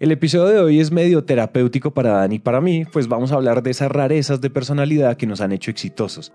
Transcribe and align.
El 0.00 0.12
episodio 0.12 0.46
de 0.46 0.58
hoy 0.60 0.80
es 0.80 0.90
medio 0.90 1.24
terapéutico 1.24 1.90
para 1.90 2.12
Dani 2.12 2.36
y 2.36 2.38
para 2.38 2.62
mí, 2.62 2.86
pues 2.90 3.06
vamos 3.06 3.32
a 3.32 3.34
hablar 3.34 3.62
de 3.62 3.70
esas 3.70 3.92
rarezas 3.92 4.40
de 4.40 4.48
personalidad 4.48 5.18
que 5.18 5.26
nos 5.26 5.42
han 5.42 5.52
hecho 5.52 5.70
exitosos. 5.70 6.32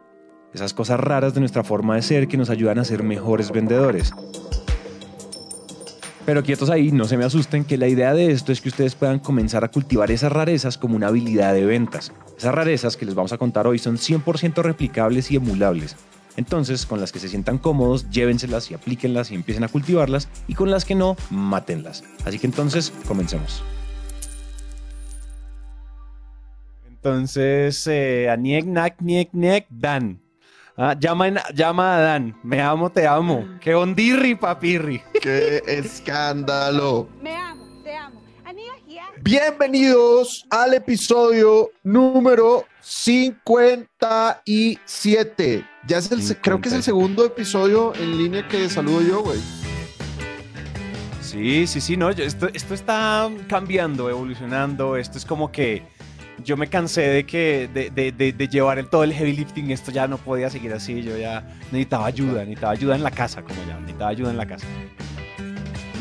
Esas 0.54 0.76
cosas 0.76 0.99
raras 0.99 1.34
de 1.34 1.39
nuestra 1.39 1.63
forma 1.63 1.96
de 1.96 2.04
ser 2.04 2.28
que 2.28 2.38
nos 2.38 2.51
ayudan 2.51 2.78
a 2.78 2.86
ser 2.86 3.01
mejores 3.01 3.49
vendedores. 3.49 4.13
Pero 6.28 6.43
quietos 6.43 6.70
ahí, 6.70 6.91
no 6.91 7.05
se 7.05 7.17
me 7.17 7.25
asusten, 7.25 7.65
que 7.65 7.79
la 7.79 7.88
idea 7.88 8.13
de 8.13 8.29
esto 8.29 8.51
es 8.51 8.62
que 8.62 8.70
ustedes 8.70 8.94
puedan 8.94 9.17
comenzar 9.17 9.63
a 9.63 9.72
cultivar 9.72 10.12
esas 10.12 10.32
rarezas 10.32 10.78
como 10.78 10.96
una 10.96 11.08
habilidad 11.08 11.52
de 11.56 11.66
ventas. 11.66 12.12
Esas 12.38 12.54
rarezas 12.54 12.96
que 12.96 13.08
les 13.08 13.16
vamos 13.16 13.34
a 13.34 13.40
contar 13.40 13.66
hoy 13.66 13.79
son 13.79 13.97
100% 13.97 14.62
replicables 14.62 15.32
y 15.32 15.38
emulables. 15.38 15.96
Entonces, 16.38 16.86
con 16.86 16.99
las 16.99 17.12
que 17.12 17.20
se 17.20 17.30
sientan 17.30 17.58
cómodos, 17.58 18.09
llévenselas 18.09 18.70
y 18.72 18.73
aplíquenlas 18.73 19.31
y 19.31 19.36
empiecen 19.36 19.63
a 19.63 19.68
cultivarlas, 19.68 20.27
y 20.48 20.54
con 20.54 20.70
las 20.70 20.86
que 20.86 20.95
no, 20.95 21.16
mátenlas. 21.30 22.04
Así 22.26 22.40
que 22.40 22.48
entonces, 22.48 22.91
comencemos. 23.08 23.63
Entonces, 26.88 27.86
eh, 27.88 28.30
Aniek, 28.30 28.66
Nak, 28.66 29.02
Niek, 29.02 29.30
Niek, 29.34 29.68
Dan. 29.70 30.22
Ah, 30.78 30.95
llama, 31.00 31.30
llama 31.54 31.95
a 31.95 32.02
Dan. 32.02 32.38
Me 32.44 32.62
amo, 32.62 32.90
te 32.90 33.08
amo. 33.08 33.48
Qué 33.62 33.76
ondirri, 33.76 34.36
papirri. 34.36 35.02
¡Qué 35.22 35.62
escándalo! 35.67 37.08
Me 37.22 37.36
amo, 37.36 37.66
te 37.84 37.95
amo. 37.95 38.22
Bienvenidos 39.22 40.45
al 40.50 40.73
episodio 40.73 41.70
número 41.84 42.66
57. 42.81 45.75
Ya 45.88 45.98
es 45.99 46.12
el, 46.12 46.20
creo 46.38 46.59
que 46.62 46.70
es 46.70 46.73
el 46.73 46.81
57. 46.81 46.84
segundo 46.84 47.25
episodio 47.25 47.94
en 47.95 48.17
línea 48.17 48.48
que 48.48 48.67
saludo 48.70 49.02
yo, 49.02 49.21
güey. 49.21 49.39
Sí, 51.21 51.67
sí, 51.67 51.81
sí, 51.81 51.98
no, 51.98 52.09
esto, 52.09 52.48
esto 52.53 52.73
está 52.73 53.30
cambiando, 53.48 54.09
evolucionando, 54.09 54.95
esto 54.95 55.17
es 55.17 55.25
como 55.25 55.52
que 55.52 55.84
yo 56.44 56.55
me 56.58 56.67
cansé 56.67 57.02
de 57.02 57.25
que 57.25 57.69
de, 57.73 57.89
de- 57.89 58.11
de- 58.11 58.31
de 58.33 58.47
llevar 58.47 58.80
el, 58.80 58.88
todo 58.88 59.03
el 59.03 59.14
heavy 59.14 59.33
lifting, 59.33 59.69
esto 59.72 59.92
ya 59.92 60.08
no 60.08 60.17
podía 60.17 60.50
seguir 60.50 60.73
así, 60.73 61.02
yo 61.03 61.17
ya 61.17 61.42
necesitaba 61.72 62.05
ayuda, 62.08 62.42
necesitaba 62.44 62.73
ayuda 62.73 62.95
en 62.95 63.03
la 63.03 63.11
casa, 63.11 63.42
como 63.42 63.55
ya, 63.67 63.77
necesitaba 63.80 64.09
ayuda 64.11 64.31
en 64.31 64.38
la 64.38 64.45
casa. 64.45 64.66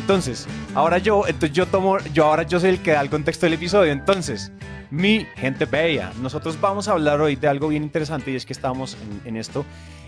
Entonces, 0.01 0.47
ahora 0.75 0.99
yo, 0.99 1.27
entonces 1.27 1.53
yo 1.57 1.67
tomo, 1.67 1.99
yo 2.13 2.27
ahora 2.27 2.43
yo 2.45 2.61
soy 2.61 2.71
el 2.71 2.81
que 2.81 2.93
da 2.93 3.01
el 3.01 3.11
contexto 3.11 3.47
del 3.47 3.55
episodio, 3.55 3.91
entonces, 3.93 4.53
mi 4.95 5.27
gente 5.37 5.65
bella, 5.65 6.13
nosotros 6.23 6.61
vamos 6.61 6.87
a 6.89 6.93
hablar 6.93 7.21
hoy 7.21 7.35
de 7.37 7.49
algo 7.49 7.69
bien 7.69 7.83
interesante 7.83 8.31
y 8.31 8.37
es 8.37 8.47
que 8.47 8.53
estamos 8.53 8.97
en, 9.25 9.29
en 9.29 9.37
esto. 9.37 9.65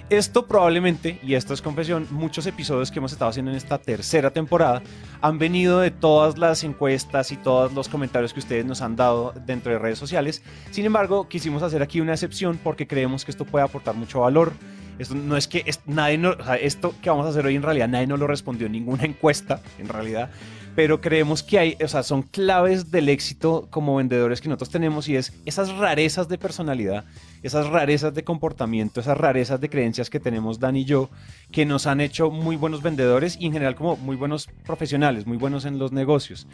Esto 0.08 0.46
probablemente, 0.46 1.18
y 1.24 1.34
esto 1.34 1.52
es 1.52 1.60
confesión, 1.60 2.06
muchos 2.12 2.46
episodios 2.46 2.92
que 2.92 3.00
hemos 3.00 3.10
estado 3.10 3.28
haciendo 3.28 3.50
en 3.50 3.56
esta 3.56 3.78
tercera 3.78 4.30
temporada 4.30 4.80
han 5.20 5.38
venido 5.40 5.80
de 5.80 5.90
todas 5.90 6.38
las 6.38 6.62
encuestas 6.62 7.32
y 7.32 7.36
todos 7.36 7.72
los 7.72 7.88
comentarios 7.88 8.32
que 8.32 8.38
ustedes 8.38 8.64
nos 8.64 8.82
han 8.82 8.94
dado 8.94 9.34
dentro 9.44 9.72
de 9.72 9.80
redes 9.80 9.98
sociales. 9.98 10.44
Sin 10.70 10.84
embargo, 10.84 11.28
quisimos 11.28 11.64
hacer 11.64 11.82
aquí 11.82 12.00
una 12.00 12.12
excepción 12.12 12.60
porque 12.62 12.86
creemos 12.86 13.24
que 13.24 13.32
esto 13.32 13.44
puede 13.44 13.64
aportar 13.64 13.96
mucho 13.96 14.20
valor. 14.20 14.52
Esto 15.00 15.16
no 15.16 15.36
es 15.36 15.48
que 15.48 15.64
es- 15.66 15.80
nadie 15.86 16.18
no- 16.18 16.36
o 16.38 16.44
sea, 16.44 16.54
esto 16.54 16.94
que 17.02 17.10
vamos 17.10 17.26
a 17.26 17.30
hacer 17.30 17.44
hoy 17.44 17.56
en 17.56 17.62
realidad 17.62 17.88
nadie 17.88 18.06
nos 18.06 18.20
lo 18.20 18.28
respondió 18.28 18.66
en 18.66 18.72
ninguna 18.72 19.02
encuesta, 19.06 19.60
en 19.80 19.88
realidad, 19.88 20.30
pero 20.76 21.00
creemos 21.00 21.42
que 21.42 21.58
hay, 21.58 21.76
o 21.82 21.88
sea, 21.88 22.02
son 22.02 22.20
claves 22.20 22.90
del 22.90 23.08
éxito 23.08 23.66
como 23.70 23.96
vendedores 23.96 24.42
que 24.42 24.48
nosotros 24.50 24.68
tenemos 24.68 25.08
y 25.08 25.16
es 25.16 25.32
esas 25.46 25.74
rarezas 25.74 26.28
de 26.28 26.36
personalidad, 26.36 27.06
esas 27.42 27.66
rarezas 27.68 28.12
de 28.12 28.24
comportamiento, 28.24 29.00
esas 29.00 29.16
rarezas 29.16 29.58
de 29.58 29.70
creencias 29.70 30.10
que 30.10 30.20
tenemos 30.20 30.60
Dan 30.60 30.76
y 30.76 30.84
yo, 30.84 31.08
que 31.50 31.64
nos 31.64 31.86
han 31.86 32.02
hecho 32.02 32.30
muy 32.30 32.56
buenos 32.56 32.82
vendedores 32.82 33.38
y 33.40 33.46
en 33.46 33.54
general 33.54 33.74
como 33.74 33.96
muy 33.96 34.16
buenos 34.16 34.48
profesionales, 34.66 35.26
muy 35.26 35.38
buenos 35.38 35.64
en 35.64 35.78
los 35.78 35.92
negocios. 35.92 36.46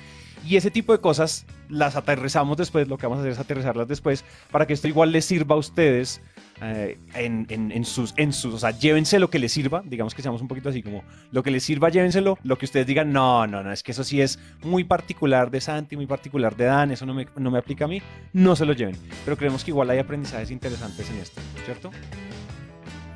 Y 0.46 0.54
ese 0.54 0.70
tipo 0.70 0.92
de 0.92 1.00
cosas 1.00 1.44
las 1.68 1.96
aterrizamos 1.96 2.56
después, 2.56 2.86
lo 2.86 2.98
que 2.98 3.06
vamos 3.06 3.18
a 3.18 3.20
hacer 3.22 3.32
es 3.32 3.40
aterrizarlas 3.40 3.88
después 3.88 4.24
para 4.52 4.68
que 4.68 4.74
esto 4.74 4.86
igual 4.86 5.10
les 5.10 5.24
sirva 5.24 5.56
a 5.56 5.58
ustedes 5.58 6.20
eh, 6.62 6.98
en, 7.14 7.46
en- 7.50 7.72
en 7.72 7.84
sus, 7.84 8.14
en 8.16 8.32
sus, 8.32 8.54
o 8.54 8.58
sea, 8.58 8.70
llévense 8.70 9.18
lo 9.18 9.28
que 9.30 9.38
les 9.38 9.52
sirva, 9.52 9.82
digamos 9.84 10.14
que 10.14 10.22
seamos 10.22 10.40
un 10.40 10.48
poquito 10.48 10.68
así 10.68 10.82
como, 10.82 11.02
lo 11.30 11.42
que 11.42 11.50
les 11.50 11.64
sirva, 11.64 11.88
llévenselo, 11.88 12.38
lo 12.44 12.56
que 12.56 12.64
ustedes 12.66 12.86
digan, 12.86 13.12
no, 13.12 13.46
no, 13.46 13.62
no, 13.62 13.72
es 13.72 13.82
que 13.82 13.92
eso 13.92 14.04
sí 14.04 14.20
es 14.20 14.38
muy 14.62 14.84
particular 14.84 15.50
de 15.50 15.60
Santi, 15.60 15.96
muy 15.96 16.06
particular 16.06 16.56
de 16.56 16.64
Dan, 16.66 16.90
eso 16.92 17.04
no 17.04 17.14
me, 17.14 17.26
no 17.36 17.50
me 17.50 17.58
aplica 17.58 17.86
a 17.86 17.88
mí, 17.88 18.00
no 18.32 18.54
se 18.56 18.64
lo 18.64 18.72
lleven, 18.72 18.96
pero 19.24 19.36
creemos 19.36 19.64
que 19.64 19.70
igual 19.72 19.90
hay 19.90 19.98
aprendizajes 19.98 20.50
interesantes 20.50 21.10
en 21.10 21.16
esto, 21.16 21.40
¿cierto? 21.64 21.90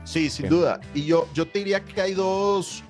Sí, 0.05 0.31
sin 0.31 0.49
duda. 0.49 0.81
Y 0.95 1.05
yo, 1.05 1.29
yo 1.35 1.47
te 1.49 1.59
diría 1.61 1.81
que 1.85 2.01
hay 2.01 2.15
dos, 2.15 2.85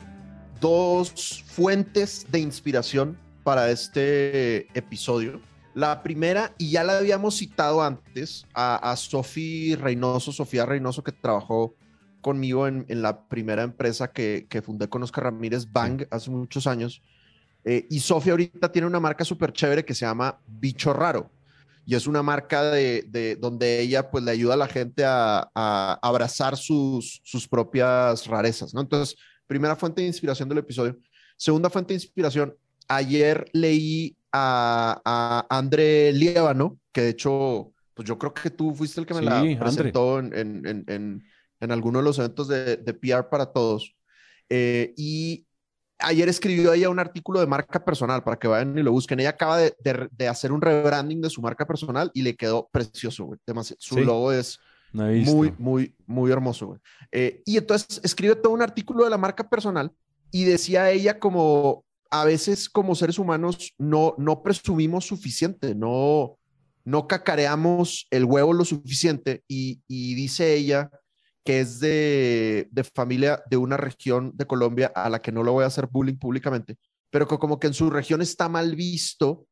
dos 0.61 1.43
fuentes 1.47 2.27
de 2.31 2.39
inspiración 2.41 3.17
para 3.43 3.71
este 3.71 4.67
episodio. 4.79 5.41
La 5.77 6.03
primera, 6.03 6.55
y 6.57 6.71
ya 6.71 6.85
la 6.85 6.97
habíamos 6.97 7.37
citado 7.37 7.83
antes, 7.83 8.47
a, 8.55 8.77
a 8.77 8.97
Sofi 8.97 9.75
Reynoso, 9.75 10.33
Sofía 10.33 10.65
Reynoso, 10.65 11.05
que 11.05 11.13
trabajó 11.13 11.75
conmigo 12.23 12.67
en, 12.67 12.87
en 12.89 13.03
la 13.03 13.29
primera 13.29 13.63
empresa 13.63 14.11
que, 14.11 14.47
que 14.49 14.63
fundé 14.63 14.89
con 14.89 15.03
Oscar 15.03 15.25
Ramírez, 15.25 15.71
Bang, 15.71 16.07
hace 16.11 16.31
muchos 16.31 16.67
años. 16.67 17.03
Eh, 17.63 17.87
y 17.91 18.01
Sofía 18.01 18.33
ahorita 18.33 18.73
tiene 18.73 18.89
una 18.89 19.01
marca 19.01 19.23
súper 19.23 19.53
chévere 19.53 19.85
que 19.85 19.93
se 19.95 20.07
llama 20.07 20.41
Bicho 20.47 20.95
Raro. 20.95 21.31
Y 21.85 21.95
es 21.95 22.07
una 22.07 22.23
marca 22.23 22.63
de, 22.71 23.05
de- 23.09 23.37
donde 23.37 23.79
ella 23.79 24.11
pues 24.11 24.25
le 24.25 24.31
ayuda 24.31 24.55
a 24.55 24.57
la 24.57 24.69
gente 24.69 25.05
a, 25.05 25.51
a 25.55 25.99
abrazar 26.01 26.57
sus, 26.57 27.21
sus 27.23 27.47
propias 27.47 28.27
rarezas, 28.27 28.73
¿no? 28.73 28.81
Entonces, 28.81 29.15
primera 29.47 29.77
fuente 29.77 30.01
de 30.01 30.07
inspiración 30.09 30.49
del 30.49 30.57
episodio. 30.59 30.97
Segunda 31.37 31.69
fuente 31.69 31.93
de 31.93 31.97
inspiración, 32.03 32.57
ayer 32.89 33.45
leí 33.53 34.16
a, 34.33 35.01
a 35.05 35.59
André 35.59 36.13
Liébano, 36.13 36.79
que 36.93 37.03
de 37.03 37.09
hecho, 37.11 37.73
pues 37.95 38.07
yo 38.09 38.19
creo 38.19 38.35
que 38.35 38.51
tú 38.51 38.75
fuiste 38.75 39.01
el 39.01 39.07
que 39.07 39.15
me 39.15 39.23
la 39.23 39.41
Sí, 39.43 39.57
presentó 39.57 40.19
en, 40.19 40.35
en, 40.37 40.85
en, 40.89 41.23
en, 41.61 41.73
alguno 41.73 41.99
de 42.01 42.05
los 42.05 42.19
eventos 42.19 42.49
de, 42.49 42.77
de 42.77 42.95
PR 42.95 43.29
para 43.31 43.47
todos. 43.47 43.95
Eh, 44.51 44.93
y 44.97 45.47
ayer 45.99 46.29
escribió 46.29 46.73
ella 46.75 46.91
un 46.91 46.99
artículo 46.99 47.41
de 47.41 47.47
marca 47.47 47.83
personal 47.85 48.23
para 48.23 48.39
que 48.39 48.49
vayan 48.49 48.77
y 48.79 48.83
lo 48.83 48.93
busquen. 48.93 49.19
Ella 49.21 49.31
acaba 49.31 49.57
de, 49.57 49.75
de- 49.83 50.09
de 50.11 50.29
hacer 50.29 50.53
un 50.53 50.61
rebranding 50.61 51.23
de 51.23 51.31
su 51.31 51.41
marca 51.41 51.67
personal 51.67 52.11
y 52.13 52.21
le 52.23 52.37
quedó 52.37 52.69
precioso, 52.71 53.25
güey. 53.25 53.41
Demasi- 53.47 53.77
Su 53.79 53.95
Sí. 53.95 54.05
logo 54.05 54.31
es 54.33 54.59
No 54.93 55.07
muy, 55.07 55.55
muy, 55.59 55.95
muy 56.07 56.31
hermoso, 56.31 56.67
güey. 56.67 56.81
Eh, 57.13 57.43
y 57.47 57.57
entonces 57.57 58.01
escribe 58.05 58.37
todo 58.37 58.53
un 58.53 58.61
artículo 58.63 59.05
de 59.05 59.11
la 59.11 59.17
marca 59.19 59.49
personal 59.49 59.91
y 60.31 60.45
decía 60.45 60.91
ella 60.91 61.19
como 61.19 61.86
a 62.11 62.25
veces 62.25 62.69
como 62.69 62.95
seres 62.95 63.19
humanos 63.19 63.75
no, 63.79 64.15
no 64.19 64.43
presumimos 64.43 65.07
suficiente, 65.07 65.75
no, 65.75 66.39
no 66.85 67.07
cacareamos 67.07 68.07
el 68.11 68.25
huevo 68.25 68.53
lo 68.53 68.65
suficiente 68.65 69.43
y, 69.49 69.81
y 69.89 70.15
dice 70.15 70.55
ella 70.55 70.91
que 71.45 71.61
es 71.61 71.81
de, 71.81 72.69
de 72.71 72.85
familia 72.85 73.43
de 73.49 73.57
una 73.57 73.77
región 73.77 74.33
de 74.35 74.47
Colombia 74.47 74.93
a 74.95 75.09
la 75.09 75.23
que 75.23 75.33
no 75.33 75.45
le 75.45 75.51
voy 75.51 75.65
a 75.65 75.69
hacer 75.69 75.87
bullying 75.87 76.17
públicamente, 76.17 76.77
pero 77.11 77.29
que 77.29 77.39
como 77.39 77.59
que 77.59 77.69
en 77.69 77.75
su 77.75 77.89
región 77.91 78.21
está 78.21 78.49
mal 78.49 78.75
visto 78.75 79.47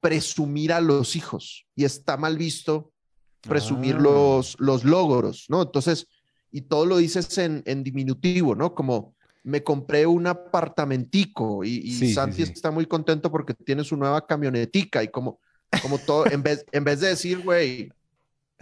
presumir 0.00 0.72
a 0.72 0.80
los 0.80 1.16
hijos 1.16 1.66
y 1.74 1.84
está 1.84 2.16
mal 2.16 2.36
visto 2.36 2.92
presumir 3.40 3.96
Ah. 3.96 4.00
los, 4.00 4.56
los 4.58 4.84
logros, 4.84 5.46
¿no? 5.48 5.62
Entonces, 5.62 6.06
y 6.50 6.62
todo 6.62 6.86
lo 6.86 6.96
dices 6.98 7.36
en, 7.38 7.62
en 7.66 7.82
diminutivo, 7.82 8.54
¿no? 8.54 8.74
Como 8.74 9.15
me 9.46 9.62
compré 9.62 10.06
un 10.06 10.26
apartamentico 10.26 11.64
y, 11.64 11.76
y 11.78 11.92
Sí, 11.92 12.08
sí, 12.08 12.14
Santi 12.14 12.44
sí. 12.44 12.52
está 12.52 12.70
muy 12.70 12.86
contento 12.86 13.30
porque 13.30 13.54
tiene 13.54 13.84
su 13.84 13.96
nueva 13.96 14.26
camionetica 14.26 15.02
y 15.04 15.08
como, 15.08 15.38
como 15.82 15.98
todo, 15.98 16.26
en 16.30 16.42
vez, 16.42 16.64
en 16.72 16.84
vez 16.84 17.00
de 17.00 17.08
decir, 17.08 17.40
güey, 17.44 17.90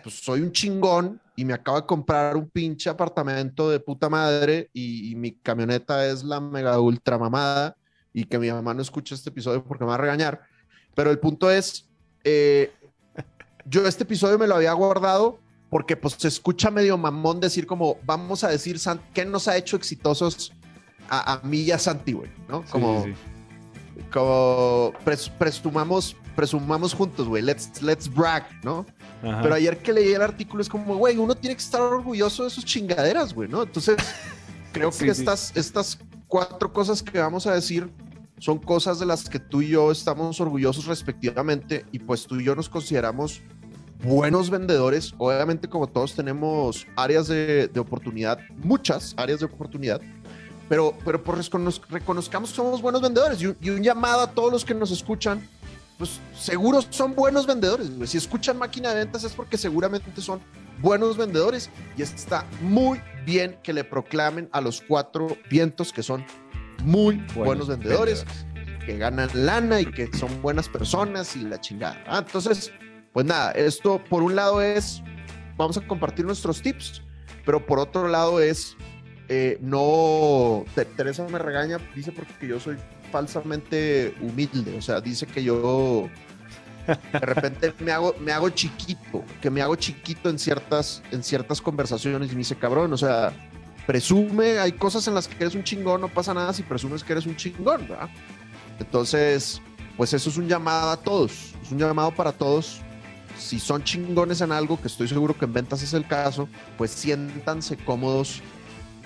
pues 0.03 0.17
soy 0.23 0.43
un 0.43 0.53
chingón 0.53 1.21
y 1.37 1.45
me 1.45 1.55
acabo 1.55 1.81
de 1.81 1.87
comprar 1.87 2.37
un 2.37 2.49
pinche 2.51 2.91
apartamento 2.91 3.71
de 3.71 3.81
puta 3.81 4.09
madre 4.11 4.69
y, 4.75 5.11
y 5.13 5.15
mi 5.17 5.33
camioneta 5.33 6.07
es 6.07 6.23
la 6.23 6.41
mega 6.41 6.79
ultra 6.81 7.19
mamada 7.19 7.77
y 8.13 8.25
que 8.25 8.39
mi 8.39 8.51
mamá 8.53 8.75
no 8.75 8.83
escuche 8.83 9.15
este 9.15 9.31
episodio 9.31 9.65
porque 9.65 9.85
me 9.85 9.89
va 9.89 9.95
a 9.95 9.99
regañar. 9.99 10.43
Pero 10.95 11.11
el 11.11 11.19
punto 11.19 11.51
es, 11.51 11.89
eh, 12.25 12.71
yo 13.65 13.87
este 13.87 14.05
episodio 14.05 14.39
me 14.39 14.47
lo 14.47 14.57
había 14.57 14.73
guardado 14.75 15.41
porque 15.71 15.97
pues 15.97 16.15
se 16.19 16.29
escucha 16.29 16.71
medio 16.71 16.99
mamón 16.99 17.41
decir 17.41 17.67
como, 17.67 17.99
vamos 18.05 18.45
a 18.45 18.49
decir, 18.49 18.79
San- 18.79 19.01
¿qué 19.15 19.25
nos 19.25 19.49
ha 19.49 19.57
hecho 19.57 19.77
exitosos 19.77 20.53
a, 21.09 21.35
a 21.35 21.41
mí 21.43 21.59
y 21.61 21.71
a 21.71 21.79
Santi, 21.79 22.13
güey? 22.13 22.31
¿no? 22.49 22.65
Como, 22.71 23.05
sí, 23.05 23.11
sí. 23.13 24.03
como 24.13 24.93
pres- 25.05 25.31
presumamos, 25.39 26.17
presumamos 26.37 26.95
juntos, 26.95 27.29
güey, 27.29 27.43
let's, 27.43 27.83
let's 27.83 28.13
brag, 28.13 28.45
¿no? 28.65 28.87
Ajá. 29.23 29.41
Pero 29.43 29.55
ayer 29.55 29.79
que 29.79 29.93
leí 29.93 30.13
el 30.13 30.23
artículo 30.23 30.63
es 30.63 30.69
como, 30.69 30.97
güey, 30.97 31.17
uno 31.17 31.35
tiene 31.35 31.57
que 31.57 31.63
estar 31.63 31.81
orgulloso 31.81 32.45
de 32.45 32.51
sus 32.51 32.65
chingaderas, 32.65 33.33
güey, 33.35 33.49
¿no? 33.49 33.63
Entonces, 33.63 33.97
creo 34.73 34.93
Sí, 34.93 35.05
que 35.07 35.11
estas, 35.11 35.57
estas 35.57 35.99
cuatro 36.29 36.73
cosas 36.73 37.03
que 37.03 37.19
vamos 37.19 37.47
a 37.47 37.55
decir 37.55 37.89
son 38.39 38.59
cosas 38.59 38.99
de 38.99 39.07
las 39.07 39.29
que 39.29 39.39
tú 39.39 39.63
y 39.63 39.69
yo 39.69 39.91
estamos 39.93 40.41
orgullosos 40.41 40.87
respectivamente 40.87 41.87
y 41.93 42.01
pues 42.01 42.27
tú 42.27 42.41
y 42.41 42.45
yo 42.45 42.55
nos 42.55 42.69
consideramos 42.69 43.41
buenos 44.03 44.51
vendedores. 44.51 45.15
Obviamente, 45.17 45.69
como 45.69 45.87
todos 45.87 46.15
tenemos 46.15 46.87
áreas 46.97 47.29
de, 47.29 47.69
de 47.69 47.81
oportunidad, 47.81 48.39
muchas 48.57 49.15
áreas 49.17 49.39
de 49.41 49.47
oportunidad, 49.47 50.01
pero, 50.69 50.97
pero 51.05 51.23
pues 51.23 51.51
reconoz- 51.51 51.83
reconozcamos 51.89 52.51
que 52.51 52.57
somos 52.57 52.81
buenos 52.83 53.03
vendedores 53.03 53.41
y 53.43 53.47
un, 53.47 53.57
y 53.61 53.71
un 53.71 53.83
llamado 53.83 54.23
a 54.23 54.31
todos 54.31 54.53
los 54.53 54.65
que 54.65 54.75
nos 54.75 54.91
escuchan 54.91 55.47
pues 55.97 56.19
seguro 56.37 56.83
son 56.91 57.15
buenos 57.15 57.47
vendedores. 57.47 57.89
Si 58.07 58.19
escuchan 58.19 58.59
máquina 58.59 58.89
de 58.91 58.97
ventas 58.97 59.23
es 59.23 59.33
porque 59.33 59.57
seguramente 59.57 60.21
son 60.21 60.41
buenos 60.83 61.17
vendedores 61.17 61.71
y 61.97 62.03
está 62.03 62.45
muy 62.63 63.01
bien 63.25 63.57
que 63.63 63.73
le 63.73 63.85
proclamen 63.85 64.49
a 64.51 64.61
los 64.61 64.81
cuatro 64.81 65.29
vientos 65.49 65.93
que 65.93 66.03
son 66.03 66.25
muy 66.83 67.25
buenos, 67.35 67.69
vendedores, 67.69 68.27
que 68.85 68.99
ganan 68.99 69.31
lana 69.35 69.81
y 69.81 69.87
que 69.87 70.11
son 70.19 70.43
buenas 70.43 70.69
personas 70.69 71.37
y 71.37 71.43
la 71.43 71.61
chingada. 71.61 72.03
Ah, 72.09 72.19
entonces, 72.27 72.73
pues 73.13 73.25
nada, 73.25 73.53
esto 73.53 74.03
por 74.11 74.25
un 74.25 74.35
lado 74.35 74.61
es, 74.61 75.01
vamos 75.57 75.77
a 75.77 75.87
compartir 75.87 76.25
nuestros 76.25 76.61
tips, 76.61 77.03
pero 77.47 77.65
por 77.65 77.79
otro 77.79 78.09
lado 78.09 78.41
es, 78.41 78.77
eh, 79.29 79.59
no, 79.61 80.65
Teresa 80.97 81.27
me 81.29 81.39
regaña, 81.39 81.79
dice 81.95 82.13
porque 82.13 82.47
yo 82.47 82.61
soy 82.61 82.77
falsamente 83.11 84.15
humilde, 84.21 84.77
o 84.77 84.83
sea, 84.83 85.01
dice 85.01 85.27
que 85.27 85.43
yo 85.43 86.09
de 86.87 87.19
repente 87.21 87.73
me 87.81 87.93
hago, 87.93 88.15
me 88.21 88.33
hago 88.33 88.51
chiquito, 88.51 89.25
que 89.41 89.51
me 89.51 89.63
hago 89.63 89.77
chiquito 89.77 90.29
en 90.29 90.39
ciertas, 90.39 91.03
en 91.11 91.23
ciertas 91.23 91.61
conversaciones 91.61 92.31
y 92.31 92.33
me 92.33 92.39
dice, 92.39 92.57
cabrón, 92.57 92.93
o 92.93 92.99
sea, 92.99 93.33
presume, 93.87 94.59
hay 94.59 94.73
cosas 94.73 95.07
en 95.09 95.15
las 95.15 95.27
que 95.27 95.37
eres 95.37 95.55
un 95.55 95.65
chingón, 95.65 96.03
no 96.03 96.09
pasa 96.09 96.35
nada 96.35 96.53
si 96.53 96.63
presumes 96.63 97.03
que 97.03 97.13
eres 97.13 97.27
un 97.27 97.37
chingón, 97.37 97.89
¿verdad? 97.89 98.11
Entonces, 98.79 99.63
pues 99.97 100.13
eso 100.13 100.29
es 100.29 100.37
un 100.37 100.49
llamado 100.49 100.91
a 100.91 100.97
todos, 100.99 101.55
es 101.63 101.73
un 101.73 101.79
llamado 101.79 102.11
para 102.15 102.33
todos. 102.33 102.81
Si 103.39 103.59
son 103.59 103.83
chingones 103.83 104.41
en 104.43 104.53
algo, 104.53 104.81
que 104.81 104.89
estoy 104.89 105.09
seguro 105.09 105.37
que 105.37 105.45
en 105.45 105.53
ventas 105.53 105.83
es 105.83 105.93
el 105.93 106.07
caso, 106.07 106.49
pues 106.77 106.91
siéntanse 106.91 107.77
cómodos 107.77 108.43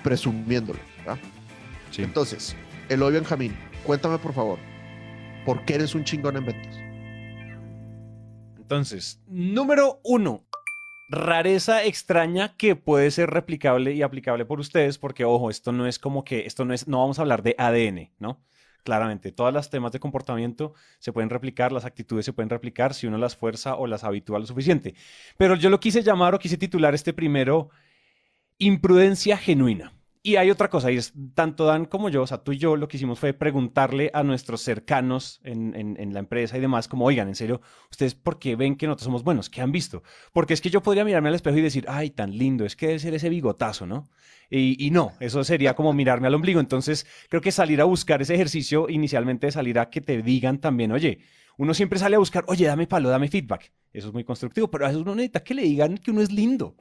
presumiéndolo, 0.03 0.79
¿verdad? 0.99 1.17
Sí. 1.91 2.03
Entonces, 2.03 2.55
Eloy 2.89 3.13
Benjamín, 3.13 3.55
cuéntame 3.83 4.17
por 4.17 4.33
favor, 4.33 4.59
¿por 5.45 5.65
qué 5.65 5.75
eres 5.75 5.95
un 5.95 6.03
chingón 6.03 6.37
en 6.37 6.45
ventas? 6.45 6.77
Entonces, 8.57 9.19
número 9.27 9.99
uno, 10.03 10.45
rareza 11.09 11.83
extraña 11.83 12.55
que 12.55 12.75
puede 12.75 13.09
ser 13.09 13.31
replicable 13.31 13.93
y 13.93 14.03
aplicable 14.03 14.45
por 14.45 14.59
ustedes, 14.59 14.99
porque 14.99 15.25
ojo, 15.25 15.49
esto 15.49 15.71
no 15.71 15.87
es 15.87 15.97
como 15.97 16.23
que, 16.23 16.45
esto 16.45 16.65
no 16.65 16.73
es, 16.73 16.87
no 16.87 16.99
vamos 16.99 17.17
a 17.17 17.23
hablar 17.23 17.41
de 17.41 17.55
ADN, 17.57 18.11
¿no? 18.19 18.39
Claramente, 18.83 19.31
todas 19.31 19.53
las 19.53 19.69
temas 19.69 19.91
de 19.91 19.99
comportamiento 19.99 20.73
se 20.99 21.11
pueden 21.11 21.29
replicar, 21.29 21.71
las 21.71 21.83
actitudes 21.83 22.25
se 22.25 22.33
pueden 22.33 22.49
replicar 22.49 22.93
si 22.93 23.07
uno 23.07 23.17
las 23.17 23.35
fuerza 23.35 23.75
o 23.75 23.87
las 23.87 24.03
habitúa 24.03 24.39
lo 24.39 24.45
suficiente. 24.45 24.95
Pero 25.37 25.55
yo 25.55 25.69
lo 25.69 25.79
quise 25.79 26.01
llamar 26.01 26.35
o 26.35 26.39
quise 26.39 26.57
titular 26.57 26.93
este 26.95 27.11
primero 27.11 27.69
imprudencia 28.59 29.37
genuina. 29.37 29.93
Y 30.21 30.35
hay 30.35 30.51
otra 30.51 30.69
cosa, 30.69 30.91
y 30.91 30.97
es 30.97 31.13
tanto 31.33 31.65
Dan 31.65 31.85
como 31.85 32.09
yo, 32.09 32.23
o 32.23 32.27
sea, 32.27 32.39
tú 32.39 32.51
y 32.51 32.57
yo 32.57 32.75
lo 32.75 32.89
que 32.89 32.97
hicimos 32.97 33.19
fue 33.19 33.31
preguntarle 33.31 34.11
a 34.13 34.21
nuestros 34.21 34.61
cercanos 34.61 35.39
en, 35.45 35.73
en, 35.75 36.13
la 36.13 36.19
empresa 36.19 36.57
y 36.57 36.59
demás, 36.59 36.89
como, 36.89 37.05
oigan, 37.05 37.29
en 37.29 37.35
serio, 37.35 37.61
¿ustedes 37.89 38.15
por 38.15 38.37
qué 38.37 38.57
ven 38.57 38.75
que 38.75 38.85
nosotros 38.85 39.05
somos 39.05 39.23
buenos? 39.23 39.49
¿Qué 39.49 39.61
han 39.61 39.71
visto? 39.71 40.03
Porque 40.33 40.53
es 40.53 40.59
que 40.59 40.69
yo 40.69 40.83
podría 40.83 41.05
mirarme 41.05 41.29
al 41.29 41.35
espejo 41.35 41.57
y 41.57 41.61
decir, 41.61 41.85
ay, 41.87 42.09
tan 42.09 42.37
lindo, 42.37 42.65
es 42.65 42.75
que 42.75 42.87
debe 42.87 42.99
ser 42.99 43.13
ese 43.13 43.29
bigotazo, 43.29 43.85
¿no? 43.85 44.09
Y, 44.49 44.85
y 44.85 44.91
no, 44.91 45.13
eso 45.21 45.41
sería 45.45 45.73
como 45.73 45.93
mirarme 45.93 46.27
al 46.27 46.35
ombligo. 46.35 46.59
Entonces, 46.59 47.07
creo 47.29 47.41
que 47.41 47.53
salir 47.53 47.79
a 47.79 47.85
buscar 47.85 48.21
ese 48.21 48.35
ejercicio 48.35 48.89
inicialmente 48.89 49.49
salir 49.51 49.79
a 49.79 49.89
que 49.89 50.01
te 50.01 50.21
digan 50.21 50.59
también, 50.59 50.91
oye, 50.91 51.19
uno 51.57 51.73
siempre 51.73 51.97
sale 51.97 52.17
a 52.17 52.19
buscar, 52.19 52.43
oye, 52.47 52.65
dame 52.65 52.87
palo, 52.87 53.09
dame 53.09 53.29
feedback. 53.29 53.71
Eso 53.93 54.09
es 54.09 54.13
muy 54.13 54.25
constructivo, 54.25 54.69
pero 54.69 54.85
a 54.85 54.89
veces 54.89 55.01
uno 55.01 55.15
necesita 55.15 55.43
que 55.43 55.53
le 55.53 55.61
digan 55.63 55.97
que 55.97 56.11
uno 56.11 56.21
es 56.21 56.31
lindo. 56.31 56.75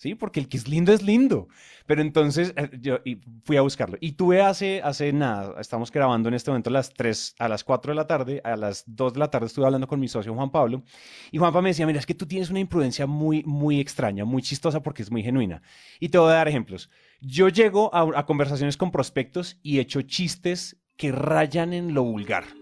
¿Sí? 0.00 0.14
Porque 0.14 0.40
el 0.40 0.48
que 0.48 0.56
es 0.56 0.66
lindo 0.66 0.94
es 0.94 1.02
lindo. 1.02 1.48
Pero 1.84 2.00
entonces 2.00 2.54
eh, 2.56 2.70
yo 2.80 3.00
fui 3.44 3.58
a 3.58 3.60
buscarlo. 3.60 3.98
Y 4.00 4.12
tuve 4.12 4.40
hace, 4.40 4.80
hace 4.82 5.12
nada, 5.12 5.60
estamos 5.60 5.92
grabando 5.92 6.30
en 6.30 6.34
este 6.34 6.50
momento 6.50 6.70
a 6.70 6.72
las 6.72 6.94
3, 6.94 7.34
a 7.38 7.48
las 7.48 7.64
4 7.64 7.92
de 7.92 7.96
la 7.96 8.06
tarde, 8.06 8.40
a 8.42 8.56
las 8.56 8.84
2 8.86 9.12
de 9.12 9.18
la 9.18 9.30
tarde 9.30 9.46
estuve 9.46 9.66
hablando 9.66 9.86
con 9.86 10.00
mi 10.00 10.08
socio 10.08 10.34
Juan 10.34 10.50
Pablo. 10.50 10.82
Y 11.30 11.36
Juan 11.36 11.52
Pablo 11.52 11.64
me 11.64 11.68
decía, 11.68 11.86
mira, 11.86 11.98
es 11.98 12.06
que 12.06 12.14
tú 12.14 12.26
tienes 12.26 12.48
una 12.48 12.60
imprudencia 12.60 13.06
muy, 13.06 13.42
muy 13.44 13.78
extraña, 13.78 14.24
muy 14.24 14.40
chistosa 14.40 14.82
porque 14.82 15.02
es 15.02 15.10
muy 15.10 15.22
genuina. 15.22 15.60
Y 16.00 16.08
te 16.08 16.16
voy 16.16 16.30
a 16.30 16.36
dar 16.36 16.48
ejemplos. 16.48 16.88
Yo 17.20 17.50
llego 17.50 17.94
a 17.94 18.24
conversaciones 18.24 18.78
con 18.78 18.90
prospectos 18.90 19.58
y 19.62 19.80
echo 19.80 20.00
chistes 20.00 20.78
que 20.96 21.12
rayan 21.12 21.74
en 21.74 21.92
lo 21.92 22.04
vulgar 22.04 22.59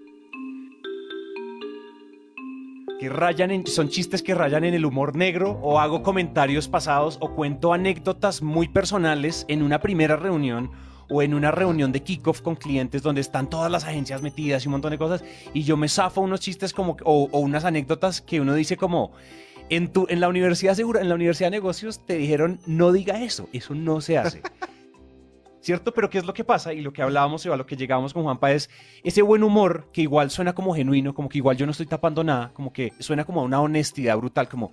que 2.99 3.09
rayan 3.09 3.51
en, 3.51 3.67
son 3.67 3.89
chistes 3.89 4.23
que 4.23 4.35
rayan 4.35 4.65
en 4.65 4.75
el 4.75 4.85
humor 4.85 5.15
negro 5.17 5.59
o 5.63 5.79
hago 5.79 6.03
comentarios 6.03 6.69
pasados 6.69 7.17
o 7.21 7.35
cuento 7.35 7.73
anécdotas 7.73 8.43
muy 8.43 8.69
personales 8.69 9.45
en 9.49 9.63
una 9.63 9.81
primera 9.81 10.17
reunión 10.17 10.71
o 11.09 11.23
en 11.23 11.33
una 11.33 11.51
reunión 11.51 11.93
de 11.93 12.03
kickoff 12.03 12.41
con 12.43 12.57
clientes 12.57 13.03
donde 13.03 13.21
están 13.21 13.49
todas 13.49 13.71
las 13.71 13.85
agencias 13.85 14.21
metidas 14.21 14.65
y 14.65 14.69
un 14.69 14.73
montón 14.73 14.91
de 14.91 14.99
cosas 14.99 15.25
y 15.55 15.63
yo 15.63 15.77
me 15.77 15.89
zafo 15.89 16.21
unos 16.21 16.41
chistes 16.41 16.73
como 16.73 16.97
o, 17.05 17.29
o 17.31 17.39
unas 17.39 17.65
anécdotas 17.65 18.21
que 18.21 18.41
uno 18.41 18.55
dice 18.55 18.77
como 18.77 19.13
en, 19.71 19.93
tu, 19.93 20.07
en 20.09 20.21
la 20.21 20.29
universidad 20.29 20.75
segura, 20.75 21.01
en 21.01 21.09
la 21.09 21.15
universidad 21.15 21.51
de 21.51 21.57
negocios 21.57 22.01
te 22.05 22.17
dijeron 22.17 22.61
no 22.67 22.93
diga 22.93 23.23
eso, 23.23 23.49
eso 23.53 23.75
no 23.75 24.01
se 24.01 24.19
hace. 24.19 24.43
¿cierto? 25.69 25.93
Pero 25.93 26.09
¿qué 26.09 26.17
es 26.17 26.25
lo 26.25 26.33
que 26.33 26.45
pasa? 26.45 26.73
Y 26.73 26.81
lo 26.81 26.95
que 26.95 27.03
hablábamos 27.03 27.45
y 27.45 27.51
a 27.51 27.57
lo 27.57 27.67
que 27.67 27.77
llegábamos 27.77 28.15
con 28.15 28.23
Juanpa 28.23 28.53
es 28.53 28.71
ese 29.05 29.21
buen 29.21 29.43
humor 29.43 29.91
que 29.93 30.01
igual 30.01 30.31
suena 30.31 30.55
como 30.55 30.75
genuino, 30.75 31.13
como 31.13 31.29
que 31.29 31.37
igual 31.37 31.59
yo 31.59 31.67
no 31.67 31.73
estoy 31.73 31.85
tapando 31.85 32.25
nada, 32.25 32.53
como 32.55 32.73
que 32.73 32.95
suena 33.01 33.27
como 33.27 33.43
una 33.43 33.61
honestidad 33.61 34.17
brutal, 34.17 34.49
como 34.49 34.73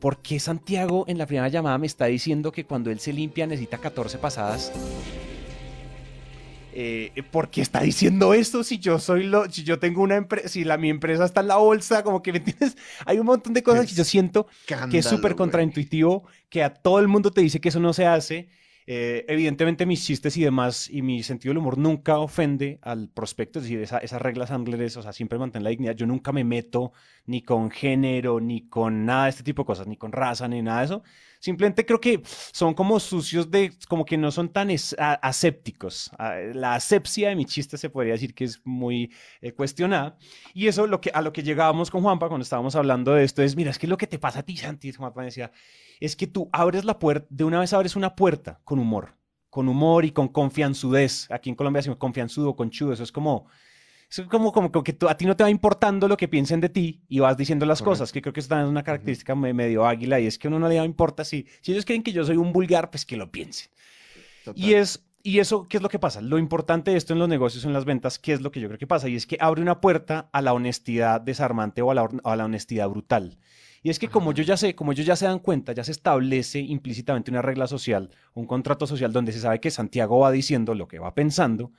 ¿por 0.00 0.22
qué 0.22 0.40
Santiago 0.40 1.04
en 1.06 1.18
la 1.18 1.26
primera 1.26 1.46
llamada 1.46 1.78
me 1.78 1.86
está 1.86 2.06
diciendo 2.06 2.50
que 2.50 2.64
cuando 2.64 2.90
él 2.90 2.98
se 2.98 3.12
limpia 3.12 3.46
necesita 3.46 3.78
14 3.78 4.18
pasadas? 4.18 4.72
Eh, 6.72 7.12
¿Por 7.30 7.48
qué 7.50 7.60
está 7.60 7.82
diciendo 7.82 8.34
esto 8.34 8.64
si 8.64 8.80
yo 8.80 8.98
soy 8.98 9.22
lo, 9.22 9.48
si 9.48 9.62
yo 9.62 9.78
tengo 9.78 10.02
una 10.02 10.16
empresa, 10.16 10.48
si 10.48 10.64
la, 10.64 10.76
mi 10.76 10.90
empresa 10.90 11.26
está 11.26 11.42
en 11.42 11.46
la 11.46 11.58
bolsa, 11.58 12.02
como 12.02 12.24
que 12.24 12.32
me 12.32 12.38
entiendes? 12.38 12.76
Hay 13.06 13.20
un 13.20 13.26
montón 13.26 13.54
de 13.54 13.62
cosas 13.62 13.86
que 13.86 13.94
yo 13.94 14.02
siento 14.02 14.48
que 14.90 14.98
es 14.98 15.06
súper 15.06 15.36
contraintuitivo, 15.36 16.24
que 16.48 16.64
a 16.64 16.74
todo 16.74 16.98
el 16.98 17.06
mundo 17.06 17.30
te 17.30 17.40
dice 17.40 17.60
que 17.60 17.68
eso 17.68 17.78
no 17.78 17.92
se 17.92 18.04
hace 18.04 18.48
eh, 18.86 19.24
evidentemente 19.28 19.86
mis 19.86 20.04
chistes 20.04 20.36
y 20.36 20.44
demás 20.44 20.90
y 20.90 21.00
mi 21.00 21.22
sentido 21.22 21.50
del 21.50 21.58
humor 21.58 21.78
nunca 21.78 22.18
ofende 22.18 22.78
al 22.82 23.08
prospecto, 23.08 23.58
es 23.58 23.64
decir, 23.64 23.80
esas 23.80 24.20
reglas 24.20 24.50
Sandler, 24.50 24.82
o 24.84 25.02
sea, 25.02 25.12
siempre 25.12 25.38
mantienen 25.38 25.64
la 25.64 25.70
dignidad. 25.70 25.94
Yo 25.94 26.06
nunca 26.06 26.32
me 26.32 26.44
meto 26.44 26.92
ni 27.26 27.42
con 27.42 27.70
género, 27.70 28.40
ni 28.40 28.68
con 28.68 29.06
nada 29.06 29.24
de 29.24 29.30
este 29.30 29.42
tipo 29.42 29.62
de 29.62 29.66
cosas, 29.66 29.86
ni 29.86 29.96
con 29.96 30.12
raza, 30.12 30.48
ni 30.48 30.60
nada 30.60 30.80
de 30.80 30.84
eso. 30.84 31.02
Simplemente 31.44 31.84
creo 31.84 32.00
que 32.00 32.22
son 32.24 32.72
como 32.72 32.98
sucios 32.98 33.50
de, 33.50 33.72
como 33.86 34.06
que 34.06 34.16
no 34.16 34.30
son 34.30 34.48
tan 34.48 34.68
asépticos. 34.98 36.10
La 36.54 36.74
asepsia 36.74 37.28
de 37.28 37.36
mi 37.36 37.44
chiste 37.44 37.76
se 37.76 37.90
podría 37.90 38.14
decir 38.14 38.34
que 38.34 38.44
es 38.44 38.62
muy 38.64 39.12
eh, 39.42 39.52
cuestionada. 39.52 40.16
Y 40.54 40.68
eso 40.68 40.84
a 40.84 41.20
lo 41.22 41.32
que 41.32 41.42
llegábamos 41.42 41.90
con 41.90 42.00
Juanpa 42.02 42.28
cuando 42.28 42.44
estábamos 42.44 42.76
hablando 42.76 43.12
de 43.12 43.24
esto 43.24 43.42
es, 43.42 43.56
mira, 43.56 43.70
es 43.70 43.78
que 43.78 43.86
lo 43.86 43.98
que 43.98 44.06
te 44.06 44.18
pasa 44.18 44.38
a 44.38 44.42
ti, 44.42 44.56
Santi, 44.56 44.90
Juanpa 44.92 45.22
decía, 45.22 45.52
es 46.00 46.16
que 46.16 46.26
tú 46.26 46.48
abres 46.52 46.84
la 46.84 46.98
puerta, 46.98 47.26
de 47.30 47.44
una 47.44 47.60
vez 47.60 47.72
abres 47.72 47.96
una 47.96 48.14
puerta 48.14 48.60
con 48.64 48.78
humor, 48.78 49.14
con 49.50 49.68
humor 49.68 50.04
y 50.04 50.10
con 50.10 50.28
confianzudez. 50.28 51.30
Aquí 51.30 51.50
en 51.50 51.56
Colombia 51.56 51.78
decimos 51.78 51.98
confianzudo, 51.98 52.56
conchudo, 52.56 52.92
eso 52.92 53.02
es 53.02 53.12
como, 53.12 53.46
es 54.10 54.20
como, 54.22 54.52
como, 54.52 54.82
que 54.82 54.92
tú, 54.92 55.08
a 55.08 55.16
ti 55.16 55.26
no 55.26 55.36
te 55.36 55.44
va 55.44 55.50
importando 55.50 56.08
lo 56.08 56.16
que 56.16 56.28
piensen 56.28 56.60
de 56.60 56.68
ti 56.68 57.02
y 57.08 57.18
vas 57.20 57.36
diciendo 57.36 57.66
las 57.66 57.82
cosas, 57.82 58.12
que 58.12 58.22
creo 58.22 58.32
que 58.32 58.40
eso 58.40 58.48
también 58.48 58.66
es 58.66 58.70
una 58.70 58.84
característica 58.84 59.34
medio 59.34 59.86
águila 59.86 60.20
y 60.20 60.26
es 60.26 60.38
que 60.38 60.46
a 60.46 60.50
uno 60.50 60.58
no 60.58 60.68
le 60.68 60.76
importa 60.84 61.24
si, 61.24 61.46
si 61.60 61.72
ellos 61.72 61.84
creen 61.84 62.02
que 62.02 62.12
yo 62.12 62.24
soy 62.24 62.36
un 62.36 62.52
vulgar, 62.52 62.90
pues 62.90 63.04
que 63.04 63.16
lo 63.16 63.30
piensen. 63.30 63.70
Y 64.54 64.74
es 64.74 65.04
y 65.26 65.38
eso, 65.38 65.66
¿qué 65.68 65.78
es 65.78 65.82
lo 65.82 65.88
que 65.88 65.98
pasa? 65.98 66.20
Lo 66.20 66.38
importante 66.38 66.90
de 66.90 66.98
esto 66.98 67.14
en 67.14 67.18
los 67.18 67.30
negocios, 67.30 67.64
en 67.64 67.72
las 67.72 67.86
ventas, 67.86 68.18
¿qué 68.18 68.34
es 68.34 68.42
lo 68.42 68.52
que 68.52 68.60
yo 68.60 68.68
creo 68.68 68.78
que 68.78 68.86
pasa? 68.86 69.08
Y 69.08 69.16
es 69.16 69.26
que 69.26 69.38
abre 69.40 69.62
una 69.62 69.80
puerta 69.80 70.28
a 70.32 70.42
la 70.42 70.52
honestidad 70.52 71.18
desarmante 71.22 71.80
o 71.80 71.90
a 71.90 71.94
la, 71.94 72.10
a 72.24 72.36
la 72.36 72.44
honestidad 72.44 72.90
brutal. 72.90 73.38
Y 73.84 73.90
es 73.90 73.98
que 73.98 74.08
como 74.08 74.32
yo 74.32 74.42
ya 74.42 74.56
sé, 74.56 74.74
como 74.74 74.92
ellos 74.92 75.04
ya 75.04 75.14
se 75.14 75.26
dan 75.26 75.38
cuenta, 75.38 75.72
ya 75.72 75.84
se 75.84 75.92
establece 75.92 76.58
implícitamente 76.58 77.30
una 77.30 77.42
regla 77.42 77.66
social, 77.66 78.10
un 78.32 78.46
contrato 78.46 78.86
social 78.86 79.12
donde 79.12 79.30
se 79.30 79.40
sabe 79.40 79.60
que 79.60 79.70
Santiago 79.70 80.20
va 80.20 80.32
diciendo 80.32 80.74
lo 80.74 80.88
que 80.88 80.98
va 80.98 81.14
pensando, 81.14 81.70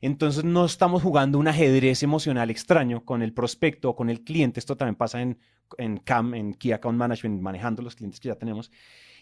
entonces 0.00 0.44
no 0.44 0.64
estamos 0.64 1.02
jugando 1.02 1.40
un 1.40 1.48
ajedrez 1.48 2.04
emocional 2.04 2.50
extraño 2.50 3.04
con 3.04 3.20
el 3.20 3.32
prospecto 3.32 3.90
o 3.90 3.96
con 3.96 4.10
el 4.10 4.22
cliente. 4.22 4.60
Esto 4.60 4.76
también 4.76 4.94
pasa 4.94 5.22
en, 5.22 5.40
en 5.76 5.96
CAM, 5.96 6.34
en 6.34 6.54
Key 6.54 6.70
Account 6.70 6.96
Management, 6.96 7.42
manejando 7.42 7.82
los 7.82 7.96
clientes 7.96 8.20
que 8.20 8.28
ya 8.28 8.36
tenemos. 8.36 8.70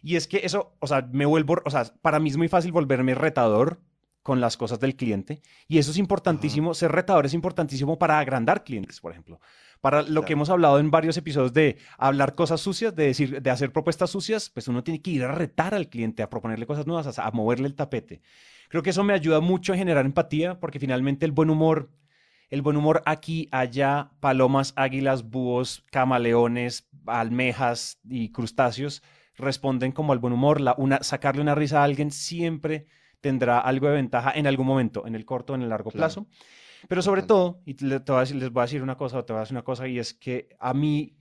Y 0.02 0.16
es 0.16 0.28
que 0.28 0.42
eso, 0.44 0.76
o 0.80 0.86
sea, 0.86 1.08
me 1.10 1.24
vuelvo, 1.24 1.62
o 1.64 1.70
sea, 1.70 1.84
para 2.02 2.20
mí 2.20 2.28
es 2.28 2.36
muy 2.36 2.48
fácil 2.48 2.72
volverme 2.72 3.14
retador 3.14 3.80
con 4.22 4.42
las 4.42 4.58
cosas 4.58 4.78
del 4.80 4.96
cliente. 4.96 5.40
Y 5.66 5.78
eso 5.78 5.92
es 5.92 5.96
importantísimo, 5.96 6.74
ser 6.74 6.92
retador 6.92 7.24
es 7.24 7.32
importantísimo 7.32 7.98
para 7.98 8.18
agrandar 8.18 8.64
clientes, 8.64 9.00
por 9.00 9.12
ejemplo 9.12 9.40
para 9.80 10.02
lo 10.02 10.24
que 10.24 10.32
hemos 10.32 10.50
hablado 10.50 10.78
en 10.78 10.90
varios 10.90 11.16
episodios 11.16 11.52
de 11.52 11.78
hablar 11.96 12.34
cosas 12.34 12.60
sucias, 12.60 12.94
de 12.94 13.06
decir, 13.06 13.40
de 13.42 13.50
hacer 13.50 13.72
propuestas 13.72 14.10
sucias, 14.10 14.50
pues 14.50 14.68
uno 14.68 14.82
tiene 14.82 15.00
que 15.00 15.10
ir 15.10 15.24
a 15.24 15.32
retar 15.32 15.74
al 15.74 15.88
cliente, 15.88 16.22
a 16.22 16.30
proponerle 16.30 16.66
cosas 16.66 16.86
nuevas, 16.86 17.18
a, 17.18 17.30
moverle 17.30 17.66
el 17.66 17.74
tapete. 17.74 18.20
Creo 18.68 18.82
que 18.82 18.90
eso 18.90 19.04
me 19.04 19.12
ayuda 19.12 19.40
mucho 19.40 19.72
a 19.72 19.76
generar 19.76 20.04
empatía, 20.04 20.60
porque 20.60 20.78
finalmente 20.78 21.24
el 21.24 21.32
buen 21.32 21.50
humor, 21.50 21.90
el 22.50 22.62
buen 22.62 22.76
humor 22.76 23.02
aquí, 23.06 23.48
allá, 23.52 24.10
palomas, 24.20 24.72
águilas, 24.76 25.28
búhos, 25.30 25.84
camaleones, 25.90 26.88
almejas 27.06 28.00
y 28.04 28.32
crustáceos 28.32 29.02
responden 29.38 29.92
como 29.92 30.12
al 30.12 30.18
buen 30.18 30.32
humor. 30.32 30.60
La, 30.60 30.74
una, 30.76 31.02
sacarle 31.02 31.40
una 31.40 31.54
risa 31.54 31.80
a 31.80 31.84
alguien 31.84 32.10
siempre 32.10 32.86
tendrá 33.20 33.58
algo 33.58 33.88
de 33.88 33.94
ventaja 33.94 34.32
en 34.34 34.46
algún 34.46 34.66
momento, 34.66 35.06
en 35.06 35.14
el 35.14 35.24
corto 35.24 35.52
o 35.52 35.56
en 35.56 35.62
el 35.62 35.68
largo 35.70 35.90
plazo. 35.90 36.26
Pero 36.86 37.02
sobre 37.02 37.22
todo, 37.22 37.60
y 37.66 37.74
te 37.74 37.86
voy 37.86 38.16
a 38.16 38.20
decir- 38.20 38.36
les 38.36 38.50
voy 38.50 38.60
a 38.60 38.64
decir 38.66 38.82
una 38.82 38.96
cosa, 38.96 39.18
o 39.18 39.24
te 39.24 39.32
voy 39.32 39.38
a 39.38 39.40
decir 39.40 39.54
una 39.54 39.64
cosa, 39.64 39.88
y 39.88 39.98
es 39.98 40.14
que 40.14 40.48
a 40.60 40.74
mí 40.74 41.16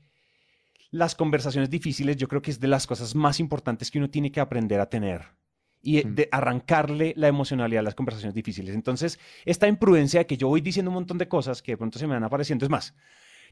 las 0.92 1.16
conversaciones 1.16 1.70
difíciles 1.70 2.18
yo 2.18 2.28
creo 2.28 2.42
que 2.42 2.52
es 2.52 2.60
de 2.60 2.68
las 2.68 2.88
cosas 2.88 3.16
más 3.16 3.40
importantes 3.40 3.92
que 3.92 3.98
uno 3.98 4.10
tiene 4.10 4.32
que 4.32 4.40
aprender 4.40 4.80
a 4.80 4.90
tener 4.90 5.26
y 5.82 6.02
de 6.04 6.28
arrancarle 6.32 7.14
la 7.18 7.28
emocionalidad 7.28 7.80
a 7.82 7.84
las 7.84 7.96
conversaciones 7.96 8.34
difíciles. 8.34 8.74
Entonces, 8.76 9.20
esta 9.46 9.68
imprudencia 9.68 10.22
de 10.22 10.26
que 10.26 10.38
yo 10.38 10.48
voy 10.48 10.62
diciendo 10.62 10.90
un 10.90 10.96
montón 10.96 11.18
de 11.18 11.28
cosas 11.28 11.62
que 11.62 11.74
de 11.74 11.78
pronto 11.78 12.00
se 12.00 12.08
me 12.08 12.14
van 12.14 12.24
apareciendo, 12.24 12.66
es 12.66 12.70
más, 12.70 12.94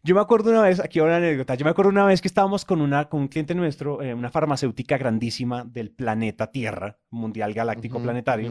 yo 0.03 0.15
me 0.15 0.21
acuerdo 0.21 0.51
una 0.51 0.61
vez, 0.61 0.79
aquí 0.79 0.99
va 0.99 1.05
una 1.05 1.17
anécdota, 1.17 1.55
yo 1.55 1.65
me 1.65 1.71
acuerdo 1.71 1.89
una 1.91 2.05
vez 2.05 2.21
que 2.21 2.27
estábamos 2.27 2.65
con, 2.65 2.81
una, 2.81 3.09
con 3.09 3.21
un 3.21 3.27
cliente 3.27 3.55
nuestro, 3.55 4.01
eh, 4.01 4.13
una 4.13 4.29
farmacéutica 4.29 4.97
grandísima 4.97 5.63
del 5.63 5.91
planeta 5.91 6.51
Tierra, 6.51 6.99
mundial 7.09 7.53
galáctico 7.53 7.97
planetario. 8.03 8.49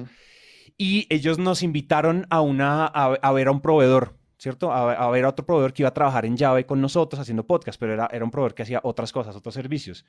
Y 0.76 1.06
ellos 1.10 1.38
nos 1.38 1.62
invitaron 1.62 2.26
a, 2.30 2.40
una, 2.40 2.86
a, 2.86 3.14
a 3.14 3.32
ver 3.32 3.48
a 3.48 3.52
un 3.52 3.60
proveedor, 3.60 4.16
¿cierto? 4.38 4.72
A, 4.72 4.92
a 4.92 5.10
ver 5.10 5.24
a 5.24 5.28
otro 5.28 5.46
proveedor 5.46 5.72
que 5.72 5.82
iba 5.82 5.88
a 5.88 5.94
trabajar 5.94 6.26
en 6.26 6.36
llave 6.36 6.66
con 6.66 6.80
nosotros 6.80 7.20
haciendo 7.20 7.46
podcast, 7.46 7.78
pero 7.78 7.92
era, 7.92 8.08
era 8.12 8.24
un 8.24 8.30
proveedor 8.30 8.54
que 8.54 8.62
hacía 8.62 8.80
otras 8.82 9.12
cosas, 9.12 9.36
otros 9.36 9.54
servicios. 9.54 10.04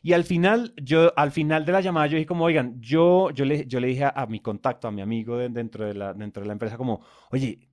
Y 0.00 0.12
al 0.12 0.22
final, 0.22 0.74
yo, 0.80 1.12
al 1.16 1.32
final 1.32 1.64
de 1.64 1.72
la 1.72 1.80
llamada, 1.80 2.06
yo 2.06 2.16
dije 2.16 2.26
como, 2.26 2.44
oigan, 2.44 2.80
yo, 2.80 3.30
yo, 3.30 3.44
le, 3.44 3.66
yo 3.66 3.80
le 3.80 3.88
dije 3.88 4.04
a, 4.04 4.10
a 4.10 4.26
mi 4.26 4.38
contacto, 4.40 4.86
a 4.86 4.92
mi 4.92 5.02
amigo 5.02 5.36
de- 5.36 5.48
dentro, 5.48 5.84
de 5.86 5.94
la, 5.94 6.14
dentro 6.14 6.42
de 6.42 6.46
la 6.46 6.52
empresa, 6.52 6.76
como, 6.76 7.00
oye, 7.32 7.68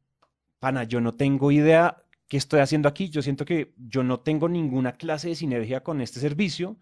pana, 0.60 0.86
yo 0.86 1.00
no 1.02 1.14
tengo 1.14 1.52
idea 1.52 2.04
qué 2.28 2.38
estoy 2.38 2.62
haciendo 2.62 2.90
aquí, 2.90 3.10
yo 3.10 3.22
siento 3.22 3.46
que 3.46 3.76
yo 3.78 4.02
no 4.04 4.22
tengo 4.22 4.50
ninguna 4.50 4.94
clase 4.94 5.30
de 5.30 5.36
sinergia 5.36 5.84
con 5.84 6.02
este 6.02 6.20
servicio. 6.20 6.78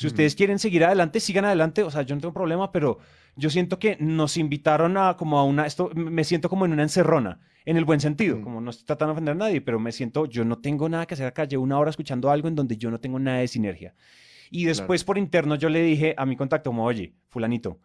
Si 0.00 0.06
ustedes 0.06 0.34
quieren 0.34 0.58
seguir 0.58 0.82
adelante, 0.82 1.20
sigan 1.20 1.44
adelante, 1.44 1.82
o 1.82 1.90
sea, 1.90 2.00
yo 2.00 2.14
no 2.14 2.22
tengo 2.22 2.32
problema, 2.32 2.72
pero 2.72 3.00
yo 3.36 3.50
siento 3.50 3.78
que 3.78 3.98
nos 4.00 4.38
invitaron 4.38 4.96
a 4.96 5.18
como 5.18 5.38
a 5.38 5.44
una, 5.44 5.66
esto, 5.66 5.90
me 5.94 6.24
siento 6.24 6.48
como 6.48 6.64
en 6.64 6.72
una 6.72 6.84
encerrona, 6.84 7.38
en 7.66 7.76
el 7.76 7.84
buen 7.84 8.00
sentido, 8.00 8.40
como 8.40 8.62
no 8.62 8.70
estoy 8.70 8.86
tratando 8.86 9.12
de 9.12 9.16
ofender 9.18 9.32
a 9.32 9.34
nadie, 9.34 9.60
pero 9.60 9.78
me 9.78 9.92
siento, 9.92 10.24
yo 10.24 10.42
no 10.46 10.56
tengo 10.56 10.88
nada 10.88 11.04
que 11.04 11.12
hacer 11.12 11.26
acá, 11.26 11.44
llevo 11.44 11.64
una 11.64 11.78
hora 11.78 11.90
escuchando 11.90 12.30
algo 12.30 12.48
en 12.48 12.54
donde 12.54 12.78
yo 12.78 12.90
no 12.90 12.98
tengo 12.98 13.18
nada 13.18 13.40
de 13.40 13.48
sinergia. 13.48 13.94
Y 14.50 14.64
después 14.64 15.04
por 15.04 15.18
interno 15.18 15.56
yo 15.56 15.68
le 15.68 15.82
dije 15.82 16.14
a 16.16 16.24
mi 16.24 16.34
contacto 16.34 16.70
como, 16.70 16.86
oye, 16.86 17.12
fulanito, 17.28 17.78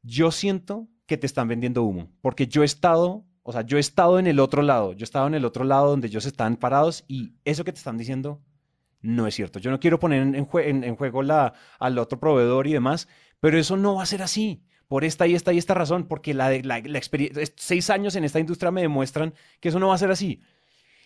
yo 0.00 0.30
siento 0.30 0.88
que 1.04 1.18
te 1.18 1.26
están 1.26 1.48
vendiendo 1.48 1.82
humo, 1.82 2.10
porque 2.22 2.46
yo 2.46 2.62
he 2.62 2.64
estado, 2.64 3.26
o 3.42 3.52
sea, 3.52 3.60
yo 3.60 3.76
he 3.76 3.80
estado 3.80 4.18
en 4.18 4.26
el 4.26 4.40
otro 4.40 4.62
lado, 4.62 4.94
yo 4.94 5.02
he 5.02 5.04
estado 5.04 5.26
en 5.26 5.34
el 5.34 5.44
otro 5.44 5.64
lado 5.64 5.90
donde 5.90 6.06
ellos 6.06 6.24
están 6.24 6.56
parados 6.56 7.04
y 7.08 7.34
eso 7.44 7.62
que 7.62 7.72
te 7.72 7.78
están 7.78 7.98
diciendo 7.98 8.40
no 9.02 9.26
es 9.26 9.34
cierto. 9.34 9.58
Yo 9.58 9.70
no 9.70 9.80
quiero 9.80 9.98
poner 9.98 10.22
en, 10.22 10.46
jue- 10.46 10.66
en- 10.68 10.84
en 10.84 10.96
juego 10.96 11.22
la, 11.22 11.54
al 11.78 11.98
otro 11.98 12.18
proveedor 12.20 12.66
y 12.66 12.72
demás, 12.72 13.08
pero 13.40 13.58
eso 13.58 13.76
no 13.76 13.96
va 13.96 14.02
a 14.04 14.06
ser 14.06 14.22
así. 14.22 14.62
Por 14.88 15.04
esta 15.04 15.26
y 15.26 15.34
esta 15.34 15.52
y 15.52 15.58
esta 15.58 15.74
razón, 15.74 16.06
porque 16.06 16.34
la, 16.34 16.50
la, 16.62 16.80
la 16.80 16.98
experiencia, 16.98 17.42
seis 17.56 17.88
años 17.90 18.14
en 18.14 18.24
esta 18.24 18.40
industria 18.40 18.70
me 18.70 18.82
demuestran 18.82 19.34
que 19.60 19.70
eso 19.70 19.78
no 19.78 19.88
va 19.88 19.94
a 19.94 19.98
ser 19.98 20.10
así. 20.10 20.40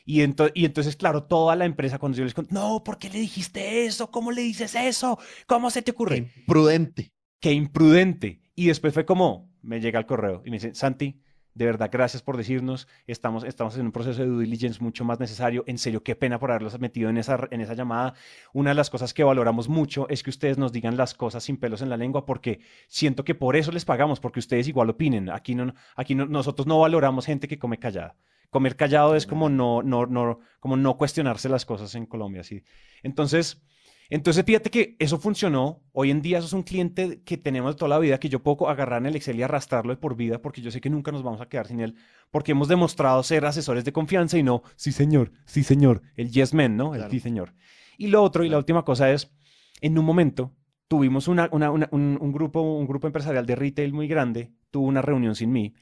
Y, 0.04 0.20
ento- 0.22 0.50
y 0.54 0.64
entonces, 0.64 0.96
claro, 0.96 1.24
toda 1.24 1.56
la 1.56 1.64
empresa, 1.64 1.98
cuando 1.98 2.18
yo 2.18 2.24
les 2.24 2.34
conté, 2.34 2.54
no, 2.54 2.82
¿por 2.84 2.98
qué 2.98 3.10
le 3.10 3.18
dijiste 3.20 3.86
eso? 3.86 4.10
¿Cómo 4.10 4.30
le 4.32 4.42
dices 4.42 4.74
eso? 4.74 5.18
¿Cómo 5.46 5.70
se 5.70 5.82
te 5.82 5.92
Qué 5.92 5.92
ocurre? 5.92 6.16
imprudente. 6.16 7.12
qué 7.40 7.52
imprudente. 7.52 8.40
Y 8.54 8.66
después 8.68 8.94
fue 8.94 9.04
como, 9.04 9.52
me 9.62 9.80
llega 9.80 9.98
el 9.98 10.06
correo 10.06 10.42
y 10.44 10.50
me 10.50 10.56
dice, 10.56 10.74
Santi, 10.74 11.20
de 11.56 11.64
verdad, 11.64 11.88
gracias 11.90 12.22
por 12.22 12.36
decirnos, 12.36 12.86
estamos, 13.06 13.42
estamos 13.42 13.76
en 13.78 13.86
un 13.86 13.92
proceso 13.92 14.20
de 14.22 14.28
due 14.28 14.44
diligence 14.44 14.82
mucho 14.82 15.04
más 15.06 15.18
necesario. 15.18 15.64
En 15.66 15.78
serio, 15.78 16.02
qué 16.02 16.14
pena 16.14 16.38
por 16.38 16.50
haberlos 16.50 16.78
metido 16.78 17.08
en 17.08 17.16
esa, 17.16 17.48
en 17.50 17.62
esa 17.62 17.72
llamada. 17.72 18.12
Una 18.52 18.70
de 18.70 18.74
las 18.74 18.90
cosas 18.90 19.14
que 19.14 19.24
valoramos 19.24 19.66
mucho 19.68 20.06
es 20.10 20.22
que 20.22 20.28
ustedes 20.30 20.58
nos 20.58 20.70
digan 20.70 20.98
las 20.98 21.14
cosas 21.14 21.44
sin 21.44 21.56
pelos 21.56 21.80
en 21.80 21.88
la 21.88 21.96
lengua, 21.96 22.26
porque 22.26 22.60
siento 22.88 23.24
que 23.24 23.34
por 23.34 23.56
eso 23.56 23.72
les 23.72 23.86
pagamos, 23.86 24.20
porque 24.20 24.38
ustedes 24.38 24.68
igual 24.68 24.90
opinen. 24.90 25.30
Aquí, 25.30 25.54
no, 25.54 25.72
aquí 25.96 26.14
no- 26.14 26.26
nosotros 26.26 26.66
no 26.66 26.78
valoramos 26.78 27.24
gente 27.24 27.48
que 27.48 27.58
come 27.58 27.78
callada. 27.78 28.16
Comer 28.50 28.76
callado 28.76 29.16
es 29.16 29.26
como 29.26 29.48
no, 29.48 29.82
no, 29.82 30.04
no, 30.06 30.40
como 30.60 30.76
no 30.76 30.96
cuestionarse 30.98 31.48
las 31.48 31.64
cosas 31.64 31.94
en 31.94 32.04
Colombia. 32.06 32.44
¿sí? 32.44 32.62
Entonces, 33.02 33.62
entonces, 34.08 34.44
fíjate 34.44 34.70
que 34.70 34.96
eso 34.98 35.18
funcionó. 35.18 35.82
Hoy 35.92 36.10
en 36.10 36.22
día 36.22 36.38
eso 36.38 36.46
es 36.46 36.52
un 36.52 36.62
cliente 36.62 37.22
que 37.24 37.36
tenemos 37.36 37.76
toda 37.76 37.88
la 37.88 37.98
vida, 37.98 38.18
que 38.20 38.28
yo 38.28 38.42
puedo 38.42 38.68
agarrar 38.68 39.00
en 39.02 39.06
el 39.06 39.16
Excel 39.16 39.36
y 39.38 39.42
arrastrarlo 39.42 39.92
de 39.92 39.96
por 39.96 40.14
vida, 40.16 40.40
porque 40.40 40.60
yo 40.62 40.70
sé 40.70 40.80
que 40.80 40.90
nunca 40.90 41.10
nos 41.12 41.22
vamos 41.22 41.40
a 41.40 41.48
quedar 41.48 41.66
sin 41.66 41.80
él, 41.80 41.94
porque 42.30 42.52
hemos 42.52 42.68
demostrado 42.68 43.22
ser 43.22 43.44
asesores 43.44 43.84
de 43.84 43.92
confianza 43.92 44.38
y 44.38 44.42
no, 44.42 44.62
sí 44.76 44.92
señor, 44.92 45.32
sí 45.44 45.62
señor, 45.64 46.02
el 46.16 46.30
yes 46.30 46.54
man, 46.54 46.76
¿no? 46.76 46.94
El 46.94 47.00
Claro. 47.00 47.10
sí 47.10 47.20
señor. 47.20 47.54
Y 47.98 48.08
lo 48.08 48.22
otro, 48.22 48.44
y 48.44 48.48
la 48.48 48.58
última 48.58 48.84
cosa 48.84 49.10
es, 49.12 49.32
en 49.80 49.98
un 49.98 50.04
momento 50.04 50.54
tuvimos 50.88 51.26
una, 51.28 51.48
una- 51.50 51.70
una- 51.70 51.88
un, 51.90 52.16
un 52.20 52.32
grupo, 52.32 52.60
un 52.60 52.86
grupo 52.86 53.06
empresarial 53.08 53.44
de 53.46 53.56
retail 53.56 53.92
muy 53.92 54.06
grande, 54.06 54.52
tuvo 54.70 54.86
una 54.86 55.02
reunión 55.02 55.34
sin 55.34 55.50
mí, 55.50 55.74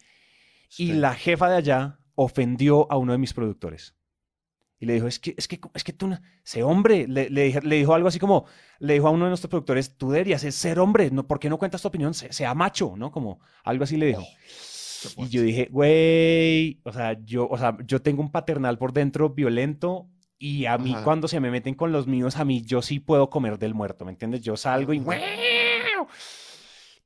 y 0.79 0.93
la 0.93 1.15
jefa 1.15 1.49
de 1.51 1.57
allá 1.57 1.99
ofendió 2.15 2.91
a 2.91 2.97
uno 2.97 3.13
de 3.13 3.19
mis 3.19 3.35
productores. 3.35 3.95
Y 4.85 4.87
le 4.87 4.93
dijo, 4.95 5.07
es 5.07 5.19
que, 5.19 5.35
es 5.37 5.49
que, 5.49 5.59
es 5.73 5.83
que 5.83 5.95
tú, 5.95 6.15
sé 6.43 6.63
hombre, 6.63 7.09
le, 7.09 7.31
le, 7.31 7.45
dije- 7.47 7.63
le 7.63 7.77
dijo 7.77 7.95
algo 7.95 8.07
así 8.09 8.19
como, 8.19 8.45
le 8.79 8.93
dijo 8.93 9.09
a 9.09 9.11
uno 9.11 9.25
de 9.25 9.31
nuestros 9.31 9.49
productores, 9.49 9.97
tú 9.97 10.11
deberías 10.11 10.43
ser 10.43 10.79
hombre, 10.79 11.11
¿no? 11.11 11.27
¿por 11.27 11.41
qué 11.41 11.49
no 11.49 11.59
cuentas 11.59 11.81
tu 11.81 11.89
opinión? 11.89 12.13
Se- 12.13 12.33
sea 12.35 12.55
macho, 12.55 12.93
¿no? 12.97 13.11
Como 13.11 13.41
algo 13.65 13.85
así 13.85 13.97
le 13.97 14.07
dijo. 14.09 14.23
Qué 14.23 15.23
Y 15.23 15.29
yo 15.31 15.41
dije, 15.43 15.69
güey, 15.71 16.81
o 16.85 16.93
sea, 16.93 17.19
yo, 17.25 17.49
o 17.49 17.57
sea, 17.57 17.77
yo 17.87 18.03
tengo 18.03 18.21
un 18.21 18.31
paternal 18.31 18.77
por 18.77 18.93
dentro 18.93 19.31
violento 19.31 20.09
y 20.39 20.67
a 20.67 20.77
mí 20.77 20.93
Ajá. 20.93 21.05
cuando 21.05 21.29
se 21.29 21.41
me 21.41 21.51
meten 21.51 21.75
con 21.75 21.91
los 21.93 22.07
míos, 22.07 22.37
a 22.37 22.45
mí 22.45 22.61
yo 22.63 22.83
sí 22.83 23.01
puedo 23.01 23.31
comer 23.31 23.59
del 23.59 23.73
muerto, 23.73 24.05
¿me 24.05 24.11
entiendes? 24.13 24.43
Yo 24.43 24.57
salgo 24.59 24.93
y... 24.93 24.99
Ajá. 24.99 25.17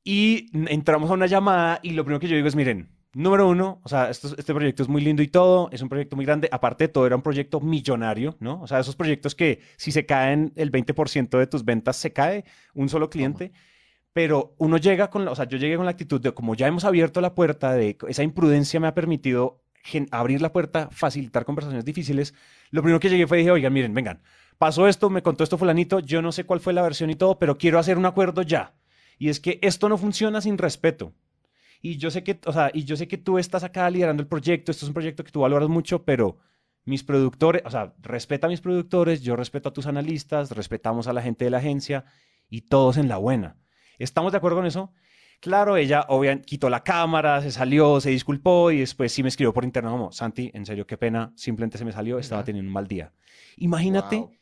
Y 0.05 0.51
entramos 0.73 1.11
a 1.11 1.15
una 1.15 1.27
llamada 1.27 1.81
y 1.83 1.91
lo 1.91 2.05
primero 2.05 2.19
que 2.21 2.29
yo 2.29 2.37
digo 2.37 2.49
es, 2.49 2.57
miren, 2.57 2.89
número 3.23 3.49
uno, 3.49 3.81
o 3.85 3.89
sea, 3.89 4.11
esto- 4.11 4.35
este 4.39 4.55
proyecto 4.55 4.83
es 4.83 4.89
muy 4.89 5.03
lindo 5.03 5.23
y 5.23 5.29
todo, 5.29 5.69
es 5.73 5.83
un 5.83 5.89
proyecto 5.89 6.17
muy 6.17 6.25
grande, 6.25 6.49
aparte 6.53 6.85
de 6.85 6.89
todo 6.89 7.07
era 7.07 7.17
un 7.17 7.23
proyecto 7.23 7.61
millonario, 7.61 8.37
¿no? 8.41 8.61
O 8.63 8.67
sea, 8.67 8.79
esos 8.81 8.97
proyectos 8.97 9.35
que 9.35 9.61
si 9.77 9.93
se 9.93 10.07
caen 10.07 10.53
el 10.57 10.71
20% 10.71 11.39
de 11.39 11.47
tus 11.47 11.65
ventas 11.65 11.97
se 11.97 12.13
cae 12.13 12.45
un 12.75 12.89
solo 12.89 13.11
cliente. 13.11 13.53
Pero 14.13 14.55
uno 14.59 14.79
llega 14.79 15.11
con, 15.11 15.25
la- 15.25 15.31
o 15.33 15.37
sea, 15.37 15.47
yo 15.47 15.59
llegué 15.59 15.77
con 15.77 15.85
la 15.85 15.93
actitud 15.93 16.21
de 16.21 16.33
como 16.33 16.55
ya 16.55 16.67
hemos 16.67 16.85
abierto 16.85 17.21
la 17.21 17.35
puerta, 17.35 17.73
de 17.75 17.97
esa 18.09 18.23
imprudencia 18.23 18.81
me 18.81 18.89
ha 18.89 18.95
permitido 18.95 19.63
abrir 20.11 20.43
la 20.43 20.53
puerta, 20.53 20.89
facilitar 20.91 21.45
conversaciones 21.45 21.85
difíciles. 21.85 22.35
Lo 22.71 22.83
primero 22.83 23.01
que 23.01 23.09
llegué 23.11 23.27
fue 23.27 23.39
dije, 23.39 23.51
oigan, 23.51 23.73
miren, 23.73 23.95
vengan, 23.95 24.23
pasó 24.59 24.89
esto, 24.89 25.09
me 25.11 25.23
contó 25.23 25.45
esto 25.45 25.57
fulanito, 25.59 26.01
yo 26.01 26.21
no 26.23 26.33
sé 26.33 26.45
cuál 26.45 26.61
fue 26.61 26.73
la 26.73 26.83
versión 26.83 27.11
y 27.11 27.15
todo, 27.15 27.39
pero 27.39 27.59
quiero 27.59 27.79
hacer 27.79 27.97
un 27.99 28.07
acuerdo 28.07 28.43
ya. 28.43 28.75
Y 29.19 29.29
es 29.29 29.41
que 29.41 29.59
esto 29.63 29.89
no 29.89 29.97
funciona 29.99 30.41
sin 30.41 30.59
respeto. 30.59 31.13
Y 31.81 31.97
yo 31.97 32.11
sé 32.11 32.25
que, 32.25 32.41
o 32.47 32.53
sea, 32.53 32.71
y 32.75 32.85
yo 32.85 32.97
sé 32.97 33.07
que 33.09 33.19
tú 33.19 33.39
estás 33.39 33.65
acá 33.65 33.89
liderando 33.91 34.23
el 34.23 34.29
proyecto, 34.29 34.71
esto 34.73 34.85
es 34.85 34.89
un 34.89 34.95
proyecto 34.95 35.23
que 35.25 35.31
tú 35.31 35.41
valoras 35.41 35.69
mucho, 35.69 36.05
pero 36.05 36.39
mis 36.85 37.05
productores, 37.05 37.63
o 37.65 37.71
sea, 37.71 37.95
respeta 38.01 38.47
a 38.47 38.51
mis 38.51 38.61
productores, 38.61 39.23
yo 39.23 39.37
respeto 39.37 39.69
a 39.69 39.73
tus 39.73 39.87
analistas, 39.87 40.51
respetamos 40.53 41.07
a 41.07 41.13
la 41.13 41.23
gente 41.23 41.45
de 41.45 41.51
la 41.51 41.59
agencia 41.59 42.05
y 42.49 42.63
todos 42.63 42.97
en 42.97 43.09
la 43.09 43.19
buena. 43.19 43.57
¿Estamos 43.99 44.33
de 44.33 44.39
acuerdo 44.39 44.57
con 44.59 44.67
eso? 44.67 44.93
Claro, 45.41 45.77
ella 45.77 46.05
obviamente 46.09 46.47
quitó 46.47 46.69
la 46.69 46.83
cámara, 46.83 47.41
se 47.43 47.53
salió, 47.53 48.01
se 48.01 48.11
disculpó 48.11 48.73
y 48.73 48.81
después 48.81 49.13
sí 49.13 49.23
me 49.23 49.29
escribió 49.29 49.53
por 49.53 49.65
interno 49.65 49.93
como, 49.93 50.11
Santi, 50.11 50.51
en 50.53 50.67
serio, 50.67 50.87
qué 50.87 50.97
pena, 50.97 51.33
simplemente 51.37 51.79
se 51.79 51.85
me 51.85 51.93
salió, 51.93 52.19
estaba 52.19 52.43
teniendo 52.43 52.69
un 52.69 52.73
mal 52.73 52.89
día. 52.89 53.13
Imagínate 53.57 54.17
Wow. 54.17 54.33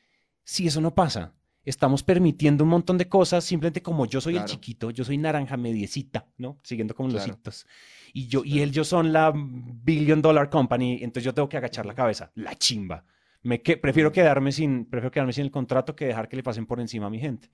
si 0.44 0.66
eso 0.66 0.80
no 0.80 0.94
pasa. 0.94 1.34
Estamos 1.66 2.04
permitiendo 2.04 2.62
un 2.62 2.70
montón 2.70 2.96
de 2.96 3.08
cosas 3.08 3.44
simplemente 3.44 3.82
como 3.82 4.06
yo 4.06 4.20
soy 4.20 4.36
el 4.36 4.44
chiquito, 4.44 4.90
yo 4.92 5.04
soy 5.04 5.18
naranja 5.18 5.56
mediecita, 5.56 6.24
¿no? 6.38 6.60
Siguiendo 6.62 6.94
como 6.94 7.10
los 7.10 7.26
hitos. 7.26 7.66
Y 8.14 8.28
yo 8.28 8.42
y 8.44 8.60
él 8.60 8.70
yo 8.70 8.84
son 8.84 9.12
la 9.12 9.32
billion 9.34 10.22
dollar 10.22 10.48
company, 10.48 11.00
entonces 11.02 11.24
yo 11.24 11.34
tengo 11.34 11.48
que 11.48 11.56
agachar 11.56 11.84
la 11.84 11.94
cabeza, 11.94 12.30
la 12.36 12.54
chimba. 12.54 13.04
Me 13.42 13.62
que, 13.62 13.76
prefiero 13.76 14.12
quedarme 14.12 14.52
sin 14.52 14.84
prefiero 14.86 15.10
quedarme 15.10 15.32
sin 15.32 15.44
el 15.44 15.50
contrato 15.50 15.96
que 15.96 16.06
dejar 16.06 16.28
que 16.28 16.36
le 16.36 16.44
pasen 16.44 16.66
por 16.66 16.80
encima 16.80 17.06
a 17.06 17.10
mi 17.10 17.18
gente. 17.18 17.50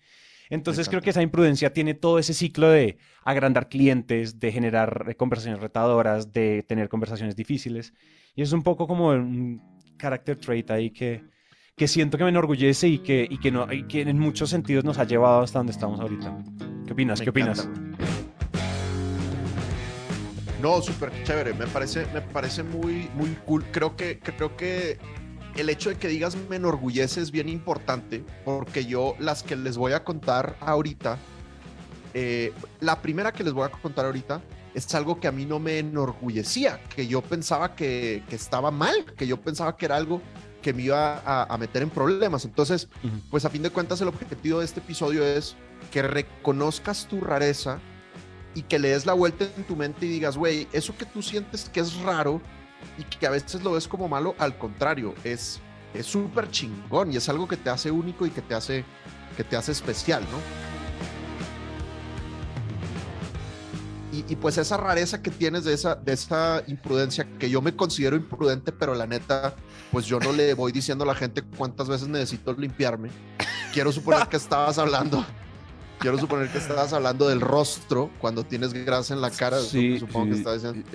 Entonces 0.51 0.91
creo 0.91 1.01
que 1.01 1.09
esa 1.09 1.23
imprudencia 1.23 1.73
tiene 1.73 1.95
todo 1.95 2.19
ese 2.19 2.35
ciclo 2.35 2.69
de 2.69 2.99
agrandar 3.25 3.71
clientes, 3.71 4.39
de 4.39 4.53
generar 4.53 5.07
eh, 5.09 5.15
conversaciones 5.15 5.63
retadoras, 5.63 6.31
de 6.35 6.63
tener 6.69 6.91
conversaciones 6.91 7.35
difíciles. 7.35 7.95
Y 8.37 8.43
es 8.43 8.53
un 8.53 8.63
poco 8.63 8.87
como 8.87 9.09
un 9.09 9.63
character 9.97 10.37
trait 10.37 10.71
ahí 10.71 10.91
que, 10.91 11.32
que 11.77 11.89
siento 11.89 12.19
que 12.19 12.25
me 12.25 12.31
enorgullece 12.31 12.89
y 12.89 12.99
que, 12.99 13.27
y 13.29 13.39
que, 13.39 13.51
no, 13.51 13.73
y 13.73 13.85
que 13.85 14.03
en 14.03 14.19
muchos 14.19 14.51
sentidos 14.51 14.85
nos 14.85 14.99
ha 14.99 15.05
llevado 15.05 15.43
hasta 15.43 15.59
donde 15.59 15.73
estamos 15.73 16.01
ahorita. 16.01 16.37
¿Qué 16.87 16.93
opinas? 16.93 17.19
Me 17.19 17.25
¿Qué 17.25 17.31
opinas? 17.31 17.65
encanta. 17.65 18.07
No, 20.61 20.81
súper 20.81 21.11
chévere. 21.25 21.55
Me 21.55 21.67
parece, 21.67 22.07
me 22.13 22.21
parece 22.21 22.63
muy, 22.63 23.09
muy 23.15 23.37
cool. 23.47 23.65
Creo 23.73 23.97
que, 23.97 24.21
creo 24.21 24.57
que 24.57 24.99
el 25.57 25.69
hecho 25.71 25.89
de 25.89 25.97
que 25.97 26.09
digas 26.09 26.37
me 26.49 26.57
enorgullece 26.57 27.21
es 27.21 27.31
bien 27.31 27.49
importante 27.49 28.25
porque 28.45 28.85
yo 28.85 29.17
las 29.19 29.43
que 29.43 29.57
les 29.57 29.77
voy 29.77 29.93
a 29.93 30.05
contar 30.05 30.57
ahorita, 30.61 31.19
eh, 32.15 32.53
la 32.81 33.01
primera 33.01 33.33
que 33.33 33.43
les 33.45 33.53
voy 33.53 33.65
a 33.65 33.71
contar 33.71 34.05
ahorita 34.05 34.41
es 34.75 34.95
algo 34.95 35.19
que 35.19 35.27
a 35.27 35.33
mí 35.33 35.47
no 35.47 35.59
me 35.59 35.79
enorgullecía, 35.79 36.81
que 36.95 37.07
yo 37.07 37.23
pensaba 37.23 37.75
que, 37.75 38.23
que 38.29 38.37
estaba 38.37 38.71
mal, 38.71 38.95
que 39.17 39.27
yo 39.27 39.41
pensaba 39.41 39.77
que 39.77 39.87
era 39.87 39.97
algo 39.97 40.23
que 40.63 40.73
me 40.73 40.83
iba 40.83 41.19
a, 41.19 41.53
a 41.53 41.59
meter 41.59 41.83
en 41.83 41.91
problemas. 41.91 42.45
Entonces, 42.45 42.89
pues 43.31 43.45
a 43.45 43.51
fin 43.51 43.63
de 43.63 43.71
cuentas 43.71 44.01
el 44.01 44.09
objetivo 44.09 44.61
de 44.61 44.65
este 44.65 44.81
episodio 44.81 45.25
es 45.25 45.57
que 45.91 46.03
reconozcas 46.03 47.07
tu 47.07 47.21
rareza 47.21 47.81
y 48.55 48.63
que 48.63 48.79
le 48.79 48.91
des 48.91 49.05
la 49.05 49.13
vuelta 49.13 49.47
en 49.57 49.65
tu 49.65 49.77
mente 49.77 50.07
y 50.07 50.09
digas, 50.09 50.37
güey, 50.37 50.69
eso 50.73 50.97
que 50.97 51.05
tú 51.05 51.23
sientes 51.23 51.69
que 51.69 51.81
es 51.81 51.97
raro 51.97 52.41
y 52.97 53.05
que 53.05 53.27
a 53.27 53.31
veces 53.31 53.63
lo 53.63 53.73
ves 53.73 53.89
como 53.89 54.09
malo, 54.09 54.35
al 54.39 54.57
contrario, 54.57 55.15
es 55.25 55.61
es 55.95 56.07
súper 56.07 56.51
chingón 56.51 57.13
y 57.13 57.17
es 57.17 57.29
algo 57.29 57.47
que 57.47 57.57
te 57.57 57.71
hace 57.71 57.91
único 57.91 58.27
y 58.27 58.31
que 58.31 58.43
te 58.43 58.55
hace, 58.55 58.85
que 59.37 59.45
te 59.45 59.57
hace 59.57 59.73
especial, 59.73 60.23
¿no? 60.31 60.82
Y, 64.13 64.27
y, 64.29 64.37
pues 64.37 64.59
esa 64.59 64.77
rareza 64.77 65.23
que 65.23 65.31
tienes 65.31 65.65
de 65.65 65.73
esa, 65.73 65.95
de 65.95 66.13
esa 66.13 66.63
imprudencia, 66.67 67.27
que 67.39 67.49
yo 67.49 67.63
me 67.63 67.75
considero 67.75 68.15
imprudente, 68.15 68.71
pero 68.71 68.95
la 68.95 69.07
neta, 69.07 69.55
pues 69.91 70.05
yo 70.05 70.21
no 70.21 70.33
le 70.33 70.53
voy 70.53 70.71
diciendo 70.71 71.05
a 71.05 71.07
la 71.07 71.15
gente 71.15 71.41
cuántas 71.41 71.89
veces 71.89 72.09
necesito 72.09 72.53
limpiarme. 72.53 73.09
Quiero 73.73 73.91
suponer 73.91 74.29
que 74.29 74.37
estabas 74.37 74.77
hablando, 74.77 75.25
quiero 75.99 76.19
suponer 76.19 76.51
que 76.51 76.59
estabas 76.59 76.93
hablando 76.93 77.27
del 77.27 77.41
rostro 77.41 78.11
cuando 78.19 78.45
tienes 78.45 78.75
grasa 78.75 79.15
en 79.15 79.23
la 79.23 79.31
cara. 79.31 79.59
Sí, 79.61 79.99
supongo 79.99 80.27
sí, 80.27 80.31
que 80.33 80.37
estabas 80.37 80.63
diciendo. 80.63 80.89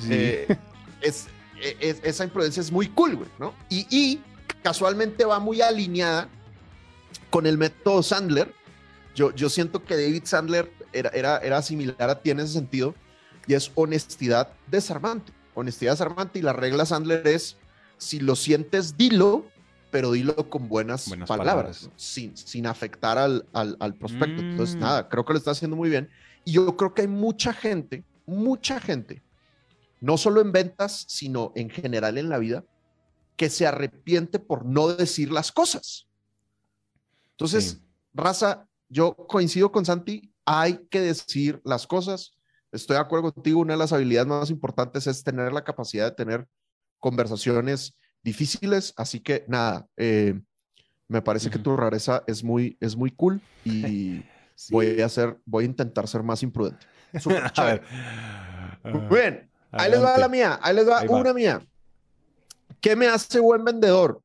Sí. 0.00 0.08
Eh, 0.10 0.58
es, 1.02 1.26
es, 1.60 2.00
esa 2.02 2.24
imprudencia 2.24 2.62
es 2.62 2.72
muy 2.72 2.88
cool, 2.88 3.16
güey, 3.16 3.28
¿no? 3.38 3.52
Y, 3.68 3.86
y, 3.90 4.22
casualmente 4.62 5.24
va 5.24 5.38
muy 5.40 5.60
alineada 5.60 6.28
con 7.28 7.46
el 7.46 7.58
método 7.58 8.02
Sandler. 8.02 8.54
Yo, 9.14 9.34
yo 9.34 9.48
siento 9.48 9.84
que 9.84 9.94
David 9.94 10.22
Sandler 10.24 10.72
era, 10.92 11.10
era, 11.10 11.38
era 11.38 11.62
similar 11.62 12.10
a 12.10 12.20
ti 12.20 12.30
en 12.30 12.40
ese 12.40 12.52
sentido, 12.54 12.94
y 13.46 13.54
es 13.54 13.70
honestidad 13.74 14.52
desarmante. 14.66 15.32
Honestidad 15.54 15.92
desarmante, 15.92 16.38
y 16.38 16.42
la 16.42 16.52
regla 16.52 16.84
Sandler 16.86 17.26
es: 17.26 17.56
si 17.96 18.20
lo 18.20 18.36
sientes, 18.36 18.96
dilo, 18.96 19.46
pero 19.90 20.12
dilo 20.12 20.34
con 20.50 20.68
buenas, 20.68 21.08
Buenas 21.08 21.28
palabras, 21.28 21.54
palabras. 21.54 21.82
¿no? 21.84 21.92
sin, 21.96 22.36
sin 22.36 22.66
afectar 22.66 23.16
al, 23.18 23.46
al, 23.52 23.76
al 23.80 23.94
prospecto. 23.94 24.42
Entonces, 24.42 24.76
Mm. 24.76 24.80
nada, 24.80 25.08
creo 25.08 25.24
que 25.24 25.32
lo 25.32 25.38
está 25.38 25.52
haciendo 25.52 25.76
muy 25.76 25.88
bien. 25.88 26.10
Y 26.44 26.52
yo 26.52 26.76
creo 26.76 26.92
que 26.92 27.02
hay 27.02 27.08
mucha 27.08 27.52
gente, 27.52 28.04
mucha 28.26 28.80
gente 28.80 29.22
no 30.00 30.18
solo 30.18 30.40
en 30.42 30.52
ventas, 30.52 31.06
sino 31.08 31.52
en 31.56 31.70
general 31.70 32.18
en 32.18 32.28
la 32.28 32.38
vida, 32.38 32.64
que 33.36 33.48
se 33.48 33.66
arrepiente 33.66 34.38
por 34.38 34.66
no 34.66 34.88
decir 34.88 35.32
las 35.32 35.50
cosas. 35.52 36.06
Entonces, 37.32 37.64
Sí. 37.64 37.82
raza, 38.12 38.66
yo 38.88 39.14
coincido 39.14 39.72
con 39.72 39.84
Santi, 39.84 40.32
hay 40.46 40.86
que 40.88 41.00
decir 41.00 41.60
las 41.64 41.86
cosas. 41.86 42.32
Estoy 42.72 42.94
de 42.96 43.02
acuerdo 43.02 43.32
contigo, 43.34 43.60
una 43.60 43.74
de 43.74 43.78
las 43.78 43.92
habilidades 43.92 44.26
más 44.28 44.48
importantes 44.50 45.06
es 45.06 45.22
tener 45.22 45.52
la 45.52 45.62
capacidad 45.64 46.06
de 46.08 46.16
tener 46.16 46.48
conversaciones 46.98 47.94
difíciles, 48.22 48.94
así 48.96 49.20
que 49.20 49.44
nada, 49.48 49.86
eh, 49.96 50.40
me 51.08 51.20
parece 51.22 51.50
que 51.50 51.58
Ujú. 51.58 51.64
tu 51.64 51.76
rareza 51.76 52.24
es 52.26 52.42
muy, 52.42 52.76
es 52.80 52.96
muy 52.96 53.10
cool 53.10 53.42
y 53.64 54.22
Sí. 54.56 54.72
voy 54.72 55.02
a 55.02 55.06
hacer, 55.06 55.38
voy 55.44 55.64
a 55.64 55.66
intentar 55.66 56.08
ser 56.08 56.22
más 56.22 56.42
imprudente. 56.42 56.86
A 57.56 57.64
ver. 57.64 57.82
Muy 58.84 59.02
bien, 59.10 59.50
ahí 59.70 59.90
les 59.90 60.02
va 60.02 60.16
la 60.16 60.30
mía, 60.30 60.58
ahí 60.62 60.74
les 60.74 60.88
va 60.88 61.00
Ahí 61.00 61.08
va. 61.08 61.20
una 61.20 61.34
mía. 61.34 61.60
¿Qué 62.80 62.96
me 62.96 63.06
hace 63.06 63.38
buen 63.38 63.62
vendedor? 63.64 64.22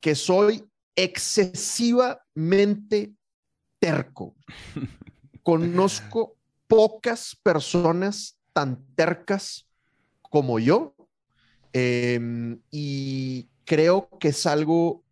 Que 0.00 0.14
soy 0.14 0.64
excesivamente 0.94 3.12
terco. 3.80 4.36
Conozco 5.46 6.34
pocas 6.66 7.36
personas 7.40 8.36
tan 8.52 8.84
tercas 8.96 9.68
como 10.22 10.58
yo 10.58 10.96
em, 11.72 12.58
y 12.72 13.48
creo 13.64 14.08
que 14.18 14.28
es 14.28 14.44
algo 14.46 15.04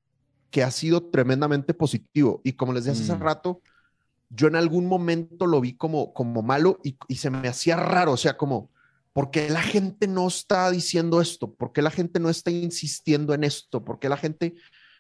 que 0.51 0.65
ha 0.65 0.73
sido 0.73 1.05
tremendamente 1.11 1.73
positivo. 1.73 2.41
Y 2.43 2.55
como 2.55 2.73
les 2.73 2.85
decía 2.85 3.01
hace 3.05 3.15
Mm. 3.15 3.23
rato, 3.23 3.63
yo 4.29 4.49
en 4.49 4.57
algún 4.57 4.87
momento 4.87 5.47
lo 5.47 5.61
vi 5.61 5.75
como, 5.77 6.13
como 6.13 6.43
malo 6.43 6.81
y, 6.83 6.97
y 7.07 7.15
se 7.17 7.31
me 7.31 7.47
hacía 7.47 7.77
raro, 7.77 8.11
o 8.13 8.17
sea, 8.17 8.37
como, 8.37 8.71
¿por 9.13 9.31
qué 9.31 9.49
la 9.51 9.63
gente 9.63 10.09
no 10.09 10.27
está 10.27 10.69
diciendo 10.73 11.21
esto? 11.21 11.55
¿Por 11.55 11.73
qué 11.73 11.81
la 11.81 11.91
gente 11.93 12.19
no 12.19 12.29
está 12.29 12.51
insistiendo 12.51 13.35
en 13.35 13.45
esto? 13.45 13.85
¿Por 13.85 14.01
qué 14.01 14.09
la 14.09 14.17
gente, 14.17 14.55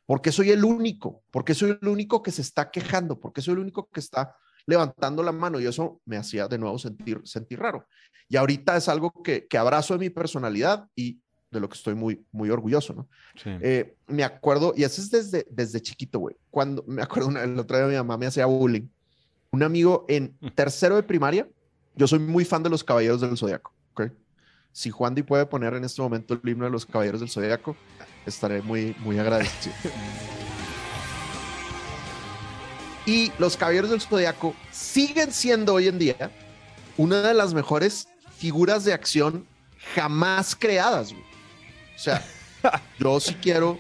por 0.06 0.22
qué 0.22 0.30
soy 0.30 0.50
el 0.50 0.64
único? 0.64 1.24
¿Por 1.32 1.44
qué 1.44 1.54
soy 1.54 1.76
el 1.80 1.88
único 1.88 2.22
que 2.22 2.30
se 2.30 2.42
está 2.42 2.70
quejando? 2.70 3.18
¿Por 3.18 3.32
qué 3.32 3.40
soy 3.42 3.54
el 3.54 3.60
único 3.60 3.88
que 3.90 3.98
está 3.98 4.36
levantando 4.66 5.22
la 5.22 5.32
mano? 5.32 5.60
Y 5.60 5.66
eso 5.66 6.00
me 6.04 6.16
hacía 6.16 6.48
de 6.48 6.58
nuevo 6.58 6.78
sentir, 6.78 7.20
sentir 7.24 7.58
raro. 7.60 7.86
Y 8.28 8.36
ahorita 8.36 8.76
es 8.76 8.88
algo 8.88 9.12
que, 9.22 9.46
que 9.46 9.58
abrazo 9.58 9.94
de 9.94 10.00
mi 10.00 10.10
personalidad 10.10 10.88
y 10.96 11.20
de 11.54 11.60
lo 11.60 11.68
que 11.68 11.76
estoy 11.76 11.94
muy, 11.94 12.26
muy 12.32 12.50
orgulloso, 12.50 12.92
¿no? 12.92 13.08
Sí. 13.42 13.50
Eh, 13.60 13.96
me 14.06 14.24
acuerdo, 14.24 14.74
y 14.76 14.82
eso 14.82 15.00
es 15.00 15.10
desde, 15.10 15.46
desde 15.50 15.80
chiquito, 15.80 16.18
güey. 16.18 16.36
Cuando 16.50 16.84
me 16.86 17.02
acuerdo, 17.02 17.28
una, 17.28 17.42
el 17.42 17.58
otro 17.58 17.78
día 17.78 17.86
mi 17.86 17.94
mamá 17.94 18.18
me 18.18 18.26
hacía 18.26 18.46
bullying. 18.46 18.88
Un 19.52 19.62
amigo 19.62 20.04
en 20.08 20.36
tercero 20.54 20.96
de 20.96 21.02
primaria, 21.02 21.48
yo 21.94 22.06
soy 22.06 22.18
muy 22.18 22.44
fan 22.44 22.62
de 22.62 22.70
los 22.70 22.84
Caballeros 22.84 23.20
del 23.20 23.38
Zodiaco, 23.38 23.72
¿ok? 23.92 24.10
Si 24.72 24.90
Juan 24.90 25.14
Di 25.14 25.22
puede 25.22 25.46
poner 25.46 25.74
en 25.74 25.84
este 25.84 26.02
momento 26.02 26.34
el 26.34 26.48
himno 26.48 26.64
de 26.64 26.70
los 26.70 26.84
Caballeros 26.84 27.20
del 27.20 27.30
Zodiaco, 27.30 27.76
estaré 28.26 28.60
muy, 28.60 28.96
muy 29.00 29.18
agradecido. 29.18 29.74
Y 33.06 33.32
los 33.38 33.56
Caballeros 33.56 33.90
del 33.90 34.00
Zodiaco 34.00 34.54
siguen 34.70 35.32
siendo 35.32 35.74
hoy 35.74 35.88
en 35.88 35.98
día 35.98 36.30
una 36.96 37.20
de 37.22 37.34
las 37.34 37.52
mejores 37.52 38.08
figuras 38.38 38.84
de 38.84 38.92
acción 38.92 39.46
jamás 39.94 40.56
creadas, 40.56 41.12
güey. 41.12 41.24
O 41.94 41.98
sea, 41.98 42.24
yo 42.98 43.20
sí 43.20 43.34
quiero 43.34 43.78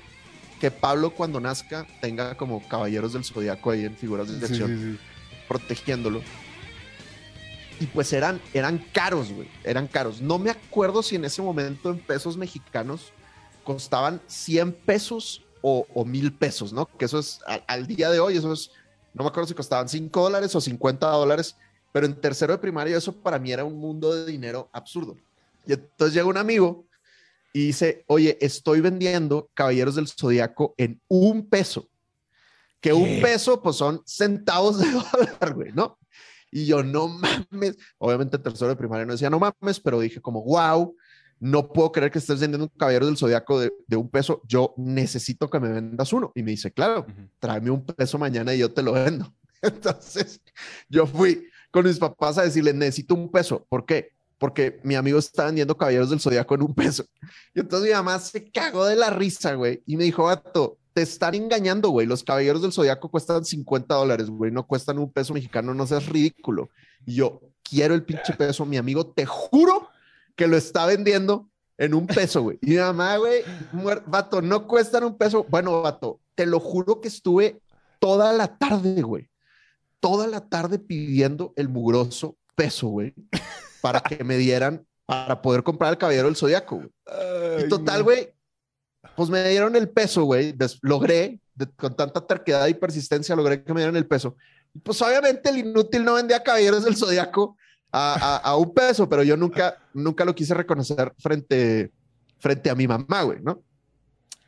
que 0.60 0.70
Pablo 0.70 1.10
cuando 1.10 1.40
nazca 1.40 1.86
tenga 2.00 2.36
como 2.36 2.66
Caballeros 2.68 3.12
del 3.14 3.24
Zodiaco 3.24 3.70
ahí 3.70 3.84
en 3.84 3.96
figuras 3.96 4.28
de 4.28 4.38
Sí, 4.46 4.52
acción 4.52 4.68
sí, 4.78 4.92
sí. 4.92 4.98
protegiéndolo. 5.48 6.22
Y 7.80 7.86
pues 7.86 8.12
eran, 8.12 8.40
eran 8.52 8.78
caros, 8.92 9.32
güey. 9.32 9.48
Eran 9.64 9.88
caros. 9.88 10.20
No 10.20 10.38
me 10.38 10.50
acuerdo 10.50 11.02
si 11.02 11.16
en 11.16 11.24
ese 11.24 11.42
momento 11.42 11.90
en 11.90 11.98
pesos 11.98 12.36
mexicanos 12.36 13.12
costaban 13.64 14.20
100 14.26 14.72
pesos 14.72 15.42
o, 15.60 15.86
o 15.92 16.04
mil 16.04 16.32
pesos, 16.32 16.72
¿no? 16.72 16.86
Que 16.98 17.06
eso 17.06 17.18
es 17.18 17.40
al, 17.46 17.64
al 17.66 17.86
día 17.86 18.10
de 18.10 18.20
hoy, 18.20 18.36
eso 18.36 18.52
es, 18.52 18.70
no 19.14 19.22
me 19.24 19.28
acuerdo 19.28 19.48
si 19.48 19.54
costaban 19.54 19.88
5 19.88 20.22
dólares 20.22 20.54
o 20.54 20.60
50 20.60 21.06
dólares, 21.06 21.56
pero 21.92 22.06
en 22.06 22.20
tercero 22.20 22.52
de 22.52 22.58
primaria 22.58 22.96
eso 22.96 23.12
para 23.12 23.38
mí 23.38 23.52
era 23.52 23.64
un 23.64 23.78
mundo 23.78 24.14
de 24.14 24.30
dinero 24.30 24.68
absurdo. 24.72 25.16
Y 25.66 25.72
entonces 25.72 26.14
llega 26.14 26.26
un 26.26 26.36
amigo 26.36 26.86
y 27.52 27.66
dice, 27.66 28.04
oye, 28.08 28.36
estoy 28.40 28.80
vendiendo 28.80 29.48
Caballeros 29.54 29.94
del 29.94 30.08
Zodiaco 30.08 30.74
en 30.76 31.00
un 31.08 31.48
peso. 31.48 31.88
Que 32.80 32.92
un 32.92 33.22
peso, 33.22 33.62
pues 33.62 33.76
son 33.76 34.02
centavos 34.04 34.78
de 34.78 34.90
dólar, 34.90 35.54
güey, 35.54 35.72
¿no? 35.72 35.96
Y 36.50 36.66
yo, 36.66 36.82
no 36.82 37.08
mames. 37.08 37.76
Obviamente, 37.98 38.36
en 38.36 38.42
tercero 38.42 38.68
de 38.68 38.76
primaria 38.76 39.06
no 39.06 39.12
decía 39.12 39.30
no 39.30 39.38
mames, 39.38 39.80
pero 39.80 40.00
dije 40.00 40.20
como, 40.20 40.42
wow, 40.42 40.94
no 41.44 41.68
puedo 41.70 41.92
creer 41.92 42.10
que 42.10 42.18
estés 42.18 42.40
vendiendo 42.40 42.64
un 42.64 42.78
caballero 42.78 43.04
del 43.04 43.18
zodiaco 43.18 43.60
de, 43.60 43.70
de 43.86 43.96
un 43.98 44.08
peso. 44.08 44.40
Yo 44.48 44.72
necesito 44.78 45.50
que 45.50 45.60
me 45.60 45.68
vendas 45.68 46.10
uno. 46.14 46.32
Y 46.34 46.42
me 46.42 46.52
dice, 46.52 46.72
claro, 46.72 47.00
Ujú. 47.00 47.28
tráeme 47.38 47.70
un 47.70 47.84
peso 47.84 48.16
mañana 48.18 48.54
y 48.54 48.58
yo 48.60 48.72
te 48.72 48.82
lo 48.82 48.92
vendo. 48.92 49.30
Entonces, 49.62 50.40
yo 50.88 51.06
fui 51.06 51.46
con 51.70 51.84
mis 51.84 51.98
papás 51.98 52.38
a 52.38 52.44
decirles, 52.44 52.74
necesito 52.74 53.14
un 53.14 53.30
peso. 53.30 53.66
¿Por 53.68 53.84
qué? 53.84 54.12
Porque 54.38 54.80
mi 54.84 54.94
amigo 54.94 55.18
está 55.18 55.44
vendiendo 55.44 55.76
caballeros 55.76 56.08
del 56.08 56.18
zodiaco 56.20 56.54
en 56.54 56.62
un 56.62 56.74
peso. 56.74 57.04
Y 57.54 57.60
entonces 57.60 57.90
mi 57.90 57.94
mamá 57.94 58.18
se 58.20 58.50
cagó 58.50 58.86
de 58.86 58.96
la 58.96 59.10
risa, 59.10 59.52
güey. 59.52 59.82
Y 59.84 59.98
me 59.98 60.04
dijo, 60.04 60.24
gato, 60.24 60.78
te 60.94 61.02
están 61.02 61.34
engañando, 61.34 61.90
güey. 61.90 62.06
Los 62.06 62.24
caballeros 62.24 62.62
del 62.62 62.72
zodiaco 62.72 63.10
cuestan 63.10 63.44
50 63.44 63.94
dólares, 63.94 64.30
güey. 64.30 64.50
No 64.50 64.66
cuestan 64.66 64.98
un 64.98 65.12
peso 65.12 65.34
mexicano, 65.34 65.74
no 65.74 65.86
seas 65.86 66.06
ridículo. 66.06 66.70
Y 67.04 67.16
yo 67.16 67.42
quiero 67.62 67.94
el 67.94 68.02
pinche 68.02 68.32
peso. 68.38 68.64
Mi 68.64 68.78
amigo, 68.78 69.06
te 69.06 69.26
juro 69.26 69.88
que 70.36 70.46
lo 70.46 70.56
está 70.56 70.86
vendiendo 70.86 71.48
en 71.78 71.94
un 71.94 72.06
peso, 72.06 72.42
güey. 72.42 72.58
Y 72.62 72.70
mi 72.70 72.76
mamá, 72.76 73.16
güey, 73.16 73.42
vato, 74.06 74.40
no 74.42 74.66
cuestan 74.66 75.04
un 75.04 75.16
peso. 75.16 75.44
Bueno, 75.48 75.82
vato, 75.82 76.20
te 76.34 76.46
lo 76.46 76.60
juro 76.60 77.00
que 77.00 77.08
estuve 77.08 77.60
toda 77.98 78.32
la 78.32 78.56
tarde, 78.56 79.02
güey. 79.02 79.28
Toda 80.00 80.26
la 80.26 80.40
tarde 80.48 80.78
pidiendo 80.78 81.52
el 81.56 81.68
mugroso 81.68 82.36
peso, 82.54 82.88
güey, 82.88 83.14
para 83.80 84.00
que 84.00 84.22
me 84.22 84.36
dieran 84.36 84.86
para 85.06 85.42
poder 85.42 85.62
comprar 85.62 85.92
el 85.92 85.98
caballero 85.98 86.26
del 86.26 86.36
zodiaco, 86.36 86.76
güey. 86.76 86.90
Y 87.64 87.68
total, 87.68 88.02
güey, 88.02 88.32
pues 89.16 89.28
me 89.30 89.48
dieron 89.48 89.76
el 89.76 89.88
peso, 89.88 90.24
güey. 90.24 90.54
Logré, 90.82 91.40
de- 91.54 91.70
con 91.72 91.94
tanta 91.96 92.26
terquedad 92.26 92.66
y 92.66 92.74
persistencia, 92.74 93.34
logré 93.36 93.62
que 93.64 93.72
me 93.72 93.80
dieran 93.80 93.96
el 93.96 94.06
peso. 94.06 94.36
Y 94.74 94.78
pues 94.80 95.00
obviamente 95.02 95.50
el 95.50 95.58
inútil 95.58 96.04
no 96.04 96.14
vendía 96.14 96.42
caballeros 96.42 96.84
del 96.84 96.96
zodiaco 96.96 97.56
a, 97.96 98.14
a- 98.14 98.36
a 98.38 98.56
un 98.56 98.74
peso, 98.74 99.08
pero 99.08 99.22
yo 99.22 99.36
nunca, 99.36 99.76
nunca 99.92 100.24
lo 100.24 100.34
quise 100.34 100.52
reconocer 100.54 101.14
frente, 101.18 101.92
frente 102.38 102.68
a 102.70 102.74
mi 102.74 102.88
mamá, 102.88 103.22
güey, 103.22 103.40
¿no? 103.40 103.62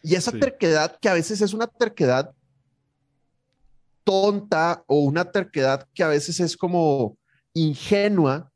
Y 0.03 0.15
esa 0.17 0.33
Sí. 0.33 0.41
terquedad, 0.41 0.99
que 1.01 1.09
a 1.09 1.15
veces 1.15 1.41
es 1.41 1.55
una 1.55 1.67
terquedad 1.67 2.35
tonta 4.05 4.85
o 4.87 5.01
una 5.01 5.25
terquedad 5.31 5.89
que 5.95 6.03
a 6.03 6.09
veces 6.09 6.39
es 6.41 6.57
como 6.57 7.17
ingenua, 7.55 8.51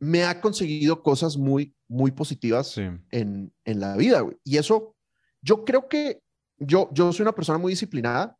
me 0.00 0.24
ha 0.24 0.40
conseguido 0.40 1.02
cosas 1.02 1.36
muy, 1.36 1.74
muy 1.88 2.10
positivas 2.10 2.68
Sí. 2.68 2.82
en, 3.10 3.52
en 3.64 3.80
la 3.80 3.96
vida, 3.96 4.20
güey. 4.20 4.36
Y 4.44 4.58
eso, 4.58 4.94
yo 5.42 5.64
creo 5.64 5.88
que 5.88 6.20
yo, 6.58 6.88
yo 6.92 7.12
soy 7.12 7.22
una 7.22 7.34
persona 7.34 7.58
muy 7.58 7.72
disciplinada. 7.72 8.36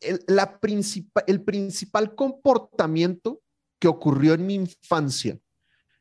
El, 0.00 0.20
la 0.26 0.58
principal, 0.58 1.24
el 1.26 1.42
principal 1.42 2.14
comportamiento 2.14 3.40
que 3.82 3.88
ocurrió 3.88 4.34
en 4.34 4.46
mi 4.46 4.54
infancia, 4.54 5.36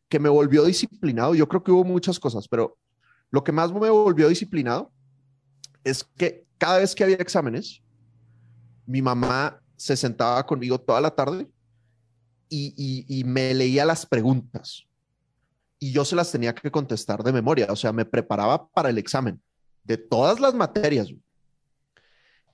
que 0.08 0.20
me 0.20 0.30
volvió 0.30 0.64
disciplinado, 0.64 1.34
yo 1.34 1.48
creo 1.48 1.64
que 1.64 1.72
hubo 1.72 1.84
muchas 1.84 2.20
cosas, 2.20 2.48
pero 2.48 2.78
lo 3.32 3.44
que 3.44 3.52
más 3.52 3.74
me 3.74 3.90
volvió 3.90 4.30
disciplinado 4.30 4.94
es 5.84 6.04
que 6.04 6.46
cada 6.60 6.78
vez 6.78 6.94
que 6.94 7.04
había 7.04 7.16
exámenes, 7.16 7.82
mi 8.86 9.02
mamá 9.02 9.60
se 9.78 9.98
sentaba 9.98 10.46
conmigo 10.46 10.80
toda 10.80 11.02
la 11.02 11.10
tarde 11.10 11.50
y, 12.50 13.24
me 13.26 13.52
leía 13.56 13.84
las 13.84 14.06
preguntas 14.06 14.84
y 15.80 15.92
yo 15.92 16.06
se 16.06 16.16
las 16.16 16.32
tenía 16.32 16.54
que 16.54 16.70
contestar 16.70 17.24
de 17.24 17.34
memoria, 17.34 17.66
o 17.72 17.76
sea, 17.76 17.92
me 17.92 18.06
preparaba 18.06 18.68
para 18.70 18.92
el 18.92 19.00
examen 19.00 19.42
de 19.84 19.98
todas 19.98 20.40
las 20.40 20.54
materias. 20.54 21.08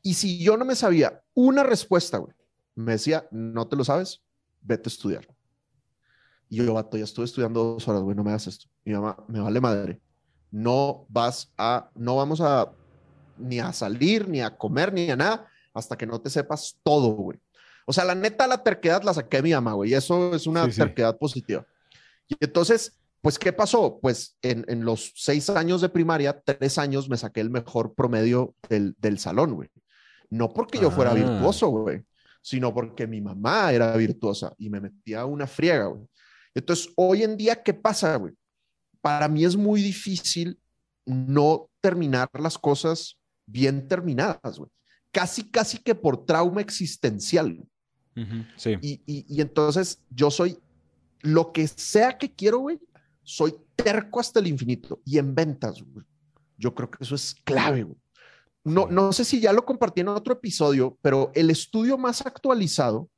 Y 0.02 0.14
si 0.14 0.42
yo 0.42 0.56
no 0.56 0.64
me 0.64 0.78
sabía 0.78 1.22
una 1.34 1.64
respuesta, 1.64 2.18
güey, 2.18 2.34
me 2.76 2.94
decía, 2.94 3.28
no 3.30 3.68
te 3.68 3.76
lo 3.76 3.84
sabes, 3.84 4.22
vete 4.68 4.90
a 4.90 4.92
estudiar. 4.92 5.28
Y 6.50 6.58
yo, 6.58 6.74
vato, 6.74 6.98
ya 6.98 7.04
estuve 7.04 7.26
estudiando 7.26 7.64
dos 7.64 7.88
horas, 7.88 8.02
güey, 8.02 8.16
no 8.16 8.24
me 8.24 8.30
hagas 8.32 8.48
esto. 8.48 8.68
Mi 8.84 8.94
mamá, 8.94 9.18
me 9.28 9.40
vale 9.40 9.60
madre. 9.60 10.02
No 10.52 11.06
vas 11.10 11.52
a, 11.58 11.90
no 11.96 12.16
vamos 12.16 12.40
a 12.42 12.72
ni 13.38 13.60
a 13.60 13.74
salir, 13.74 14.28
ni 14.28 14.42
a 14.42 14.56
comer, 14.56 14.94
ni 14.94 15.10
a 15.10 15.16
nada, 15.16 15.48
hasta 15.74 15.98
que 15.98 16.06
no 16.06 16.20
te 16.20 16.30
sepas 16.30 16.78
todo, 16.84 17.10
güey. 17.10 17.40
O 17.86 17.94
sea, 17.94 18.04
la 18.04 18.16
neta, 18.16 18.48
la 18.48 18.64
terquedad 18.64 19.04
la 19.04 19.14
saqué 19.14 19.38
de 19.38 19.44
mi 19.44 19.54
mamá, 19.54 19.74
güey. 19.74 19.92
Y 19.92 19.94
eso 19.94 20.34
es 20.34 20.48
una 20.48 20.68
terquedad 20.70 21.18
positiva. 21.18 21.66
Y 22.28 22.36
entonces, 22.40 22.98
pues, 23.22 23.40
¿qué 23.40 23.54
pasó? 23.54 24.00
Pues 24.02 24.38
en, 24.42 24.66
en, 24.68 24.84
los 24.84 25.14
seis 25.16 25.50
años 25.50 25.82
de 25.82 25.90
primaria, 25.90 26.42
tres 26.42 26.78
años 26.78 27.10
me 27.10 27.18
saqué 27.18 27.40
el 27.40 27.50
mejor 27.50 27.94
promedio 27.94 28.56
del, 28.70 28.96
del 29.00 29.20
salón, 29.20 29.54
güey. 29.56 29.70
No 30.30 30.50
porque 30.50 30.80
yo 30.80 30.92
fuera 30.92 31.12
ah. 31.12 31.14
virtuoso, 31.14 31.70
güey, 31.70 32.04
sino 32.48 32.74
porque 32.74 33.06
mi 33.06 33.20
mamá 33.20 33.74
era 33.74 33.98
virtuosa 33.98 34.54
y 34.58 34.70
me 34.70 34.80
metía 34.80 35.26
una 35.26 35.46
friega, 35.46 35.88
güey. 35.88 36.08
Entonces, 36.56 36.90
hoy 36.96 37.24
en 37.24 37.36
día, 37.36 37.62
¿qué 37.62 37.74
pasa, 37.74 38.16
güey? 38.16 38.34
Para 39.02 39.28
mí 39.28 39.44
es 39.44 39.58
muy 39.58 39.82
difícil 39.82 40.58
no 41.06 41.70
terminar 41.82 42.30
las 42.40 42.58
cosas 42.58 43.18
bien 43.46 43.86
terminadas, 43.90 44.60
güey. 44.60 44.72
Casi, 45.12 45.52
casi 45.52 45.80
que 45.80 45.94
por 45.94 46.26
trauma 46.26 46.62
existencial. 46.62 47.62
sí. 48.56 48.78
Y, 48.82 49.02
y, 49.06 49.26
y, 49.28 49.42
entonces 49.42 50.00
yo 50.10 50.32
soy 50.32 50.58
lo 51.20 51.52
que 51.52 51.68
sea 51.68 52.18
que 52.18 52.34
quiero, 52.34 52.60
güey, 52.60 52.80
soy 53.24 53.56
terco 53.76 54.22
hasta 54.22 54.40
el 54.40 54.48
infinito. 54.48 55.02
Y 55.04 55.18
en 55.18 55.36
ventas, 55.36 55.84
güey. 55.84 56.06
Yo 56.58 56.74
creo 56.74 56.90
que 56.90 57.04
eso 57.04 57.16
es 57.16 57.36
clave, 57.44 57.84
güey. 57.84 57.98
No, 58.68 58.88
no 58.88 59.14
sé 59.14 59.24
si 59.24 59.40
ya 59.40 59.54
lo 59.54 59.64
compartí 59.64 60.02
en 60.02 60.10
otro 60.10 60.34
episodio, 60.34 60.98
pero 61.02 61.32
el 61.34 61.50
estudio 61.50 61.98
más 61.98 62.26
actualizado, 62.26 63.10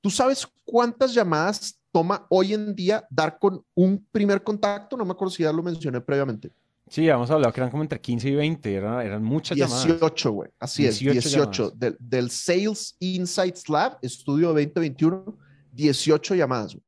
¿tú 0.00 0.08
sabes 0.08 0.48
cuántas 0.64 1.12
llamadas 1.12 1.78
toma 1.92 2.26
hoy 2.30 2.54
en 2.54 2.74
día 2.74 3.06
dar 3.10 3.38
con 3.38 3.62
un 3.74 4.06
primer 4.10 4.42
contacto? 4.42 4.96
No 4.96 5.04
me 5.04 5.12
acuerdo 5.12 5.30
si 5.30 5.42
ya 5.42 5.52
lo 5.52 5.62
mencioné 5.62 6.00
previamente. 6.00 6.50
Sí, 6.88 7.02
habíamos 7.02 7.30
hablado 7.30 7.52
que 7.52 7.60
eran 7.60 7.70
como 7.70 7.82
entre 7.82 8.00
15 8.00 8.30
y 8.30 8.34
20, 8.34 8.74
eran, 8.74 9.06
eran 9.06 9.22
muchas 9.22 9.56
18, 9.56 10.32
güey, 10.32 10.50
así 10.58 10.86
es, 10.86 10.98
18. 10.98 11.72
Del, 11.72 11.94
del, 12.00 12.30
Sales 12.30 12.96
Insights 12.98 13.68
Lab, 13.68 13.98
estudio 14.00 14.48
2021, 14.54 15.36
18 15.72 16.34
llamadas, 16.34 16.74
güey. 16.74 16.84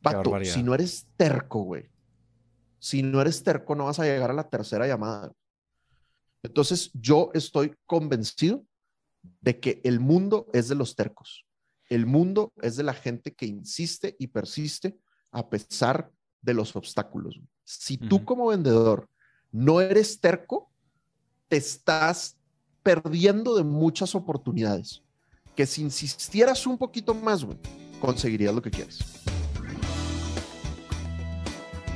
Pato, 0.00 0.32
si 0.42 0.62
no 0.62 0.74
eres 0.74 1.06
terco, 1.18 1.64
güey, 1.64 1.90
si 2.78 3.02
no 3.02 3.20
eres 3.20 3.42
terco, 3.42 3.74
no 3.74 3.84
vas 3.84 4.00
a 4.00 4.04
llegar 4.04 4.30
a 4.30 4.34
la 4.34 4.48
tercera 4.48 4.86
llamada. 4.86 5.30
Entonces, 6.42 6.90
yo 6.94 7.30
estoy 7.34 7.74
convencido 7.86 8.64
de 9.40 9.60
que 9.60 9.80
el 9.84 10.00
mundo 10.00 10.48
es 10.52 10.68
de 10.68 10.74
los 10.74 10.96
tercos. 10.96 11.46
El 11.88 12.06
mundo 12.06 12.52
es 12.62 12.76
de 12.76 12.82
la 12.82 12.94
gente 12.94 13.34
que 13.34 13.46
insiste 13.46 14.16
y 14.18 14.28
persiste 14.28 14.96
a 15.30 15.48
pesar 15.48 16.10
de 16.40 16.54
los 16.54 16.74
obstáculos. 16.74 17.40
Si 17.64 17.96
tú 17.96 18.24
como 18.24 18.48
vendedor 18.48 19.08
no 19.50 19.80
eres 19.80 20.20
terco, 20.20 20.70
te 21.48 21.56
estás 21.58 22.36
perdiendo 22.82 23.54
de 23.54 23.62
muchas 23.62 24.14
oportunidades. 24.14 25.02
Que 25.54 25.66
si 25.66 25.82
insistieras 25.82 26.66
un 26.66 26.78
poquito 26.78 27.14
más, 27.14 27.44
güey, 27.44 27.58
conseguirías 28.00 28.54
lo 28.54 28.62
que 28.62 28.70
quieres. 28.70 28.98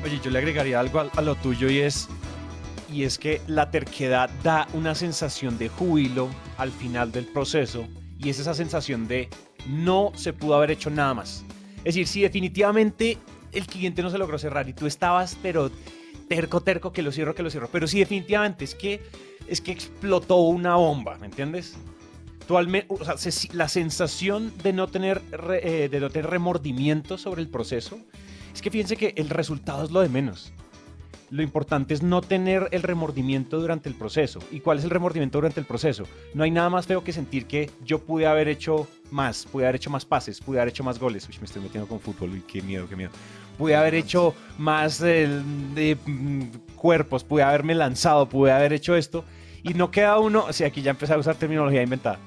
Oye, 0.05 0.21
yo 0.23 0.31
le 0.31 0.39
agregaría 0.39 0.79
algo 0.79 1.01
a, 1.01 1.23
lo 1.23 1.35
tuyo 1.37 1.69
y 1.69 1.79
es, 1.79 2.09
y 2.93 3.05
es 3.05 3.19
que 3.19 3.41
la 3.47 3.71
terquedad 3.71 4.31
da 4.43 4.69
una 4.73 4.95
sensación 4.95 5.59
de 5.59 5.69
júbilo 5.69 6.29
al 6.57 6.71
final 6.71 7.13
del 7.13 7.27
proceso 7.27 7.87
y 8.19 8.31
es 8.31 8.39
esa 8.39 8.55
sensación 8.55 9.09
de 9.09 9.29
no 9.69 10.13
se 10.15 10.33
pudo 10.33 10.55
haber 10.55 10.71
hecho 10.71 10.91
nada 10.91 11.15
más. 11.15 11.45
Es 11.79 11.95
decir, 11.95 12.07
si 12.07 12.23
definitivamente 12.23 13.19
el 13.53 13.67
cliente 13.67 14.03
no 14.03 14.11
se 14.11 14.19
logró 14.19 14.39
cerrar 14.39 14.69
y 14.69 14.73
tú 14.73 14.87
estabas, 14.87 15.37
pero 15.43 15.71
terco, 16.29 16.61
terco, 16.61 16.93
que 16.93 17.03
lo 17.03 17.13
cierro, 17.13 17.35
que 17.35 17.43
lo 17.43 17.51
cierro. 17.51 17.69
Pero 17.71 17.87
sí, 17.87 17.99
definitivamente 17.99 18.65
es 18.65 18.75
que, 18.75 19.03
es 19.47 19.61
que 19.61 19.73
explotó 19.73 20.37
una 20.37 20.77
bomba, 20.77 21.17
¿me 21.19 21.27
entiendes? 21.27 21.77
Tú 22.47 22.57
la 23.53 23.69
sensación 23.69 24.53
de 24.63 24.73
no, 24.73 24.87
tener 24.87 25.21
eh, 25.63 25.89
de 25.91 26.01
no 26.01 26.11
tener 26.11 26.31
remordimiento 26.31 27.19
sobre 27.19 27.43
el 27.43 27.49
proceso, 27.49 27.99
es 28.55 28.63
que 28.63 28.71
fíjense 28.71 28.97
que 28.97 29.15
el 29.17 29.31
resultado 29.31 29.85
es 29.85 29.91
lo 29.91 30.01
de 30.01 30.09
menos. 30.09 30.53
Lo 31.31 31.43
importante 31.43 31.95
es 31.95 32.03
no 32.03 32.21
tener 32.21 32.69
el 32.71 32.83
remordimiento 32.83 33.61
durante 33.61 33.89
el 33.89 33.95
proceso. 33.95 34.39
¿Y 34.51 34.61
cuál 34.61 34.79
es 34.79 34.85
el 34.85 34.91
remordimiento 34.91 35.39
durante 35.39 35.61
el 35.61 35.67
proceso? 35.67 36.05
No 36.35 36.45
hay 36.45 36.51
nada 36.51 36.71
más 36.71 36.87
feo 36.87 37.03
que 37.03 37.13
sentir 37.13 37.47
que 37.47 37.71
yo 37.85 37.99
pude 37.99 38.27
haber 38.27 38.49
hecho 38.49 38.87
más, 39.11 39.47
pude 39.47 39.65
haber 39.65 39.77
hecho 39.77 39.91
más 39.91 40.05
pases, 40.05 40.41
pude 40.41 40.59
haber 40.59 40.71
hecho 40.71 40.85
más 40.85 40.99
goles. 40.99 41.29
Uy, 41.29 41.37
me 41.41 41.47
estoy 41.47 41.63
metiendo 41.63 41.89
con 41.89 42.01
fútbol, 42.01 42.31
uy, 42.31 42.43
qué 42.47 42.63
miedo, 42.63 42.89
qué 42.89 42.97
miedo 42.97 43.11
pude 43.57 43.75
haber 43.75 43.95
hecho 43.95 44.35
más 44.59 44.99
de, 44.99 45.97
mm, 46.05 46.43
cuerpos, 46.77 47.25
pude 47.25 47.43
haberme 47.43 47.75
lanzado, 47.75 48.29
pude 48.29 48.53
haber 48.53 48.73
hecho 48.73 48.97
esto. 48.97 49.25
Y 49.63 49.75
no 49.75 49.91
queda 49.91 50.19
uno, 50.19 50.45
o 50.49 50.53
sea, 50.53 50.69
aquí 50.69 50.83
ya 50.83 50.93
empecé 50.93 51.15
a 51.15 51.19
usar 51.19 51.35
terminología 51.37 51.83
inventada. 51.83 52.19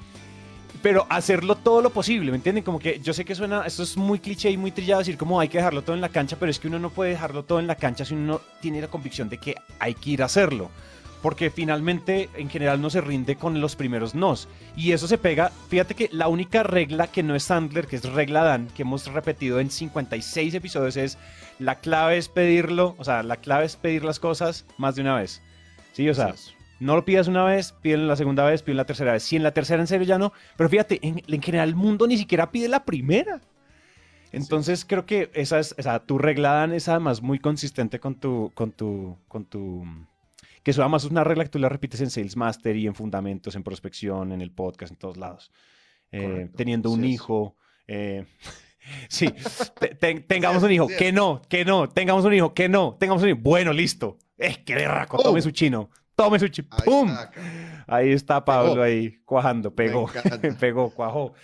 Pero 0.82 1.06
hacerlo 1.10 1.56
todo 1.56 1.82
lo 1.82 1.90
posible, 1.90 2.30
¿me 2.30 2.38
entienden? 2.38 2.64
Como 2.64 2.78
que 2.78 3.00
yo 3.00 3.12
sé 3.12 3.24
que 3.24 3.34
suena, 3.34 3.66
esto 3.66 3.82
es 3.82 3.96
muy 3.96 4.18
cliché 4.18 4.50
y 4.50 4.56
muy 4.56 4.70
trillado 4.70 5.00
decir 5.00 5.18
como 5.18 5.38
hay 5.38 5.48
que 5.48 5.58
dejarlo 5.58 5.82
todo 5.82 5.94
en 5.94 6.00
la 6.00 6.08
cancha, 6.08 6.36
pero 6.40 6.50
es 6.50 6.58
que 6.58 6.68
uno 6.68 6.78
no 6.78 6.90
puede 6.90 7.10
dejarlo 7.10 7.44
todo 7.44 7.60
en 7.60 7.66
la 7.66 7.74
cancha 7.74 8.04
si 8.04 8.14
uno 8.14 8.40
tiene 8.60 8.80
la 8.80 8.88
convicción 8.88 9.28
de 9.28 9.38
que 9.38 9.56
hay 9.78 9.94
que 9.94 10.10
ir 10.10 10.22
a 10.22 10.26
hacerlo 10.26 10.70
porque 11.22 11.50
finalmente 11.50 12.30
en 12.34 12.48
general 12.48 12.80
no 12.80 12.90
se 12.90 13.00
rinde 13.00 13.36
con 13.36 13.60
los 13.60 13.76
primeros 13.76 14.14
nos. 14.14 14.48
Y 14.76 14.92
eso 14.92 15.06
se 15.06 15.18
pega, 15.18 15.52
fíjate 15.68 15.94
que 15.94 16.08
la 16.12 16.28
única 16.28 16.62
regla 16.62 17.08
que 17.08 17.22
no 17.22 17.34
es 17.34 17.44
Sandler, 17.44 17.86
que 17.86 17.96
es 17.96 18.04
regla 18.04 18.42
Dan, 18.42 18.68
que 18.68 18.82
hemos 18.82 19.06
repetido 19.06 19.60
en 19.60 19.70
56 19.70 20.54
episodios 20.54 20.96
es 20.96 21.18
la 21.58 21.76
clave 21.76 22.16
es 22.16 22.28
pedirlo, 22.28 22.94
o 22.98 23.04
sea, 23.04 23.22
la 23.22 23.36
clave 23.36 23.66
es 23.66 23.76
pedir 23.76 24.04
las 24.04 24.18
cosas 24.18 24.64
más 24.78 24.94
de 24.94 25.02
una 25.02 25.16
vez. 25.16 25.42
Sí, 25.92 26.08
o 26.08 26.14
sea, 26.14 26.34
no 26.80 26.96
lo 26.96 27.04
pidas 27.04 27.28
una 27.28 27.44
vez, 27.44 27.72
pídelo 27.72 28.06
la 28.06 28.16
segunda 28.16 28.44
vez, 28.44 28.62
pídelo 28.62 28.78
la 28.78 28.86
tercera 28.86 29.12
vez. 29.12 29.22
Si 29.22 29.36
en 29.36 29.42
la 29.42 29.52
tercera 29.52 29.80
en 29.80 29.86
serio 29.86 30.06
ya 30.06 30.18
no, 30.18 30.32
pero 30.56 30.68
fíjate, 30.68 30.98
en, 31.02 31.42
general 31.42 31.68
el 31.68 31.76
mundo 31.76 32.06
ni 32.06 32.16
siquiera 32.16 32.50
pide 32.50 32.68
la 32.68 32.84
primera. 32.84 33.40
Entonces 34.32 34.84
creo 34.84 35.06
que 35.06 35.30
esa 35.34 35.58
es, 35.58 35.74
o 35.78 35.82
sea, 35.82 36.00
tu 36.00 36.16
regla 36.18 36.52
Dan 36.52 36.72
es 36.72 36.88
además 36.88 37.20
muy 37.20 37.38
consistente 37.38 38.00
con 38.00 38.14
tu, 38.14 38.50
con 38.54 38.72
tu, 38.72 39.18
con 39.28 39.44
tu 39.44 39.84
que 40.62 40.70
eso 40.70 40.82
además 40.82 41.04
es 41.04 41.10
una 41.10 41.24
regla 41.24 41.44
que 41.44 41.50
tú 41.50 41.58
la 41.58 41.68
repites 41.68 42.00
en 42.00 42.10
Sales 42.10 42.36
Master 42.36 42.76
y 42.76 42.86
en 42.86 42.94
Fundamentos, 42.94 43.54
en 43.54 43.62
Prospección, 43.62 44.32
en 44.32 44.40
el 44.40 44.50
podcast, 44.50 44.92
en 44.92 44.98
todos 44.98 45.16
lados. 45.16 45.50
Eh, 46.12 46.48
teniendo 46.56 46.90
un 46.90 47.04
hijo. 47.04 47.56
Eh, 47.86 48.26
sí, 49.08 49.28
tengamos 50.28 50.62
un 50.62 50.72
hijo, 50.72 50.86
que 50.86 51.12
no, 51.12 51.42
que 51.48 51.64
no, 51.64 51.88
tengamos 51.88 52.24
un 52.24 52.34
hijo, 52.34 52.52
que 52.52 52.68
no, 52.68 52.96
tengamos 52.98 53.22
un 53.22 53.30
hijo. 53.30 53.38
Bueno, 53.40 53.72
listo. 53.72 54.18
Es 54.36 54.58
que 54.58 54.74
berraco, 54.74 55.22
tome 55.22 55.42
su 55.42 55.50
chino, 55.50 55.90
tome 56.14 56.38
su 56.38 56.48
chino. 56.48 56.68
¡Pum! 56.84 57.10
Ahí 57.86 58.12
está 58.12 58.44
Pablo 58.44 58.82
ahí 58.82 59.18
cuajando, 59.24 59.74
pegó, 59.74 60.10
pegó, 60.60 60.90
cuajó. 60.90 61.34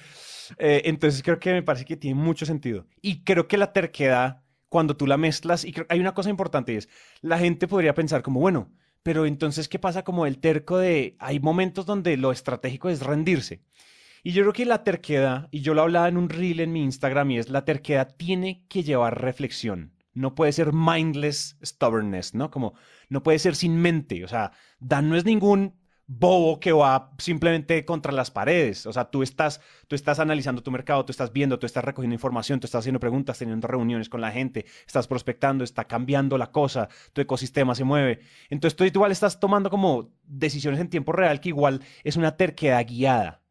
Eh, 0.58 0.82
entonces 0.84 1.22
creo 1.22 1.38
que 1.38 1.52
me 1.52 1.62
parece 1.62 1.84
que 1.84 1.96
tiene 1.96 2.20
mucho 2.20 2.46
sentido. 2.46 2.86
Y 3.02 3.24
creo 3.24 3.48
que 3.48 3.58
la 3.58 3.72
terquedad, 3.72 4.42
cuando 4.68 4.96
tú 4.96 5.06
la 5.06 5.16
mezclas, 5.16 5.64
y 5.64 5.72
creo, 5.72 5.86
hay 5.88 6.00
una 6.00 6.14
cosa 6.14 6.30
importante 6.30 6.72
y 6.72 6.76
es, 6.76 6.88
la 7.20 7.38
gente 7.38 7.66
podría 7.68 7.94
pensar 7.94 8.22
como, 8.22 8.40
bueno, 8.40 8.70
pero 9.02 9.24
entonces, 9.24 9.68
¿qué 9.68 9.78
pasa 9.78 10.02
como 10.02 10.26
el 10.26 10.38
terco 10.38 10.78
de, 10.78 11.16
hay 11.20 11.38
momentos 11.38 11.86
donde 11.86 12.16
lo 12.16 12.32
estratégico 12.32 12.88
es 12.88 13.00
rendirse? 13.00 13.62
Y 14.24 14.32
yo 14.32 14.42
creo 14.42 14.52
que 14.52 14.64
la 14.66 14.82
terquedad, 14.82 15.48
y 15.52 15.60
yo 15.60 15.74
lo 15.74 15.82
hablaba 15.82 16.08
en 16.08 16.16
un 16.16 16.28
reel 16.28 16.58
en 16.58 16.72
mi 16.72 16.82
Instagram, 16.82 17.30
y 17.30 17.38
es 17.38 17.48
la 17.48 17.64
terquedad 17.64 18.16
tiene 18.16 18.66
que 18.68 18.82
llevar 18.82 19.22
reflexión. 19.22 19.92
No 20.16 20.34
puede 20.34 20.52
ser 20.52 20.72
mindless 20.72 21.58
stubbornness, 21.62 22.34
¿no? 22.34 22.50
Como 22.50 22.72
no 23.10 23.22
puede 23.22 23.38
ser 23.38 23.54
sin 23.54 23.76
mente. 23.76 24.24
O 24.24 24.28
sea, 24.28 24.50
Dan 24.80 25.10
no 25.10 25.16
es 25.16 25.26
ningún 25.26 25.74
bobo 26.06 26.58
que 26.58 26.72
va 26.72 27.12
simplemente 27.18 27.84
contra 27.84 28.12
las 28.12 28.30
paredes. 28.30 28.86
O 28.86 28.94
sea, 28.94 29.10
tú 29.10 29.22
estás, 29.22 29.60
tú 29.88 29.94
estás 29.94 30.18
analizando 30.18 30.62
tu 30.62 30.70
mercado, 30.70 31.04
tú 31.04 31.10
estás 31.10 31.34
viendo, 31.34 31.58
tú 31.58 31.66
estás 31.66 31.84
recogiendo 31.84 32.14
información, 32.14 32.60
tú 32.60 32.66
estás 32.66 32.78
haciendo 32.80 32.98
preguntas, 32.98 33.38
teniendo 33.38 33.68
reuniones 33.68 34.08
con 34.08 34.22
la 34.22 34.30
gente, 34.30 34.64
estás 34.86 35.06
prospectando, 35.06 35.64
está 35.64 35.84
cambiando 35.84 36.38
la 36.38 36.50
cosa, 36.50 36.88
tu 37.12 37.20
ecosistema 37.20 37.74
se 37.74 37.84
mueve. 37.84 38.20
Entonces 38.48 38.74
tú 38.74 38.84
igual 38.84 39.12
estás 39.12 39.38
tomando 39.38 39.68
como 39.68 40.14
decisiones 40.22 40.80
en 40.80 40.88
tiempo 40.88 41.12
real 41.12 41.40
que 41.40 41.50
igual 41.50 41.82
es 42.04 42.16
una 42.16 42.38
terquedad 42.38 42.86
guiada. 42.86 43.42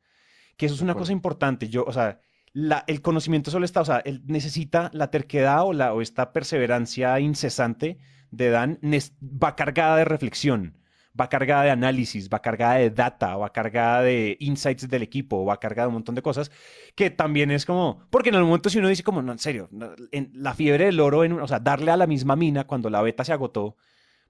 Que 0.57 0.65
eso 0.65 0.73
es 0.73 0.81
una 0.81 0.95
cosa 0.95 1.11
importante. 1.11 1.69
Yo, 1.69 1.83
o 1.85 1.93
sea, 1.93 2.21
la, 2.55 2.85
el 2.87 3.01
conocimiento 3.01 3.51
solo 3.51 3.65
está, 3.65 3.81
o 3.81 3.85
sea, 3.85 3.97
él 4.05 4.21
necesita 4.27 4.89
la 4.93 5.11
terquedad 5.11 5.65
o, 5.65 5.73
la, 5.73 5.93
o 5.93 6.01
esta 6.01 6.31
perseverancia 6.31 7.19
incesante 7.19 7.97
de 8.31 8.49
Dan 8.49 8.79
va 9.21 9.57
cargada 9.57 9.97
de 9.97 10.05
reflexión, 10.05 10.77
va 11.19 11.27
cargada 11.27 11.63
de 11.63 11.71
análisis, 11.71 12.29
va 12.29 12.41
cargada 12.41 12.75
de 12.75 12.91
data, 12.91 13.35
va 13.35 13.51
cargada 13.51 14.03
de 14.03 14.37
insights 14.39 14.87
del 14.87 15.03
equipo, 15.03 15.43
va 15.43 15.59
cargada 15.59 15.87
de 15.87 15.89
un 15.89 15.93
montón 15.95 16.15
de 16.15 16.21
cosas 16.21 16.49
que 16.95 17.09
también 17.09 17.51
es 17.51 17.65
como, 17.65 17.99
porque 18.09 18.29
en 18.29 18.35
el 18.35 18.45
momento 18.45 18.69
si 18.69 18.79
uno 18.79 18.87
dice 18.87 19.03
como, 19.03 19.21
no, 19.21 19.33
en 19.33 19.39
serio, 19.39 19.69
en 20.13 20.31
la 20.33 20.53
fiebre 20.53 20.85
del 20.85 21.01
oro, 21.01 21.25
en, 21.25 21.33
o 21.33 21.47
sea, 21.49 21.59
darle 21.59 21.91
a 21.91 21.97
la 21.97 22.07
misma 22.07 22.37
mina 22.37 22.65
cuando 22.65 22.89
la 22.89 23.01
beta 23.01 23.25
se 23.25 23.33
agotó, 23.33 23.75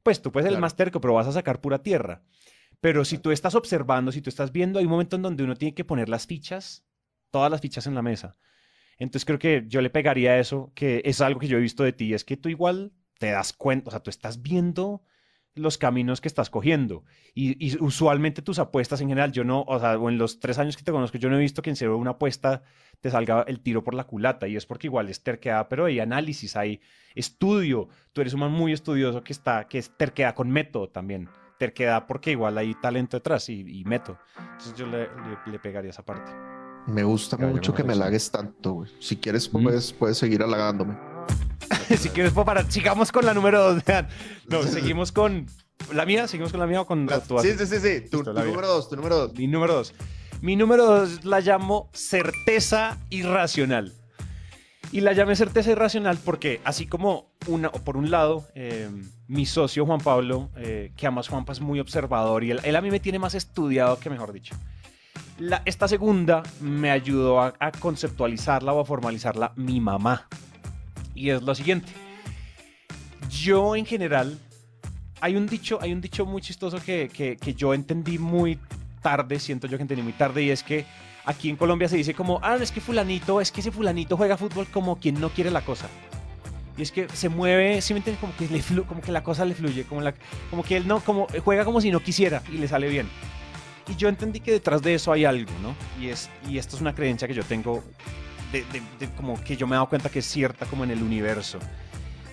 pues 0.01 0.19
tú 0.23 0.31
puedes 0.31 0.45
ser 0.45 0.53
el 0.53 0.55
Claro. 0.55 0.61
más 0.61 0.75
terco, 0.75 0.99
pero 0.99 1.13
vas 1.13 1.27
a 1.27 1.31
sacar 1.31 1.61
pura 1.61 1.83
tierra. 1.83 2.23
Pero 2.81 3.05
si 3.05 3.19
tú 3.19 3.31
estás 3.31 3.53
observando, 3.53 4.11
si 4.11 4.21
tú 4.21 4.29
estás 4.31 4.51
viendo, 4.51 4.79
hay 4.79 4.85
un 4.85 4.91
momento 4.91 5.15
en 5.15 5.21
donde 5.21 5.43
uno 5.43 5.55
tiene 5.55 5.75
que 5.75 5.85
poner 5.85 6.09
las 6.09 6.25
fichas, 6.27 6.84
todas 7.35 7.51
las 7.51 7.59
fichas 7.59 7.85
en 7.85 7.95
la 7.95 8.01
mesa. 8.01 8.37
Entonces 8.97 9.25
creo 9.25 9.39
que 9.39 9.65
yo 9.67 9.81
le 9.81 9.89
pegaría 9.89 10.39
eso, 10.39 10.71
que 10.73 11.01
es 11.03 11.19
algo 11.19 11.37
que 11.41 11.49
yo 11.49 11.57
he 11.57 11.59
visto 11.61 11.83
de 11.83 11.91
ti, 11.91 12.13
es 12.13 12.23
que 12.23 12.37
tú 12.37 12.47
igual 12.47 12.93
te 13.19 13.29
das 13.29 13.51
cuenta, 13.51 13.89
o 13.89 13.91
sea, 13.91 13.99
tú 13.99 14.09
estás 14.09 14.41
viendo 14.41 15.03
los 15.53 15.77
caminos 15.77 16.21
que 16.21 16.29
estás 16.29 16.49
cogiendo. 16.49 17.03
Y, 17.33 17.77
usualmente 17.83 18.41
tus 18.41 18.57
apuestas 18.57 19.01
en 19.01 19.09
general, 19.09 19.33
yo 19.33 19.43
no, 19.43 19.63
o 19.67 19.79
sea, 19.81 19.95
en 19.95 20.17
los 20.17 20.39
tres 20.39 20.59
años 20.59 20.77
que 20.77 20.83
te 20.83 20.93
conozco, 20.93 21.17
yo 21.17 21.29
no 21.29 21.35
he 21.35 21.41
visto 21.41 21.61
que 21.61 21.69
en 21.71 21.75
serio 21.75 21.97
una 21.97 22.11
apuesta 22.11 22.63
te 23.01 23.09
salga 23.11 23.43
el 23.47 23.59
tiro 23.59 23.83
por 23.83 23.95
la 23.95 24.05
culata. 24.05 24.47
Y 24.47 24.55
es 24.55 24.65
porque 24.65 24.87
igual 24.87 25.09
es 25.09 25.21
terquedad, 25.21 25.67
pero 25.69 25.85
hay 25.85 25.99
análisis, 25.99 26.55
hay 26.55 26.79
estudio. 27.15 27.89
Tú 28.13 28.21
eres 28.21 28.33
un 28.33 28.39
man 28.41 28.51
muy 28.53 28.71
estudioso 28.71 29.25
que 29.25 29.33
está, 29.33 29.67
que 29.67 29.77
es 29.77 29.91
terquedad 29.97 30.35
con 30.35 30.49
método 30.49 30.87
también. 30.87 31.27
Terquedad 31.59 32.05
porque 32.07 32.31
igual 32.31 32.57
hay 32.57 32.73
talento 32.75 33.17
detrás 33.17 33.49
y, 33.49 33.59
y 33.79 33.83
método. 33.83 34.19
Entonces 34.37 34.75
yo 34.77 34.85
le, 34.87 34.99
le- 35.07 35.51
le 35.51 35.59
pegaría 35.59 35.89
esa 35.89 36.03
parte. 36.05 36.54
Me 36.87 37.03
gusta 37.03 37.37
mucho 37.37 37.73
que 37.73 37.83
me 37.83 37.93
halagues 37.93 38.29
tanto, 38.31 38.73
güey. 38.73 38.91
Si 38.99 39.17
quieres, 39.17 39.51
Mm. 39.51 39.63
puedes, 39.63 39.93
puedes 39.93 40.17
seguir 40.17 40.43
halagándome. 40.43 40.97
si 41.97 42.09
quieres, 42.09 42.31
pues, 42.33 42.45
para, 42.45 42.69
sigamos 42.69 43.11
con 43.11 43.25
la 43.25 43.33
número 43.33 43.73
dos. 43.73 43.83
No, 44.47 44.63
seguimos 44.71 45.11
con 45.11 45.47
la 45.93 46.05
mía, 46.05 46.27
seguimos 46.27 46.51
con 46.51 46.59
la 46.59 46.67
mía 46.67 46.81
o 46.81 46.85
con 46.85 47.11
o 47.11 47.19
tú 47.21 47.39
sí, 47.39 47.53
sí, 47.57 47.65
sí, 47.65 47.79
sí. 47.79 48.09
Tu, 48.09 48.23
la 48.23 48.43
número 48.43 48.67
dos, 48.67 48.89
tu 48.89 48.95
número 48.95 49.17
dos. 49.17 49.33
Mi 49.33 49.47
número 49.47 49.73
dos. 49.75 49.93
Mi 50.41 50.55
número 50.55 50.85
dos 50.85 51.25
la 51.25 51.39
llamo 51.39 51.89
certeza 51.93 52.97
irracional. 53.09 53.93
Y 54.91 55.01
la 55.01 55.13
llamé 55.13 55.35
certeza 55.35 55.71
irracional 55.71 56.17
porque 56.23 56.61
así 56.63 56.85
como 56.85 57.31
una, 57.47 57.71
por 57.71 57.97
un 57.97 58.11
lado, 58.11 58.47
eh, 58.53 58.89
mi 59.27 59.45
socio 59.45 59.85
Juan 59.85 59.99
Pablo, 59.99 60.51
eh, 60.57 60.93
que 60.95 61.07
además 61.07 61.27
Juanpa 61.27 61.53
es 61.53 61.59
muy 61.59 61.79
observador 61.79 62.43
y 62.43 62.51
él, 62.51 62.59
él 62.63 62.75
a 62.75 62.81
mí 62.81 62.91
me 62.91 62.99
tiene 62.99 63.17
más 63.17 63.33
estudiado 63.33 63.99
que 63.99 64.09
mejor 64.11 64.31
dicho. 64.31 64.55
La- 65.39 65.61
esta 65.65 65.87
segunda 65.87 66.43
me 66.61 66.91
ayudó 66.91 67.41
a, 67.41 67.53
conceptualizarla 67.79 68.71
o 68.73 68.79
a 68.79 68.85
formalizarla 68.85 69.51
mi 69.55 69.79
mamá. 69.81 70.27
Y 71.13 71.29
es 71.29 71.41
lo 71.41 71.53
siguiente. 71.55 71.91
Yo 73.29 73.75
en 73.75 73.85
general, 73.85 74.37
hay 75.21 75.35
un 75.35 75.47
dicho, 75.47 75.79
hay 75.81 75.91
un 75.93 76.01
dicho 76.01 76.25
muy 76.25 76.41
chistoso 76.41 76.79
que, 76.79 77.09
que- 77.09 77.37
que 77.37 77.53
yo 77.53 77.73
entendí 77.73 78.17
muy 78.17 78.59
tarde, 79.01 79.39
siento 79.39 79.67
yo 79.67 79.77
que 79.77 79.83
entendí 79.83 80.01
muy 80.03 80.13
tarde, 80.13 80.43
y 80.43 80.49
es 80.49 80.63
que 80.63 80.85
aquí 81.25 81.49
en 81.49 81.55
Colombia 81.57 81.87
se 81.89 81.97
dice 81.97 82.13
como, 82.13 82.39
ah, 82.41 82.57
es 82.59 82.71
que 82.71 82.81
fulanito, 82.81 83.41
es 83.41 83.51
que 83.51 83.61
ese 83.61 83.71
fulanito 83.71 84.17
juega 84.17 84.37
fútbol 84.37 84.67
como 84.67 84.97
quien 84.97 85.19
no 85.19 85.29
quiere 85.29 85.51
la 85.51 85.61
cosa. 85.61 85.87
Y 86.77 86.81
es 86.81 86.91
que 86.91 87.07
se 87.09 87.29
mueve, 87.29 87.81
¿sí 87.81 87.93
me 87.93 87.99
entiendes? 87.99 88.19
Como 88.19 88.35
que, 88.35 88.47
le 88.47 88.61
flu- 88.61 88.85
como 88.85 89.01
que 89.01 89.11
la 89.11 89.23
cosa 89.23 89.45
le 89.45 89.55
fluye, 89.55 89.83
como, 89.85 90.01
la, 90.01 90.13
como 90.49 90.63
que 90.63 90.75
él 90.77 90.87
no, 90.87 90.99
como 90.99 91.27
juega 91.43 91.63
como 91.65 91.79
si 91.81 91.89
no 91.91 91.99
quisiera 92.01 92.41
y 92.51 92.57
le 92.57 92.67
sale 92.67 92.89
bien. 92.89 93.07
Y 93.87 93.95
yo 93.95 94.09
entendí 94.09 94.39
que 94.39 94.51
detrás 94.51 94.81
de 94.81 94.95
eso 94.95 95.11
hay 95.11 95.25
algo, 95.25 95.51
¿no? 95.61 95.75
Y, 96.01 96.09
es, 96.09 96.29
y 96.49 96.57
esto 96.57 96.75
es 96.75 96.81
una 96.81 96.95
creencia 96.95 97.27
que 97.27 97.33
yo 97.33 97.43
tengo, 97.43 97.83
de 98.51 99.09
como 99.15 99.41
que 99.43 99.57
yo 99.57 99.67
me 99.67 99.75
he 99.75 99.77
dado 99.77 99.89
cuenta 99.89 100.09
que 100.09 100.19
es 100.19 100.25
cierta 100.25 100.65
como 100.65 100.83
en 100.83 100.91
el 100.91 101.03
universo. 101.03 101.59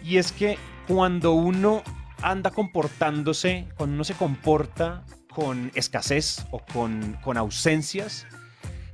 Y 0.02 0.16
es 0.16 0.32
que 0.32 0.58
cuando 0.88 1.32
uno 1.32 1.82
anda 2.22 2.50
comportándose, 2.50 3.68
cuando 3.76 3.94
uno 3.94 4.04
se 4.04 4.14
comporta 4.14 5.04
con 5.32 5.70
escasez 5.74 6.46
o 6.50 6.60
con, 6.60 7.18
con 7.22 7.36
ausencias, 7.36 8.26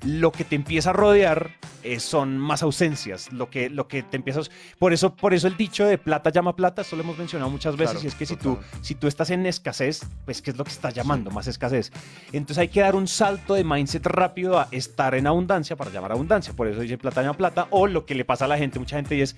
lo 0.03 0.31
que 0.33 0.45
te 0.45 0.55
empieza 0.55 0.91
a 0.91 0.93
rodear 0.93 1.51
eh, 1.83 2.01
son 2.01 2.39
más 2.39 2.63
ausencias, 2.63 3.33
lo 3.33 3.51
que, 3.51 3.71
lo 3.71 3.89
que 3.89 4.03
te 4.03 4.17
empiezas... 4.17 4.51
Por 4.79 4.93
eso, 4.93 5.15
por 5.15 5.35
eso 5.35 5.49
el 5.49 5.57
dicho 5.57 5.85
de 5.85 5.99
plata 5.99 6.31
llama 6.31 6.55
plata, 6.55 6.83
esto 6.83 6.97
lo 6.97 7.03
hemos 7.03 7.19
mencionado 7.19 7.51
muchas 7.51 7.77
veces, 7.77 7.93
Claro, 7.93 8.05
y 8.05 8.09
es 8.09 8.15
que 8.15 8.27
si 8.27 8.37
tú, 8.37 8.59
si 8.81 8.95
tú 8.95 9.07
estás 9.07 9.31
en 9.31 9.47
escasez, 9.47 10.03
pues 10.25 10.43
¿qué 10.43 10.51
es 10.51 10.57
lo 10.57 10.65
que 10.65 10.71
estás 10.71 10.95
llamando? 10.95 11.31
Más 11.31 11.47
escasez. 11.47 11.91
Entonces 12.33 12.59
hay 12.59 12.69
que 12.69 12.81
dar 12.81 12.95
un 12.95 13.09
salto 13.09 13.55
de 13.55 13.65
mindset 13.65 14.05
rápido 14.07 14.59
a 14.59 14.69
estar 14.71 15.15
en 15.15 15.27
abundancia 15.27 15.77
para 15.77 15.91
llamar 15.91 16.13
abundancia. 16.13 16.53
Por 16.53 16.69
eso 16.69 16.81
dice 16.81 16.99
plata 16.99 17.23
llama 17.23 17.37
plata, 17.37 17.67
o 17.71 17.87
lo 17.87 18.07
que 18.07 18.15
le 18.15 18.25
pasa 18.25 18.45
a 18.45 18.49
la 18.49 18.59
gente, 18.59 18.79
mucha 18.79 18.97
gente 18.97 19.17
y 19.17 19.23
es, 19.23 19.37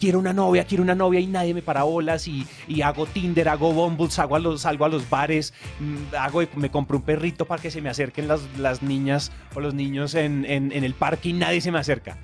quiero 0.00 0.18
una 0.18 0.32
novia, 0.32 0.64
quiero 0.64 0.82
una 0.82 0.94
novia 0.94 1.20
y 1.20 1.26
nadie 1.26 1.54
me 1.54 1.62
para 1.62 1.84
bolas 1.84 2.26
y, 2.26 2.46
y 2.68 2.82
hago 2.82 3.06
Tinder, 3.06 3.48
hago 3.48 3.72
Bumble, 3.72 4.10
salgo 4.10 4.36
a 4.36 4.38
los, 4.38 4.62
salgo 4.62 4.84
a 4.84 4.88
los 4.88 5.08
bares, 5.08 5.54
mm, 5.80 6.14
hago, 6.18 6.42
me 6.56 6.70
compro 6.70 6.98
un 6.98 7.04
perrito 7.04 7.44
para 7.44 7.62
que 7.62 7.70
se 7.70 7.80
me 7.80 7.88
acerquen 7.88 8.28
las, 8.28 8.40
las 8.58 8.82
niñas 8.82 9.30
o 9.54 9.60
los 9.60 9.74
niños 9.74 10.01
en, 10.14 10.44
el 10.72 10.94
parque 10.94 11.30
y 11.30 11.32
nadie 11.32 11.60
se 11.60 11.70
me 11.72 11.78
acerca. 11.78 12.16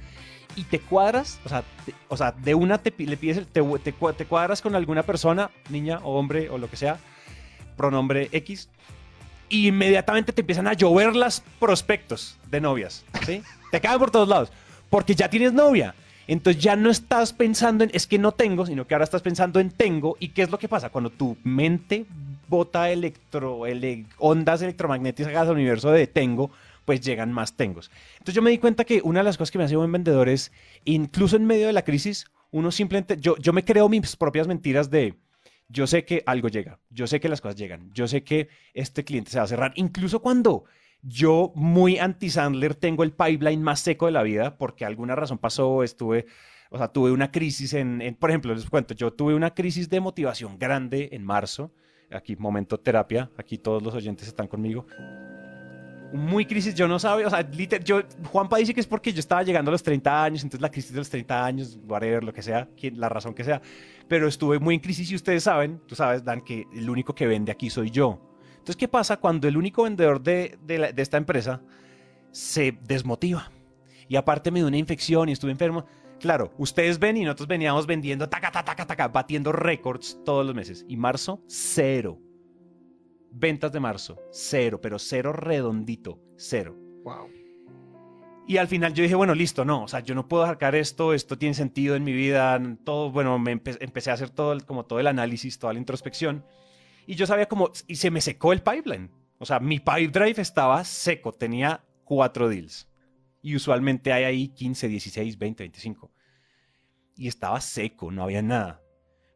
Y 0.57 0.65
te 0.65 0.81
cuadras, 0.81 1.39
o 1.45 1.49
sea, 1.49 1.63
te- 1.87 1.95
o 2.09 2.17
sea 2.17 2.33
de 2.33 2.55
una 2.55 2.79
te, 2.79 2.93
le 3.07 3.17
pides, 3.17 3.47
te, 3.47 3.63
te 3.63 3.93
te 3.93 4.25
cuadras 4.27 4.61
con 4.63 4.75
alguna 4.75 5.03
persona, 5.05 5.51
niña 5.71 6.01
o 6.03 6.19
hombre 6.19 6.51
o 6.51 6.59
lo 6.59 6.69
que 6.69 6.77
sea, 6.77 6.99
pronombre 7.77 8.29
X, 8.33 8.69
y 9.49 9.69
inmediatamente 9.69 10.33
te 10.33 10.41
empiezan 10.43 10.67
a 10.67 10.73
llover 10.75 11.15
las 11.17 11.43
prospectos 11.61 12.37
de 12.51 12.61
novias, 12.61 13.05
¿sí? 13.25 13.43
Te 13.71 13.81
caen 13.81 13.99
por 13.99 14.11
todos 14.11 14.29
lados, 14.29 14.51
porque 14.91 15.15
ya 15.15 15.29
tienes 15.31 15.53
novia. 15.53 15.95
Entonces 16.27 16.63
ya 16.63 16.77
no 16.77 16.91
estás 16.91 17.33
pensando 17.33 17.85
en 17.85 17.91
es 17.95 18.07
que 18.07 18.19
no 18.19 18.33
tengo, 18.33 18.67
sino 18.67 18.87
que 18.87 18.95
ahora 18.95 19.05
estás 19.05 19.23
pensando 19.23 19.61
en 19.61 19.71
tengo. 19.71 20.17
¿Y 20.21 20.29
qué 20.29 20.43
es 20.43 20.51
lo 20.51 20.59
que 20.59 20.69
pasa? 20.69 20.91
Cuando 20.91 21.09
tu 21.09 21.39
mente 21.45 22.05
bota 22.49 22.91
electro, 22.91 23.65
ele- 23.67 24.05
ondas 24.19 24.61
electromagnéticas 24.61 25.35
al 25.35 25.51
universo 25.55 25.91
de 25.91 26.07
tengo, 26.07 26.51
pues 26.89 27.03
llegan 27.03 27.31
más 27.35 27.55
tengos. 27.55 27.91
Entonces 28.15 28.35
yo 28.35 28.41
me 28.41 28.49
di 28.49 28.57
cuenta 28.57 28.85
que 28.85 29.03
una 29.05 29.21
de 29.21 29.25
las 29.25 29.37
cosas 29.37 29.51
que 29.51 29.59
me 29.59 29.65
hace 29.65 29.77
buen 29.77 29.93
vendedor 29.93 30.27
es, 30.31 30.53
incluso 30.87 31.37
en 31.37 31.45
medio 31.45 31.67
de 31.67 31.75
la 31.75 31.85
crisis, 31.85 32.25
uno 32.51 32.71
simplemente, 32.71 33.19
yo, 33.21 33.37
yo 33.37 33.53
me 33.53 33.63
creo 33.63 33.91
mis 33.91 34.17
propias 34.17 34.49
mentiras 34.49 34.89
de, 34.91 35.15
yo 35.69 35.87
sé 35.87 36.07
que 36.07 36.23
algo 36.25 36.49
llega, 36.49 36.79
yo 36.89 37.07
sé 37.07 37.21
que 37.21 37.29
las 37.29 37.43
cosas 37.43 37.57
llegan, 37.57 37.91
yo 37.93 38.09
sé 38.09 38.25
que 38.25 38.49
este 38.73 39.05
cliente 39.05 39.31
se 39.31 39.37
va 39.37 39.45
a 39.45 39.49
cerrar, 39.49 39.73
incluso 39.77 40.23
cuando 40.23 40.65
yo 41.03 41.53
muy 41.55 41.99
anti-Sandler 41.99 42.75
tengo 42.75 43.03
el 43.03 43.13
pipeline 43.13 43.63
más 43.63 43.81
seco 43.81 44.07
de 44.07 44.13
la 44.13 44.23
vida 44.23 44.57
porque 44.57 44.87
alguna 44.87 45.15
razón 45.15 45.37
pasó, 45.37 45.83
estuve, 45.83 46.25
o 46.71 46.79
sea, 46.79 46.89
tuve 46.89 47.11
una 47.13 47.31
crisis 47.31 47.75
en, 47.75 48.01
en- 48.01 48.15
por 48.15 48.31
ejemplo, 48.31 48.55
les 48.55 48.65
cuento, 48.71 48.95
yo 48.95 49.13
tuve 49.13 49.35
una 49.35 49.53
crisis 49.53 49.91
de 49.91 50.01
motivación 50.01 50.59
grande 50.59 51.11
en 51.13 51.23
marzo, 51.23 51.71
aquí 52.11 52.35
momento 52.37 52.81
terapia, 52.81 53.31
aquí 53.37 53.59
todos 53.59 53.83
los 53.83 53.93
oyentes 53.95 54.27
están 54.27 54.49
conmigo. 54.49 54.87
Muy 56.13 56.47
crisis, 56.47 56.75
yo 56.75 56.89
no 56.89 56.99
sabía, 56.99 57.27
o 57.27 57.31
sea, 57.31 57.43
liter- 57.43 57.85
yo, 57.85 58.01
Juanpa 58.33 58.57
dice 58.57 58.73
que 58.73 58.81
es 58.81 58.87
porque 58.87 59.13
yo 59.13 59.21
estaba 59.21 59.43
llegando 59.43 59.71
a 59.71 59.73
los 59.73 59.83
30 59.83 60.25
años, 60.25 60.43
entonces 60.43 60.63
la 60.63 60.71
crisis 60.71 60.93
de 60.93 60.99
los 60.99 61.11
30 61.11 61.45
años, 61.45 61.79
whatever, 61.87 62.25
lo 62.25 62.33
que 62.33 62.41
sea, 62.43 62.67
la 62.95 63.11
razón 63.11 63.35
que 63.35 63.45
sea, 63.45 63.61
pero 64.09 64.27
estuve 64.27 64.59
muy 64.59 64.77
en 64.77 64.81
crisis 64.81 65.11
y 65.11 65.15
ustedes 65.15 65.43
saben, 65.45 65.81
tú 65.87 65.95
sabes, 65.95 66.25
Dan, 66.25 66.41
que 66.41 66.67
el 66.75 66.89
único 66.89 67.15
que 67.15 67.27
vende 67.27 67.53
aquí 67.53 67.69
soy 67.69 67.91
yo. 67.91 68.19
Entonces, 68.53 68.77
¿qué 68.77 68.89
pasa 68.89 69.19
cuando 69.19 69.49
el 69.49 69.57
único 69.59 69.83
vendedor 69.83 70.23
de, 70.23 70.59
de 70.65 70.93
de 70.95 71.03
esta 71.03 71.19
empresa 71.19 71.61
se 72.31 72.79
desmotiva? 72.87 73.51
Y 74.09 74.17
aparte 74.17 74.51
me 74.51 74.61
dio 74.61 74.69
una 74.69 74.79
infección 74.79 75.29
y 75.29 75.33
estuve 75.33 75.51
enfermo. 75.51 75.85
Claro, 76.21 76.53
ustedes 76.57 76.99
ven 76.99 77.19
y 77.19 77.25
nosotros 77.25 77.49
veníamos 77.49 77.87
vendiendo, 77.87 78.29
taca, 78.31 78.51
taca, 78.51 78.65
taca, 78.65 78.87
taca, 78.87 79.09
batiendo 79.09 79.53
récords 79.53 80.19
todos 80.25 80.45
los 80.47 80.55
meses. 80.55 80.87
Y 80.89 80.97
marzo, 80.97 81.43
cero. 81.47 82.19
Ventas 83.41 83.71
de 83.71 83.79
marzo, 83.79 84.21
cero, 84.33 84.81
pero 84.81 84.99
cero 84.99 85.33
redondito, 85.33 86.21
cero. 86.37 86.75
Wow. 87.05 87.29
Y 88.49 88.57
al 88.57 88.67
final 88.67 88.95
yo 88.95 89.03
dije, 89.03 89.15
bueno, 89.15 89.35
listo, 89.35 89.65
no, 89.65 89.85
o 89.85 89.89
sea, 89.89 90.01
yo 90.01 90.15
no 90.17 90.27
puedo 90.27 90.45
sacar 90.45 90.75
esto, 90.75 91.15
esto 91.15 91.39
tiene 91.39 91.55
sentido 91.55 91.95
en 91.95 92.03
mi 92.03 92.13
vida, 92.13 92.61
todo, 92.83 93.13
bueno, 93.13 93.39
me 93.39 93.63
empe- 93.63 93.77
empecé 93.81 94.11
a 94.11 94.15
hacer 94.15 94.31
todo 94.31 94.55
el, 94.55 94.65
como 94.65 94.87
todo 94.87 94.99
el 94.99 95.07
análisis, 95.07 95.59
toda 95.59 95.73
la 95.75 95.79
introspección, 95.79 96.45
y 97.07 97.15
yo 97.15 97.27
sabía 97.27 97.47
como, 97.47 97.71
y 97.87 97.97
se 97.97 98.11
me 98.11 98.21
secó 98.23 98.53
el 98.53 98.63
pipeline, 98.63 99.11
o 99.39 99.45
sea, 99.47 99.61
mi 99.61 99.79
pipe 99.79 100.09
drive 100.09 100.41
estaba 100.41 100.83
seco, 100.85 101.33
tenía 101.33 101.85
cuatro 102.05 102.49
deals, 102.49 102.89
y 103.43 103.55
usualmente 103.55 104.13
hay 104.13 104.25
ahí 104.25 104.49
15, 104.49 104.89
16, 104.89 105.39
20, 105.39 105.63
25, 105.65 106.11
y 107.17 107.29
estaba 107.29 107.61
seco, 107.61 108.11
no 108.11 108.25
había 108.25 108.43
nada. 108.43 108.83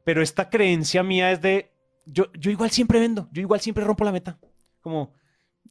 Pero 0.05 0.23
esta 0.23 0.49
creencia 0.51 1.03
mía 1.03 1.31
es 1.31 1.43
de, 1.43 1.72
yo, 2.07 2.33
yo 2.33 2.51
igual 2.51 2.71
siempre 2.71 3.01
vendo, 3.01 3.29
yo 3.33 3.43
igual 3.43 3.61
siempre 3.61 3.85
rompo 3.85 4.05
la 4.05 4.13
meta, 4.13 4.39
como... 4.81 5.13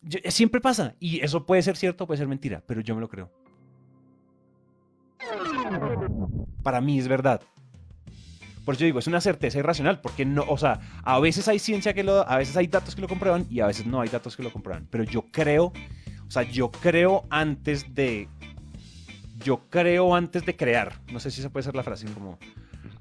yo- 0.02 0.20
siempre 0.30 0.62
pasa, 0.62 0.96
y 1.00 1.20
eso 1.22 1.46
puede 1.46 1.62
ser 1.62 1.76
cierto, 1.78 2.08
puede 2.08 2.18
ser 2.20 2.28
mentira, 2.28 2.64
pero 2.66 2.82
yo 2.82 2.96
me 2.96 3.02
lo 3.02 3.10
creo. 3.10 3.32
Para 6.64 6.82
mí 6.82 7.00
es 7.00 7.08
verdad. 7.08 7.42
Por 8.66 8.76
eso 8.76 8.82
yo 8.82 8.86
digo, 8.86 9.00
es 9.00 9.08
una 9.08 9.22
certeza 9.22 9.58
irracional, 9.58 10.02
porque 10.02 10.24
no, 10.24 10.44
o 10.48 10.58
sea, 10.58 10.80
a 11.04 11.20
veces 11.20 11.48
hay 11.48 11.58
ciencia 11.58 11.94
que 11.94 12.04
lo, 12.04 12.28
a 12.30 12.38
veces 12.38 12.56
hay 12.58 12.68
datos 12.68 12.96
que 12.96 13.02
lo 13.02 13.08
comprueban 13.08 13.48
y 13.50 13.60
a 13.60 13.68
veces 13.68 13.88
no 13.88 14.02
hay 14.02 14.10
datos 14.10 14.38
que 14.38 14.44
lo 14.44 14.52
comprueban. 14.54 14.88
Pero 14.92 15.04
yo 15.04 15.24
creo, 15.32 15.74
o 16.28 16.32
sea, 16.32 16.44
yo 16.44 16.70
creo 16.72 17.26
antes 17.32 17.96
de, 17.96 18.30
yo 19.44 19.68
creo 19.70 20.14
antes 20.14 20.46
de 20.46 20.56
crear. 20.56 21.02
No 21.12 21.20
sé 21.20 21.32
si 21.32 21.40
esa 21.42 21.50
puede 21.50 21.64
ser 21.64 21.76
la 21.76 21.82
frase, 21.84 22.06
como, 22.14 22.38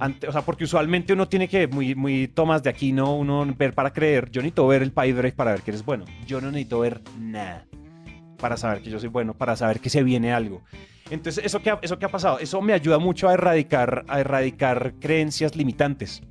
Ante- 0.01 0.27
o 0.27 0.33
sea, 0.33 0.43
porque 0.43 0.65
usualmente 0.65 1.13
uno 1.13 1.29
tiene 1.29 1.47
que, 1.47 1.69
muy, 1.69 1.95
muy 1.95 2.27
Tomás 2.27 2.63
de 2.63 2.71
aquí, 2.71 2.91
¿no? 2.93 3.15
Uno 3.15 3.47
ver 3.57 3.75
para 3.75 3.93
creer. 3.93 4.31
Yo 4.31 4.41
necesito 4.41 4.67
ver 4.67 4.83
el 4.83 4.93
pipe 4.93 5.31
para 5.33 5.53
ver 5.53 5.63
que 5.63 5.71
eres 5.71 5.85
bueno. 5.85 6.05
Yo 6.27 6.41
no 6.41 6.51
necesito 6.51 6.81
ver 6.81 7.01
nada 7.19 7.67
para 8.39 8.57
saber 8.57 8.83
que 8.83 8.91
yo 8.91 8.99
soy 8.99 9.11
bueno, 9.11 9.35
para 9.35 9.55
saber 9.55 9.79
que 9.81 9.91
se 9.91 10.03
viene 10.03 10.33
algo. 10.33 10.63
Entonces, 11.11 11.45
¿eso 11.45 11.61
qué, 11.61 11.71
ha, 11.71 11.79
¿eso 11.83 11.99
qué 11.99 12.07
ha 12.07 12.11
pasado? 12.11 12.39
Eso 12.39 12.63
me 12.63 12.73
ayuda 12.73 12.99
mucho 12.99 13.29
a 13.29 13.35
erradicar, 13.35 14.05
a 14.09 14.21
erradicar 14.21 14.95
creencias 15.01 15.57
limitantes. 15.57 16.23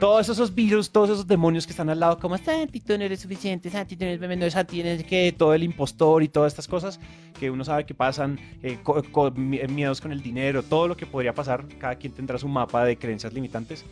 Todos 0.00 0.28
esos 0.28 0.54
virus, 0.54 0.90
todos 0.90 1.10
esos 1.10 1.26
demonios 1.26 1.66
que 1.66 1.72
están 1.72 1.88
al 1.88 1.98
lado, 2.00 2.18
como 2.18 2.36
Santi, 2.38 2.80
tú 2.80 2.96
no 2.98 3.04
eres 3.04 3.20
suficiente, 3.20 3.70
Santi, 3.70 3.96
tú 3.96 4.04
no 4.04 4.10
eres 4.10 4.38
no, 4.38 4.50
Santi, 4.50 4.74
tienes 4.82 5.04
que 5.04 5.34
todo 5.36 5.54
el 5.54 5.62
impostor 5.62 6.22
y 6.22 6.28
todas 6.28 6.52
estas 6.52 6.68
cosas 6.68 7.00
que 7.38 7.50
uno 7.50 7.64
sabe 7.64 7.84
que 7.86 7.94
pasan, 7.94 8.38
eh, 8.62 8.78
co- 8.82 9.02
co- 9.10 9.30
mi- 9.30 9.60
miedos 9.68 10.00
con 10.00 10.12
el 10.12 10.22
dinero, 10.22 10.62
todo 10.62 10.88
lo 10.88 10.96
que 10.96 11.06
podría 11.06 11.34
pasar, 11.34 11.66
cada 11.78 11.94
quien 11.96 12.12
tendrá 12.12 12.38
su 12.38 12.48
mapa 12.48 12.84
de 12.84 12.96
creencias 12.96 13.32
limitantes. 13.32 13.84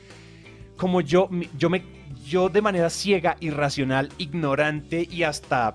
Como 0.76 1.00
yo, 1.00 1.28
yo 1.56 1.70
me, 1.70 1.82
yo 2.26 2.48
de 2.48 2.60
manera 2.60 2.90
ciega, 2.90 3.36
irracional, 3.40 4.10
ignorante 4.18 5.06
y 5.10 5.22
hasta, 5.22 5.74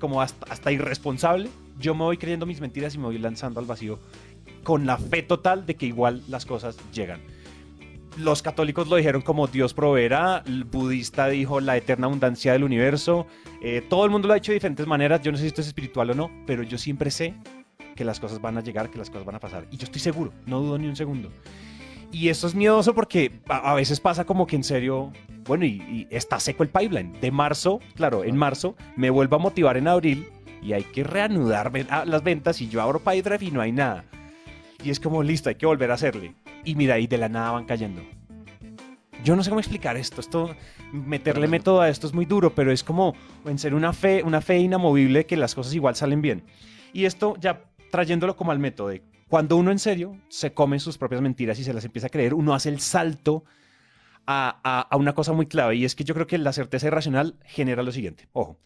como 0.00 0.20
hasta, 0.20 0.46
hasta 0.52 0.72
irresponsable, 0.72 1.48
yo 1.78 1.94
me 1.94 2.04
voy 2.04 2.16
creyendo 2.18 2.44
mis 2.44 2.60
mentiras 2.60 2.94
y 2.94 2.98
me 2.98 3.04
voy 3.04 3.18
lanzando 3.18 3.60
al 3.60 3.66
vacío 3.66 3.98
con 4.64 4.84
la 4.84 4.98
fe 4.98 5.22
total 5.22 5.64
de 5.64 5.76
que 5.76 5.86
igual 5.86 6.22
las 6.28 6.44
cosas 6.44 6.76
llegan 6.92 7.20
los 8.16 8.42
católicos 8.42 8.88
lo 8.88 8.96
dijeron 8.96 9.22
como 9.22 9.46
Dios 9.46 9.74
proveerá, 9.74 10.42
el 10.46 10.64
budista 10.64 11.28
dijo 11.28 11.60
la 11.60 11.76
eterna 11.76 12.06
abundancia 12.06 12.52
del 12.52 12.64
universo, 12.64 13.26
eh, 13.62 13.82
todo 13.88 14.04
el 14.04 14.10
mundo 14.10 14.28
lo 14.28 14.34
ha 14.34 14.36
dicho 14.36 14.52
de 14.52 14.54
diferentes 14.54 14.86
maneras, 14.86 15.22
yo 15.22 15.30
no 15.30 15.36
sé 15.36 15.42
si 15.42 15.48
esto 15.48 15.60
es 15.60 15.68
espiritual 15.68 16.10
o 16.10 16.14
no, 16.14 16.30
pero 16.46 16.62
yo 16.62 16.78
siempre 16.78 17.10
sé 17.10 17.34
que 17.94 18.04
las 18.04 18.20
cosas 18.20 18.40
van 18.40 18.56
a 18.58 18.62
llegar, 18.62 18.90
que 18.90 18.98
las 18.98 19.10
cosas 19.10 19.24
van 19.24 19.36
a 19.36 19.40
pasar, 19.40 19.66
y 19.70 19.76
yo 19.76 19.84
estoy 19.84 20.00
seguro, 20.00 20.32
no 20.46 20.60
dudo 20.60 20.78
ni 20.78 20.86
un 20.86 20.96
segundo. 20.96 21.30
Y 22.12 22.28
eso 22.28 22.48
es 22.48 22.54
miedoso 22.56 22.92
porque 22.92 23.40
a, 23.48 23.70
a 23.70 23.74
veces 23.74 24.00
pasa 24.00 24.24
como 24.24 24.46
que 24.46 24.56
en 24.56 24.64
serio, 24.64 25.12
bueno, 25.44 25.64
y, 25.64 25.80
y 25.88 26.08
está 26.10 26.40
seco 26.40 26.64
el 26.64 26.68
pipeline. 26.68 27.12
De 27.20 27.30
marzo, 27.30 27.78
claro, 27.94 28.24
en 28.24 28.36
marzo 28.36 28.74
me 28.96 29.10
vuelvo 29.10 29.36
a 29.36 29.38
motivar 29.38 29.76
en 29.76 29.86
abril 29.86 30.26
y 30.60 30.72
hay 30.72 30.82
que 30.82 31.04
reanudar 31.04 31.72
las 32.06 32.22
ventas 32.22 32.60
y 32.60 32.68
yo 32.68 32.82
abro 32.82 33.00
PyDrive 33.00 33.44
y 33.44 33.50
no 33.50 33.60
hay 33.60 33.72
nada. 33.72 34.04
Y 34.82 34.90
es 34.90 34.98
como, 34.98 35.22
listo, 35.22 35.48
hay 35.48 35.54
que 35.54 35.66
volver 35.66 35.90
a 35.90 35.94
hacerle. 35.94 36.34
Y 36.64 36.74
mira, 36.74 36.98
y 36.98 37.06
de 37.06 37.18
la 37.18 37.28
nada 37.28 37.52
van 37.52 37.64
cayendo. 37.64 38.02
Yo 39.24 39.36
no 39.36 39.42
sé 39.42 39.50
cómo 39.50 39.60
explicar 39.60 39.96
esto. 39.96 40.20
Esto, 40.20 40.54
meterle 40.92 41.46
método 41.48 41.80
a 41.80 41.88
esto 41.88 42.06
es 42.06 42.14
muy 42.14 42.24
duro, 42.24 42.54
pero 42.54 42.72
es 42.72 42.82
como 42.84 43.14
en 43.44 43.58
ser 43.58 43.74
una 43.74 43.92
fe, 43.92 44.22
una 44.22 44.40
fe 44.40 44.58
inamovible 44.58 45.26
que 45.26 45.36
las 45.36 45.54
cosas 45.54 45.74
igual 45.74 45.94
salen 45.96 46.22
bien. 46.22 46.44
Y 46.92 47.04
esto 47.04 47.36
ya 47.38 47.64
trayéndolo 47.90 48.36
como 48.36 48.52
al 48.52 48.58
método 48.58 48.92
cuando 49.28 49.56
uno 49.56 49.70
en 49.70 49.78
serio 49.78 50.16
se 50.28 50.52
come 50.54 50.80
sus 50.80 50.98
propias 50.98 51.20
mentiras 51.20 51.58
y 51.60 51.64
se 51.64 51.72
las 51.72 51.84
empieza 51.84 52.08
a 52.08 52.10
creer, 52.10 52.34
uno 52.34 52.52
hace 52.52 52.68
el 52.68 52.80
salto 52.80 53.44
a, 54.26 54.60
a- 54.64 54.80
a 54.80 54.96
una 54.96 55.14
cosa 55.14 55.32
muy 55.32 55.46
clave. 55.46 55.76
Y 55.76 55.84
es 55.84 55.94
que 55.94 56.02
yo 56.04 56.14
creo 56.14 56.26
que 56.26 56.36
la 56.38 56.52
certeza 56.52 56.88
irracional 56.88 57.38
genera 57.44 57.82
lo 57.84 57.92
siguiente. 57.92 58.28
Ojo. 58.32 58.58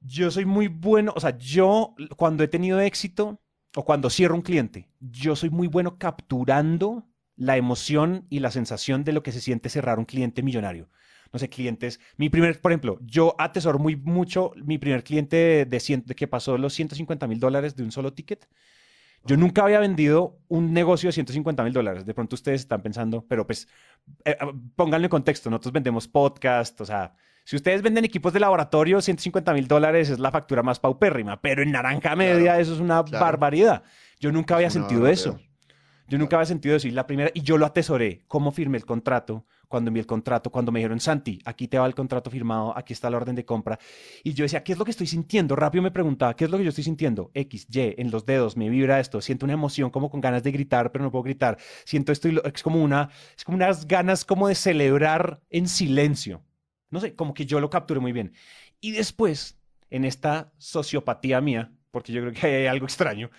Yo 0.00 0.30
soy 0.30 0.44
muy 0.44 0.68
bueno, 0.68 1.12
o 1.16 1.20
sea, 1.20 1.36
yo 1.38 1.94
cuando 2.16 2.44
he 2.44 2.48
tenido 2.48 2.78
éxito 2.80 3.40
o 3.76 3.84
cuando 3.84 4.10
cierro 4.10 4.34
un 4.34 4.42
cliente, 4.42 4.88
yo 5.00 5.36
soy 5.36 5.50
muy 5.50 5.68
bueno 5.68 5.98
capturando 5.98 7.06
la 7.36 7.56
emoción 7.56 8.26
y 8.30 8.40
la 8.40 8.50
sensación 8.50 9.04
de 9.04 9.12
lo 9.12 9.22
que 9.22 9.32
se 9.32 9.40
siente 9.40 9.68
cerrar 9.68 9.98
un 9.98 10.04
cliente 10.04 10.42
millonario. 10.42 10.88
No 11.32 11.40
sé, 11.40 11.48
clientes. 11.48 11.98
Mi 12.16 12.28
primer, 12.28 12.60
por 12.60 12.70
ejemplo, 12.70 12.98
yo 13.02 13.34
atesoro 13.38 13.80
muy 13.80 13.96
mucho 13.96 14.52
mi 14.54 14.78
primer 14.78 15.02
cliente 15.02 15.66
de, 15.66 16.04
que 16.14 16.28
pasó 16.28 16.56
los 16.56 16.74
150 16.74 17.26
mil 17.26 17.40
dólares 17.40 17.74
de 17.74 17.82
un 17.82 17.90
solo 17.90 18.12
ticket. 18.12 18.48
Yo 19.26 19.36
nunca 19.36 19.64
había 19.64 19.80
vendido 19.80 20.38
un 20.48 20.72
negocio 20.72 21.08
de 21.08 21.12
150 21.12 21.64
mil 21.64 21.72
dólares. 21.72 22.06
De 22.06 22.14
pronto 22.14 22.36
ustedes 22.36 22.60
están 22.60 22.82
pensando, 22.82 23.26
pero 23.26 23.46
pues 23.46 23.66
eh, 24.24 24.36
eh, 24.40 24.46
pónganlo 24.76 25.06
en 25.06 25.10
contexto. 25.10 25.50
Nosotros 25.50 25.72
vendemos 25.72 26.06
podcast, 26.06 26.80
o 26.80 26.84
sea, 26.84 27.16
si 27.44 27.56
ustedes 27.56 27.82
venden 27.82 28.04
equipos 28.04 28.32
de 28.32 28.40
laboratorio, 28.40 29.00
150 29.00 29.52
mil 29.52 29.68
dólares 29.68 30.10
es 30.10 30.18
la 30.18 30.30
factura 30.30 30.62
más 30.62 30.80
paupérrima, 30.80 31.40
pero 31.40 31.62
en 31.62 31.72
naranja 31.72 32.16
media 32.16 32.58
eso 32.58 32.74
es 32.74 32.80
una 32.80 33.04
claro. 33.04 33.24
barbaridad. 33.24 33.82
Yo 34.18 34.32
nunca 34.32 34.56
había 34.56 34.70
sentido 34.70 35.06
eso. 35.06 35.38
Yo 36.06 36.18
nunca 36.18 36.36
había 36.36 36.46
sentido 36.46 36.76
eso. 36.76 36.86
Y 36.86 36.90
la 36.90 37.06
primera, 37.06 37.30
y 37.32 37.40
yo 37.40 37.56
lo 37.56 37.64
atesoré. 37.64 38.24
¿Cómo 38.28 38.52
firmé 38.52 38.76
el 38.76 38.84
contrato? 38.84 39.46
Cuando 39.68 39.88
envié 39.88 40.02
el 40.02 40.06
contrato, 40.06 40.50
cuando 40.50 40.70
me 40.70 40.78
dijeron, 40.80 41.00
Santi, 41.00 41.40
aquí 41.46 41.66
te 41.66 41.78
va 41.78 41.86
el 41.86 41.94
contrato 41.94 42.30
firmado, 42.30 42.76
aquí 42.76 42.92
está 42.92 43.08
la 43.08 43.16
orden 43.16 43.34
de 43.34 43.44
compra. 43.46 43.78
Y 44.22 44.34
yo 44.34 44.44
decía, 44.44 44.62
¿qué 44.62 44.72
es 44.72 44.78
lo 44.78 44.84
que 44.84 44.90
estoy 44.90 45.06
sintiendo? 45.06 45.56
Rápido 45.56 45.82
me 45.82 45.90
preguntaba, 45.90 46.36
¿qué 46.36 46.44
es 46.44 46.50
lo 46.50 46.58
que 46.58 46.64
yo 46.64 46.68
estoy 46.68 46.84
sintiendo? 46.84 47.30
X, 47.34 47.66
Y, 47.70 47.94
en 48.00 48.10
los 48.10 48.24
dedos, 48.26 48.56
me 48.56 48.68
vibra 48.68 49.00
esto. 49.00 49.20
Siento 49.22 49.46
una 49.46 49.54
emoción 49.54 49.88
como 49.90 50.10
con 50.10 50.20
ganas 50.20 50.42
de 50.42 50.52
gritar, 50.52 50.92
pero 50.92 51.04
no 51.04 51.10
puedo 51.10 51.22
gritar. 51.24 51.56
Siento 51.86 52.12
esto 52.12 52.28
y 52.28 52.32
lo- 52.32 52.44
es 52.44 52.62
como 52.62 52.82
una, 52.82 53.08
es 53.36 53.42
como 53.44 53.56
unas 53.56 53.88
ganas 53.88 54.24
como 54.26 54.48
de 54.48 54.54
celebrar 54.54 55.40
en 55.50 55.66
silencio. 55.68 56.42
No 56.94 57.00
sé, 57.00 57.14
como 57.16 57.34
que 57.34 57.46
yo 57.46 57.60
lo 57.60 57.70
capturé 57.70 58.00
muy 58.00 58.12
bien. 58.12 58.32
Y 58.80 58.92
después, 58.92 59.58
en 59.90 60.04
esta 60.06 60.52
sociopatía 60.58 61.40
mía, 61.42 61.72
porque 61.90 62.12
yo 62.12 62.22
creo 62.22 62.32
que 62.34 62.46
hay 62.46 62.66
algo 62.66 62.86
extraño, 62.86 63.30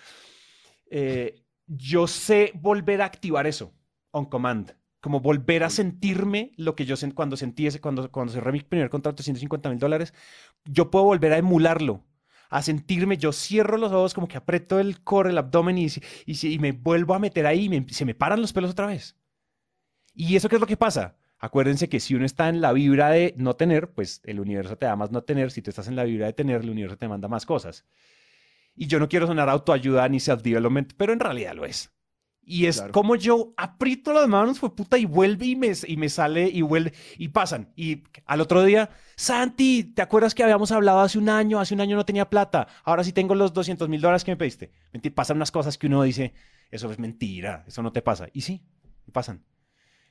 eh, 0.90 1.42
yo 1.66 2.06
sé 2.06 2.52
volver 2.54 3.02
a 3.02 3.06
activar 3.06 3.46
eso 3.46 3.72
on 4.10 4.26
command. 4.26 4.72
Como 5.00 5.20
volver 5.20 5.62
a 5.62 5.70
sentirme 5.70 6.52
lo 6.56 6.74
que 6.74 6.84
yo 6.84 6.96
cuando 7.14 7.36
sentí 7.36 7.66
ese, 7.66 7.80
cuando, 7.80 8.10
cuando 8.10 8.32
cerré 8.32 8.52
mi 8.52 8.60
primer 8.60 8.90
contrato 8.90 9.18
de 9.18 9.24
150 9.24 9.68
mil 9.70 9.78
dólares, 9.78 10.12
yo 10.64 10.90
puedo 10.90 11.04
volver 11.04 11.32
a 11.32 11.38
emularlo, 11.38 12.04
a 12.50 12.62
sentirme, 12.62 13.16
yo 13.16 13.32
cierro 13.32 13.76
los 13.76 13.92
ojos, 13.92 14.14
como 14.14 14.26
que 14.28 14.36
aprieto 14.36 14.80
el 14.80 15.02
core, 15.04 15.30
el 15.30 15.38
abdomen 15.38 15.78
y, 15.78 15.88
y 16.26 16.58
me 16.58 16.72
vuelvo 16.72 17.14
a 17.14 17.18
meter 17.18 17.46
ahí 17.46 17.64
y 17.66 17.68
me- 17.68 17.86
se 17.92 18.04
me 18.04 18.14
paran 18.14 18.40
los 18.40 18.52
pelos 18.52 18.70
otra 18.72 18.86
vez. 18.86 19.16
¿Y 20.14 20.36
eso 20.36 20.48
qué 20.48 20.56
es 20.56 20.60
lo 20.60 20.66
que 20.66 20.76
pasa? 20.76 21.16
Acuérdense 21.38 21.88
que 21.88 22.00
si 22.00 22.14
uno 22.14 22.24
está 22.24 22.48
en 22.48 22.60
la 22.60 22.72
vibra 22.72 23.10
de 23.10 23.34
no 23.36 23.54
tener, 23.56 23.90
pues 23.90 24.20
el 24.24 24.40
universo 24.40 24.76
te 24.78 24.86
da 24.86 24.96
más 24.96 25.10
no 25.10 25.22
tener. 25.22 25.50
Si 25.50 25.60
tú 25.62 25.70
estás 25.70 25.86
en 25.88 25.96
la 25.96 26.04
vibra 26.04 26.26
de 26.26 26.32
tener, 26.32 26.62
el 26.62 26.70
universo 26.70 26.96
te 26.96 27.08
manda 27.08 27.28
más 27.28 27.44
cosas. 27.44 27.84
Y 28.74 28.86
yo 28.86 28.98
no 28.98 29.08
quiero 29.08 29.26
sonar 29.26 29.48
autoayuda 29.48 30.08
ni 30.08 30.18
self-development, 30.18 30.92
pero 30.96 31.12
en 31.12 31.20
realidad 31.20 31.54
lo 31.54 31.64
es. 31.66 31.90
Y 32.48 32.66
es 32.66 32.76
Claro. 32.76 32.92
como 32.92 33.16
yo 33.16 33.52
aprieto 33.56 34.12
las 34.12 34.28
manos, 34.28 34.60
fue 34.60 34.74
puta, 34.74 34.96
y 34.98 35.04
vuelve 35.04 35.46
y 35.46 35.56
me, 35.56 35.72
y 35.86 35.96
me 35.96 36.08
sale 36.08 36.48
y 36.48 36.62
vuelve 36.62 36.92
y 37.18 37.28
pasan. 37.28 37.72
Y 37.74 38.04
al 38.24 38.40
otro 38.40 38.62
día, 38.62 38.88
Santi, 39.16 39.82
¿te 39.82 40.00
acuerdas 40.00 40.32
que 40.34 40.44
habíamos 40.44 40.70
hablado 40.70 41.00
hace 41.00 41.18
un 41.18 41.28
año? 41.28 41.58
Hace 41.58 41.74
un 41.74 41.80
año 41.80 41.96
no 41.96 42.04
tenía 42.06 42.30
plata. 42.30 42.68
Ahora 42.84 43.02
sí 43.02 43.12
tengo 43.12 43.34
los 43.34 43.52
200 43.52 43.88
mil 43.88 44.00
dólares 44.00 44.22
que 44.24 44.30
me 44.30 44.36
pediste. 44.36 44.70
Mentira, 44.92 45.14
pasan 45.14 45.38
unas 45.38 45.50
cosas 45.50 45.76
que 45.76 45.88
uno 45.88 46.02
dice, 46.04 46.34
eso 46.70 46.90
es 46.90 46.98
mentira, 47.00 47.64
eso 47.66 47.82
no 47.82 47.92
te 47.92 48.00
pasa. 48.00 48.28
Y 48.32 48.42
sí, 48.42 48.62
pasan. 49.12 49.42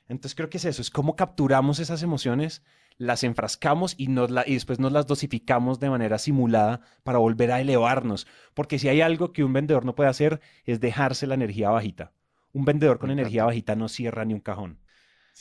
Entonces 0.08 0.34
creo 0.36 0.48
que 0.48 0.58
es 0.58 0.64
eso, 0.64 0.82
es 0.82 0.90
cómo 0.90 1.16
capturamos 1.16 1.78
esas 1.80 2.02
emociones, 2.02 2.62
las 2.98 3.24
enfrascamos 3.24 3.94
y, 3.98 4.06
nos 4.08 4.30
la, 4.30 4.44
y 4.46 4.54
después 4.54 4.78
nos 4.78 4.92
las 4.92 5.06
dosificamos 5.06 5.80
de 5.80 5.90
manera 5.90 6.18
simulada 6.18 6.80
para 7.02 7.18
volver 7.18 7.50
a 7.52 7.60
elevarnos. 7.60 8.26
Porque 8.54 8.78
si 8.78 8.88
hay 8.88 9.00
algo 9.00 9.32
que 9.32 9.44
un 9.44 9.52
vendedor 9.52 9.84
no 9.84 9.94
puede 9.94 10.08
hacer 10.10 10.40
es 10.64 10.80
dejarse 10.80 11.26
la 11.26 11.34
energía 11.34 11.70
bajita. 11.70 12.12
Un 12.52 12.64
vendedor 12.64 12.98
con 12.98 13.08
Me 13.08 13.14
energía 13.14 13.40
encanta. 13.42 13.46
bajita 13.46 13.76
no 13.76 13.88
cierra 13.88 14.24
ni 14.24 14.32
un 14.34 14.40
cajón. 14.40 14.80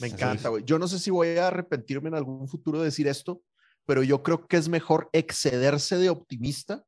Me 0.02 0.08
encanta, 0.08 0.50
güey. 0.50 0.64
Yo 0.66 0.78
no 0.80 0.88
sé 0.90 1.00
si 1.00 1.10
voy 1.12 1.38
a 1.38 1.48
arrepentirme 1.48 2.10
en 2.10 2.16
algún 2.16 2.48
futuro 2.50 2.80
de 2.80 2.86
decir 2.86 3.08
esto, 3.08 3.42
pero 3.86 4.04
yo 4.04 4.24
creo 4.24 4.48
que 4.48 4.58
es 4.58 4.68
mejor 4.68 5.10
excederse 5.14 5.98
de 5.98 6.10
optimista 6.10 6.84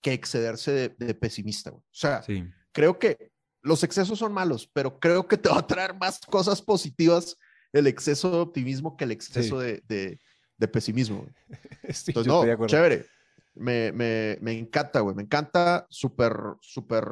que 0.00 0.12
excederse 0.14 0.70
de, 0.72 0.88
de 0.96 1.14
pesimista, 1.14 1.70
güey. 1.70 1.82
O 1.82 1.86
sea, 1.90 2.22
Sí. 2.22 2.44
creo 2.72 2.98
que 2.98 3.32
los 3.68 3.84
excesos 3.84 4.18
son 4.18 4.32
malos, 4.32 4.68
pero 4.72 4.98
creo 4.98 5.28
que 5.28 5.36
te 5.36 5.48
va 5.48 5.58
a 5.58 5.66
traer 5.66 5.94
más 5.94 6.18
cosas 6.20 6.60
positivas 6.62 7.36
el 7.72 7.86
exceso 7.86 8.30
de 8.30 8.38
optimismo 8.38 8.96
que 8.96 9.04
el 9.04 9.12
exceso 9.12 9.58
de, 9.60 9.82
de- 9.86 10.18
de 10.56 10.68
pesimismo. 10.68 11.26
Sí, 11.92 12.10
Entonces, 12.10 12.26
no, 12.32 12.42
de 12.42 12.66
chévere. 12.66 13.06
Me, 13.54 13.92
me, 13.92 14.38
me 14.40 14.58
encanta, 14.58 15.00
güey. 15.00 15.14
Me 15.16 15.22
encanta, 15.22 15.86
súper, 15.90 16.32
súper, 16.60 17.04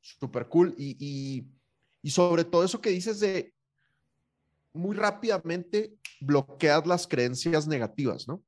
súper 0.00 0.48
cool. 0.48 0.74
Y, 0.78 0.96
y, 0.98 1.46
y 2.02 2.10
sobre 2.10 2.44
todo 2.44 2.64
eso 2.64 2.80
que 2.80 2.90
dices 2.90 3.20
de 3.20 3.52
muy 4.72 4.96
rápidamente 4.96 5.94
bloquear 6.20 6.86
las 6.86 7.06
creencias 7.06 7.66
negativas, 7.66 8.26
¿no? 8.26 8.42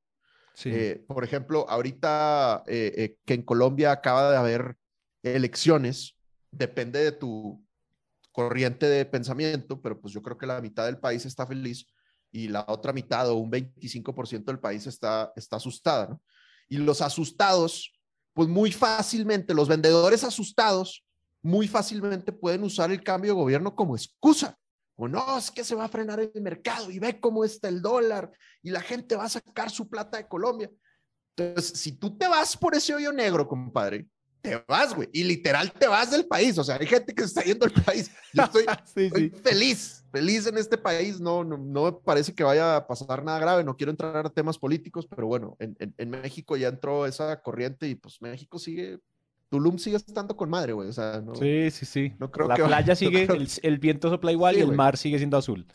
Sí. 0.54 0.70
Eh, 0.72 1.04
por 1.06 1.22
ejemplo, 1.24 1.66
ahorita 1.68 2.62
eh, 2.66 2.92
eh, 2.96 3.16
que 3.24 3.34
en 3.34 3.42
Colombia 3.42 3.92
acaba 3.92 4.30
de 4.30 4.36
haber 4.36 4.76
elecciones, 5.22 6.16
depende 6.56 7.02
de 7.02 7.12
tu 7.12 7.64
corriente 8.32 8.86
de 8.86 9.04
pensamiento, 9.04 9.80
pero 9.80 10.00
pues 10.00 10.12
yo 10.12 10.22
creo 10.22 10.36
que 10.36 10.46
la 10.46 10.60
mitad 10.60 10.86
del 10.86 10.98
país 10.98 11.24
está 11.24 11.46
feliz 11.46 11.86
y 12.32 12.48
la 12.48 12.64
otra 12.66 12.92
mitad 12.92 13.28
o 13.28 13.36
un 13.36 13.50
25% 13.50 14.44
del 14.44 14.58
país 14.58 14.86
está, 14.86 15.32
está 15.36 15.56
asustada, 15.56 16.08
¿no? 16.08 16.20
Y 16.68 16.78
los 16.78 17.00
asustados, 17.00 17.92
pues 18.32 18.48
muy 18.48 18.72
fácilmente, 18.72 19.54
los 19.54 19.68
vendedores 19.68 20.24
asustados, 20.24 21.04
muy 21.42 21.68
fácilmente 21.68 22.32
pueden 22.32 22.64
usar 22.64 22.90
el 22.90 23.04
cambio 23.04 23.32
de 23.32 23.40
gobierno 23.40 23.76
como 23.76 23.94
excusa. 23.94 24.58
O 24.96 25.06
no, 25.06 25.38
es 25.38 25.50
que 25.50 25.62
se 25.62 25.74
va 25.74 25.84
a 25.84 25.88
frenar 25.88 26.18
el 26.20 26.32
mercado 26.40 26.90
y 26.90 26.98
ve 26.98 27.20
cómo 27.20 27.44
está 27.44 27.68
el 27.68 27.82
dólar 27.82 28.32
y 28.62 28.70
la 28.70 28.80
gente 28.80 29.14
va 29.14 29.24
a 29.24 29.28
sacar 29.28 29.70
su 29.70 29.88
plata 29.88 30.16
de 30.16 30.26
Colombia. 30.26 30.70
Entonces, 31.36 31.78
si 31.78 31.92
tú 31.92 32.16
te 32.16 32.26
vas 32.28 32.56
por 32.56 32.74
ese 32.74 32.94
hoyo 32.94 33.12
negro, 33.12 33.46
compadre, 33.46 34.08
te 34.44 34.62
vas, 34.68 34.94
güey. 34.94 35.08
Y 35.12 35.24
literal 35.24 35.72
te 35.72 35.88
vas 35.88 36.10
del 36.10 36.26
país. 36.26 36.58
O 36.58 36.64
sea, 36.64 36.76
hay 36.78 36.86
gente 36.86 37.14
que 37.14 37.22
se 37.22 37.28
está 37.28 37.42
yendo 37.42 37.66
del 37.66 37.82
país. 37.82 38.10
Yo 38.34 38.42
estoy, 38.44 38.64
Sí, 38.84 39.04
estoy 39.06 39.30
sí. 39.30 39.36
feliz, 39.42 40.04
feliz 40.12 40.46
en 40.46 40.58
este 40.58 40.76
país. 40.76 41.18
No, 41.18 41.42
no, 41.42 41.56
no 41.56 41.84
me 41.84 41.92
parece 41.92 42.34
que 42.34 42.44
vaya 42.44 42.76
a 42.76 42.86
pasar 42.86 43.24
nada 43.24 43.38
grave. 43.38 43.64
No 43.64 43.74
quiero 43.76 43.90
entrar 43.90 44.24
a 44.26 44.28
temas 44.30 44.58
políticos, 44.58 45.06
pero 45.08 45.26
bueno, 45.26 45.56
en, 45.58 45.74
en- 45.80 45.94
en 45.96 46.10
México 46.10 46.56
ya 46.58 46.68
entró 46.68 47.06
esa 47.06 47.40
corriente 47.40 47.88
y 47.88 47.94
pues 47.94 48.20
México 48.20 48.58
sigue, 48.58 48.98
Tulum 49.48 49.78
sigue 49.78 49.96
estando 49.96 50.36
con 50.36 50.50
madre, 50.50 50.74
güey. 50.74 50.90
O 50.90 50.92
sea, 50.92 51.22
no. 51.24 51.34
Sí, 51.34 51.70
sí, 51.70 51.86
sí. 51.86 52.12
No 52.18 52.30
creo 52.30 52.46
la 52.46 52.54
que 52.56 52.64
playa 52.64 52.94
sigue, 52.94 53.26
creo- 53.26 53.36
el, 53.40 53.48
el 53.62 53.78
viento 53.78 54.10
sopla 54.10 54.30
igual 54.30 54.54
Sí, 54.54 54.58
y 54.58 54.60
el 54.60 54.66
güey. 54.66 54.76
mar 54.76 54.96
sigue 54.98 55.16
siendo 55.16 55.38
azul. 55.38 55.66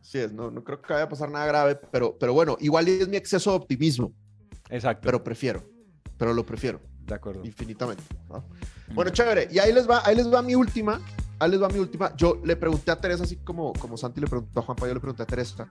Sí 0.00 0.18
es, 0.18 0.32
no, 0.32 0.50
no 0.50 0.62
creo 0.64 0.80
que 0.80 0.92
vaya 0.92 1.04
a 1.04 1.08
pasar 1.08 1.28
nada 1.30 1.44
grave, 1.46 1.74
pero, 1.90 2.16
pero 2.18 2.32
bueno, 2.32 2.56
igual 2.60 2.86
es 2.88 3.06
mi 3.08 3.16
exceso 3.18 3.50
de 3.50 3.56
optimismo, 3.56 4.14
Exacto. 4.70 5.02
pero 5.04 5.22
prefiero, 5.22 5.68
pero 6.16 6.32
lo 6.32 6.46
prefiero 6.46 6.80
de 7.06 7.14
acuerdo. 7.14 7.44
infinitamente. 7.44 8.02
¿no? 8.28 8.44
Bueno, 8.94 9.10
chévere. 9.10 9.48
Y 9.50 9.58
ahí 9.58 9.72
les 9.72 9.88
va, 9.88 10.02
ahí 10.04 10.16
les 10.16 10.32
va 10.32 10.42
mi 10.42 10.54
última. 10.54 11.00
Ahí 11.38 11.50
les 11.50 11.62
va 11.62 11.68
mi 11.68 11.78
última. 11.78 12.14
Yo 12.16 12.40
le 12.44 12.54
pregunté 12.56 12.90
a 12.90 13.00
Teresa, 13.00 13.24
así 13.24 13.36
como, 13.36 13.72
como 13.74 13.96
Santi 13.96 14.20
le 14.20 14.26
preguntó 14.26 14.60
a 14.60 14.62
Juanpa, 14.62 14.86
yo 14.86 14.94
le 14.94 15.00
pregunté 15.00 15.22
a 15.22 15.26
Teresa. 15.26 15.68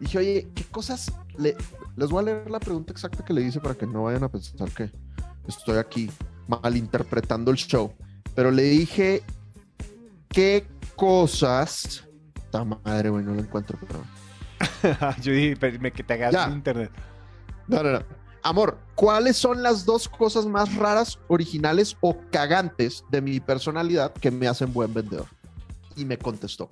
Dije, 0.00 0.18
oye, 0.18 0.48
¿qué 0.54 0.64
cosas 0.64 1.12
le... 1.38 1.56
Les 1.96 2.10
voy 2.10 2.20
a 2.20 2.22
leer 2.24 2.50
la 2.50 2.58
pregunta 2.58 2.92
exacta 2.92 3.24
que 3.24 3.32
le 3.32 3.42
hice 3.42 3.60
para 3.60 3.74
que 3.76 3.86
no 3.86 4.02
vayan 4.04 4.24
a 4.24 4.28
pensar 4.28 4.68
que 4.72 4.90
estoy 5.46 5.78
aquí 5.78 6.10
malinterpretando 6.48 7.50
el 7.52 7.56
show. 7.56 7.92
Pero 8.34 8.50
le 8.50 8.62
dije, 8.64 9.22
¿qué 10.28 10.66
cosas... 10.96 12.04
Ta 12.50 12.64
madre, 12.64 13.10
güey, 13.10 13.24
no 13.24 13.34
lo 13.34 13.40
encuentro, 13.40 13.78
pero... 13.86 14.02
Yo 15.22 15.32
dije, 15.32 15.56
pero 15.58 15.78
me, 15.80 15.92
que 15.92 16.02
te 16.02 16.14
hagas 16.14 16.32
Ya. 16.32 16.48
internet. 16.50 16.90
No, 17.68 17.82
no, 17.82 17.92
no. 17.92 18.00
Amor, 18.44 18.78
¿cuáles 18.94 19.38
son 19.38 19.62
las 19.62 19.86
dos 19.86 20.06
cosas 20.06 20.44
más 20.44 20.74
raras, 20.74 21.18
originales 21.28 21.96
o 22.02 22.14
cagantes 22.30 23.02
de 23.10 23.22
mi 23.22 23.40
personalidad 23.40 24.12
que 24.12 24.30
me 24.30 24.46
hacen 24.46 24.70
buen 24.70 24.92
vendedor? 24.92 25.26
Y 25.96 26.04
me 26.04 26.18
contestó. 26.18 26.68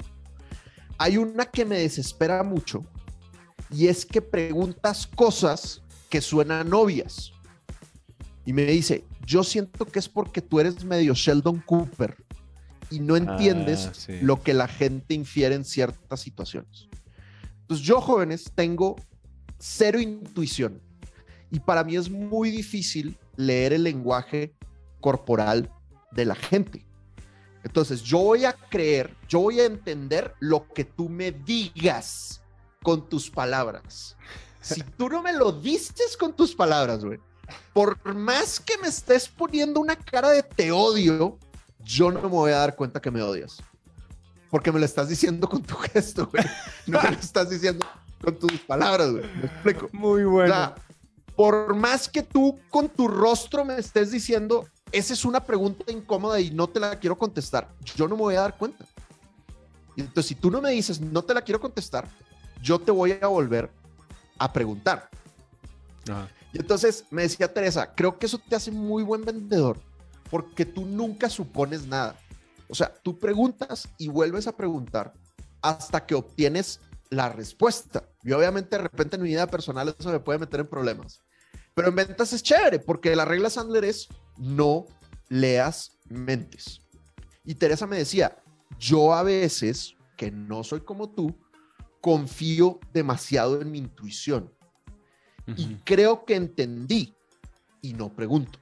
Hay 0.98 1.16
una 1.16 1.46
que 1.46 1.64
me 1.64 1.78
desespera 1.78 2.42
mucho 2.42 2.84
y 3.70 3.86
es 3.86 4.04
que 4.04 4.20
preguntas 4.20 5.06
cosas 5.06 5.80
que 6.10 6.20
suenan 6.20 6.74
obvias. 6.74 7.32
Y 8.44 8.52
me 8.52 8.66
dice, 8.66 9.06
yo 9.24 9.42
siento 9.42 9.86
que 9.86 9.98
es 9.98 10.10
porque 10.10 10.42
tú 10.42 10.60
eres 10.60 10.84
medio 10.84 11.14
Sheldon 11.14 11.60
Cooper 11.60 12.16
y 12.90 13.00
no 13.00 13.16
entiendes 13.16 13.86
Ah, 13.86 13.94
sí. 13.94 14.18
lo 14.20 14.42
que 14.42 14.52
la 14.52 14.68
gente 14.68 15.14
infiere 15.14 15.54
en 15.54 15.64
ciertas 15.64 16.20
situaciones. 16.20 16.90
Entonces 17.62 17.86
yo, 17.86 18.02
jóvenes, 18.02 18.52
tengo 18.54 18.96
cero 19.58 19.98
intuición 19.98 20.82
y 21.52 21.60
para 21.60 21.84
mí 21.84 21.96
es 21.96 22.10
muy 22.10 22.50
difícil 22.50 23.16
leer 23.36 23.74
el 23.74 23.84
lenguaje 23.84 24.54
corporal 25.00 25.70
de 26.10 26.24
la 26.24 26.34
gente. 26.34 26.84
Entonces 27.62 28.02
yo 28.02 28.18
voy 28.18 28.46
a 28.46 28.54
creer, 28.54 29.14
yo 29.28 29.40
voy 29.40 29.60
a 29.60 29.66
entender 29.66 30.34
lo 30.40 30.66
que 30.72 30.84
tú 30.84 31.08
me 31.08 31.30
digas 31.30 32.42
con 32.82 33.08
tus 33.08 33.30
palabras. 33.30 34.16
Si 34.60 34.82
tú 34.96 35.08
no 35.10 35.22
me 35.22 35.32
lo 35.34 35.52
dices 35.52 36.16
con 36.16 36.34
tus 36.34 36.54
palabras, 36.54 37.04
güey, 37.04 37.20
por 37.74 38.02
más 38.14 38.58
que 38.58 38.78
me 38.78 38.88
estés 38.88 39.28
poniendo 39.28 39.78
una 39.78 39.94
cara 39.94 40.30
de 40.30 40.42
te 40.42 40.72
odio, 40.72 41.38
yo 41.84 42.10
no 42.10 42.22
me 42.22 42.28
voy 42.28 42.52
a 42.52 42.56
dar 42.58 42.74
cuenta 42.74 43.00
que 43.00 43.10
me 43.10 43.20
odias. 43.22 43.62
Porque 44.50 44.72
me 44.72 44.78
lo 44.80 44.86
estás 44.86 45.08
diciendo 45.08 45.48
con 45.48 45.62
tu 45.62 45.74
gesto, 45.92 46.28
güey. 46.28 46.44
No 46.86 47.00
me 47.02 47.10
lo 47.10 47.18
estás 47.18 47.50
diciendo 47.50 47.86
con 48.22 48.38
tus 48.38 48.52
palabras, 48.60 49.10
güey. 49.10 49.24
Me 49.36 49.44
explico. 49.46 49.88
Muy 49.92 50.22
O 50.22 50.30
bueno. 50.30 50.52
sea, 50.54 50.74
por 51.36 51.74
más 51.74 52.08
que 52.08 52.22
tú 52.22 52.58
con 52.70 52.88
tu 52.88 53.08
rostro 53.08 53.64
me 53.64 53.76
estés 53.76 54.10
diciendo, 54.10 54.66
esa 54.90 55.12
es 55.12 55.24
una 55.24 55.44
pregunta 55.44 55.90
incómoda 55.90 56.40
y 56.40 56.50
no 56.50 56.68
te 56.68 56.80
la 56.80 56.98
quiero 56.98 57.16
contestar, 57.16 57.68
yo 57.96 58.08
no 58.08 58.16
me 58.16 58.22
voy 58.22 58.34
a 58.34 58.42
dar 58.42 58.56
cuenta. 58.56 58.84
Entonces, 59.96 60.26
si 60.26 60.34
tú 60.34 60.50
no 60.50 60.60
me 60.60 60.70
dices, 60.70 61.00
no 61.00 61.22
te 61.22 61.34
la 61.34 61.42
quiero 61.42 61.60
contestar, 61.60 62.08
yo 62.62 62.78
te 62.78 62.90
voy 62.90 63.18
a 63.20 63.26
volver 63.26 63.70
a 64.38 64.52
preguntar. 64.52 65.08
Ajá. 66.08 66.28
Y 66.52 66.58
entonces 66.58 67.04
me 67.10 67.22
decía 67.22 67.52
Teresa, 67.52 67.94
creo 67.94 68.18
que 68.18 68.26
eso 68.26 68.38
te 68.38 68.54
hace 68.54 68.70
muy 68.70 69.02
buen 69.02 69.24
vendedor 69.24 69.78
porque 70.30 70.64
tú 70.64 70.84
nunca 70.84 71.28
supones 71.28 71.86
nada. 71.86 72.16
O 72.68 72.74
sea, 72.74 72.92
tú 73.02 73.18
preguntas 73.18 73.88
y 73.98 74.08
vuelves 74.08 74.46
a 74.46 74.56
preguntar 74.56 75.12
hasta 75.62 76.04
que 76.04 76.14
obtienes 76.14 76.80
la 77.10 77.28
respuesta. 77.28 78.04
Y 78.22 78.32
obviamente 78.32 78.76
de 78.76 78.82
repente 78.82 79.16
en 79.16 79.22
mi 79.22 79.30
vida 79.30 79.46
personal 79.46 79.94
eso 79.98 80.10
me 80.10 80.20
puede 80.20 80.38
meter 80.38 80.60
en 80.60 80.68
problemas. 80.68 81.20
Pero 81.74 81.88
en 81.88 81.96
ventas 81.96 82.32
es 82.32 82.42
chévere 82.42 82.78
porque 82.78 83.16
la 83.16 83.24
regla 83.24 83.50
Sandler 83.50 83.84
es 83.84 84.08
no 84.36 84.86
leas 85.28 85.98
mentes. 86.08 86.80
Y 87.44 87.54
Teresa 87.54 87.86
me 87.86 87.98
decía, 87.98 88.36
yo 88.78 89.14
a 89.14 89.22
veces, 89.22 89.96
que 90.16 90.30
no 90.30 90.62
soy 90.62 90.80
como 90.80 91.10
tú, 91.10 91.36
confío 92.00 92.78
demasiado 92.92 93.60
en 93.60 93.70
mi 93.70 93.78
intuición 93.78 94.52
y 95.56 95.76
creo 95.84 96.24
que 96.24 96.36
entendí 96.36 97.14
y 97.80 97.94
no 97.94 98.14
pregunto. 98.14 98.58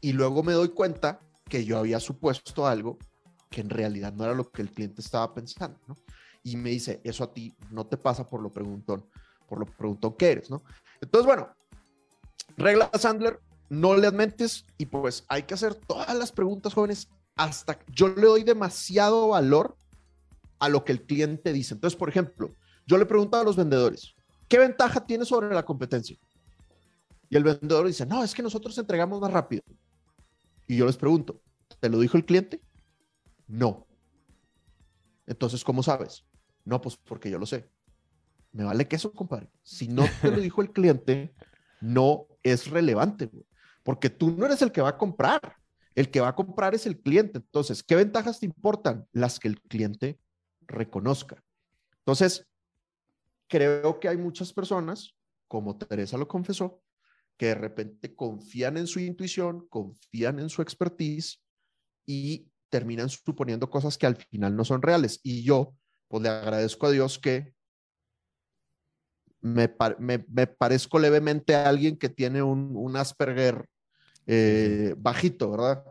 Y 0.00 0.12
luego 0.12 0.42
me 0.42 0.52
doy 0.52 0.70
cuenta 0.70 1.20
que 1.48 1.64
yo 1.64 1.78
había 1.78 2.00
supuesto 2.00 2.66
algo 2.66 2.98
que 3.50 3.60
en 3.60 3.70
realidad 3.70 4.12
no 4.12 4.24
era 4.24 4.34
lo 4.34 4.50
que 4.50 4.62
el 4.62 4.70
cliente 4.70 5.00
estaba 5.00 5.32
pensando, 5.32 5.78
¿no? 5.86 5.96
Y 6.46 6.56
me 6.56 6.70
dice, 6.70 7.00
eso 7.02 7.24
a 7.24 7.34
ti 7.34 7.56
no 7.72 7.88
te 7.88 7.96
pasa 7.96 8.24
por 8.24 8.40
lo 8.40 8.52
preguntón, 8.52 9.04
por 9.48 9.58
lo 9.58 9.66
preguntón 9.66 10.14
que 10.16 10.30
eres, 10.30 10.48
¿no? 10.48 10.62
Entonces, 11.00 11.26
bueno, 11.26 11.48
regla 12.56 12.88
Sandler, 12.94 13.40
no 13.68 13.96
le 13.96 14.12
mentes 14.12 14.64
y 14.78 14.86
pues 14.86 15.24
hay 15.26 15.42
que 15.42 15.54
hacer 15.54 15.74
todas 15.74 16.16
las 16.16 16.30
preguntas 16.30 16.72
jóvenes 16.72 17.08
hasta 17.34 17.80
yo 17.88 18.06
le 18.06 18.28
doy 18.28 18.44
demasiado 18.44 19.26
valor 19.26 19.76
a 20.60 20.68
lo 20.68 20.84
que 20.84 20.92
el 20.92 21.02
cliente 21.02 21.52
dice. 21.52 21.74
Entonces, 21.74 21.98
por 21.98 22.08
ejemplo, 22.08 22.54
yo 22.86 22.96
le 22.96 23.06
pregunto 23.06 23.36
a 23.36 23.42
los 23.42 23.56
vendedores, 23.56 24.14
¿qué 24.46 24.60
ventaja 24.60 25.04
tiene 25.04 25.24
sobre 25.24 25.52
la 25.52 25.64
competencia? 25.64 26.16
Y 27.28 27.36
el 27.36 27.42
vendedor 27.42 27.88
dice, 27.88 28.06
no, 28.06 28.22
es 28.22 28.32
que 28.32 28.44
nosotros 28.44 28.78
entregamos 28.78 29.20
más 29.20 29.32
rápido. 29.32 29.64
Y 30.68 30.76
yo 30.76 30.86
les 30.86 30.96
pregunto, 30.96 31.40
¿te 31.80 31.88
lo 31.88 31.98
dijo 31.98 32.16
el 32.16 32.24
cliente? 32.24 32.62
No. 33.48 33.84
Entonces, 35.26 35.64
¿cómo 35.64 35.82
sabes? 35.82 36.24
No, 36.66 36.80
pues 36.82 36.96
porque 36.96 37.30
yo 37.30 37.38
lo 37.38 37.46
sé. 37.46 37.70
Me 38.52 38.64
vale 38.64 38.86
que 38.86 38.96
eso, 38.96 39.12
compadre. 39.12 39.48
Si 39.62 39.88
no 39.88 40.04
te 40.20 40.30
lo 40.30 40.40
dijo 40.40 40.60
el 40.60 40.72
cliente, 40.72 41.34
no 41.80 42.26
es 42.42 42.68
relevante, 42.68 43.30
porque 43.82 44.10
tú 44.10 44.32
no 44.32 44.44
eres 44.46 44.60
el 44.62 44.72
que 44.72 44.82
va 44.82 44.90
a 44.90 44.98
comprar. 44.98 45.56
El 45.94 46.10
que 46.10 46.20
va 46.20 46.28
a 46.28 46.34
comprar 46.34 46.74
es 46.74 46.84
el 46.84 47.00
cliente. 47.00 47.38
Entonces, 47.38 47.82
¿qué 47.82 47.94
ventajas 47.94 48.40
te 48.40 48.46
importan? 48.46 49.06
Las 49.12 49.38
que 49.38 49.48
el 49.48 49.62
cliente 49.62 50.18
reconozca. 50.66 51.42
Entonces, 52.00 52.46
creo 53.48 54.00
que 54.00 54.08
hay 54.08 54.16
muchas 54.16 54.52
personas, 54.52 55.14
como 55.48 55.78
Teresa 55.78 56.18
lo 56.18 56.26
confesó, 56.26 56.82
que 57.36 57.46
de 57.46 57.54
repente 57.54 58.14
confían 58.14 58.76
en 58.76 58.86
su 58.86 58.98
intuición, 58.98 59.66
confían 59.68 60.40
en 60.40 60.48
su 60.48 60.62
expertise 60.62 61.42
y 62.04 62.50
terminan 62.68 63.08
suponiendo 63.08 63.70
cosas 63.70 63.96
que 63.96 64.06
al 64.06 64.16
final 64.16 64.56
no 64.56 64.64
son 64.64 64.82
reales. 64.82 65.20
Y 65.22 65.44
yo, 65.44 65.74
pues 66.08 66.22
le 66.22 66.28
agradezco 66.28 66.86
a 66.86 66.90
Dios 66.90 67.18
que 67.18 67.54
me, 69.40 69.72
me- 69.98 70.24
me 70.28 70.46
parezco 70.46 70.98
levemente 70.98 71.54
a 71.54 71.68
alguien 71.68 71.96
que 71.96 72.08
tiene 72.08 72.42
un, 72.42 72.72
un 72.74 72.96
Asperger 72.96 73.66
eh, 74.26 74.94
bajito, 74.98 75.50
¿verdad? 75.50 75.84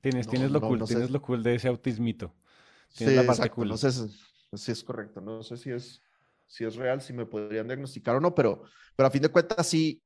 Tienes, 0.00 0.26
No, 0.26 0.32
tienes 0.32 0.50
lo 0.50 0.60
no, 0.60 0.68
cool, 0.68 0.78
no 0.78 0.86
sé. 0.86 0.94
tienes 0.94 1.10
lo 1.10 1.22
cool 1.22 1.42
de 1.42 1.54
ese 1.54 1.68
autismito. 1.68 2.34
Sí, 2.88 3.06
la 3.06 3.24
parte 3.26 3.42
exacto. 3.42 3.56
cool. 3.56 3.68
No 3.68 3.76
sé 3.76 3.92
si, 3.92 4.72
es 4.72 4.82
correcto, 4.84 5.20
no 5.20 5.42
sé 5.42 5.56
si 5.56 5.70
es, 5.70 6.00
si 6.46 6.64
es 6.64 6.76
real, 6.76 7.00
si 7.00 7.12
me 7.12 7.26
podrían 7.26 7.66
diagnosticar 7.66 8.16
o 8.16 8.20
no, 8.20 8.34
pero, 8.34 8.62
pero 8.96 9.06
a 9.06 9.10
fin 9.10 9.22
de 9.22 9.28
cuentas 9.28 9.66
sí. 9.66 10.02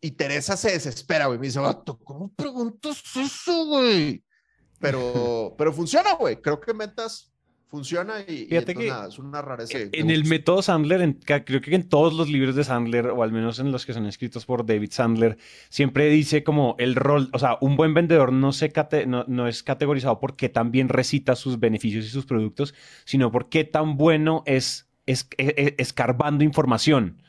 Y 0.00 0.12
Teresa 0.12 0.56
se 0.56 0.70
desespera, 0.70 1.26
güey. 1.26 1.38
Me 1.40 1.46
dice, 1.46 1.58
"Vato, 1.58 1.98
¿cómo 1.98 2.32
preguntas 2.32 3.02
eso, 3.16 3.66
güey? 3.66 4.22
Pero, 4.78 5.54
pero 5.58 5.72
funciona, 5.72 6.14
güey. 6.14 6.40
Creo 6.40 6.60
que 6.60 6.70
en 6.70 6.78
ventas 6.78 7.32
funciona 7.68 8.20
y, 8.26 8.48
y 8.50 8.56
entonces 8.56 8.76
que 8.76 8.88
nada, 8.88 9.08
es 9.08 9.18
una 9.18 9.42
rareza. 9.42 9.78
En 9.92 10.10
el 10.10 10.24
método 10.24 10.62
Sandler, 10.62 11.02
en 11.02 11.12
creo 11.14 11.60
que 11.60 11.74
en 11.74 11.88
todos 11.88 12.14
los 12.14 12.28
libros 12.28 12.56
de 12.56 12.64
Sandler, 12.64 13.08
o 13.08 13.22
al 13.22 13.30
menos 13.30 13.58
en 13.58 13.70
los 13.72 13.84
que 13.86 13.92
son 13.92 14.06
escritos 14.06 14.46
por 14.46 14.64
David 14.64 14.90
Sandler, 14.90 15.36
siempre 15.68 16.08
dice 16.08 16.42
como 16.42 16.76
el 16.78 16.94
rol, 16.94 17.28
o 17.32 17.38
sea, 17.38 17.58
un 17.60 17.76
buen 17.76 17.92
vendedor 17.94 18.32
no, 18.32 18.52
se 18.52 18.72
cate- 18.72 19.06
no, 19.06 19.24
no 19.28 19.46
es 19.48 19.62
categorizado 19.62 20.18
por 20.18 20.34
qué 20.36 20.48
tan 20.48 20.70
bien 20.70 20.88
recita 20.88 21.36
sus 21.36 21.60
beneficios 21.60 22.04
y 22.06 22.08
sus 22.08 22.24
productos, 22.26 22.74
sino 23.04 23.30
por 23.30 23.48
qué 23.50 23.64
tan 23.64 23.96
bueno 23.96 24.42
es, 24.46 24.88
es- 25.06 25.28
e- 25.36 25.54
e- 25.56 25.74
escarbando 25.78 26.44
información. 26.44 27.22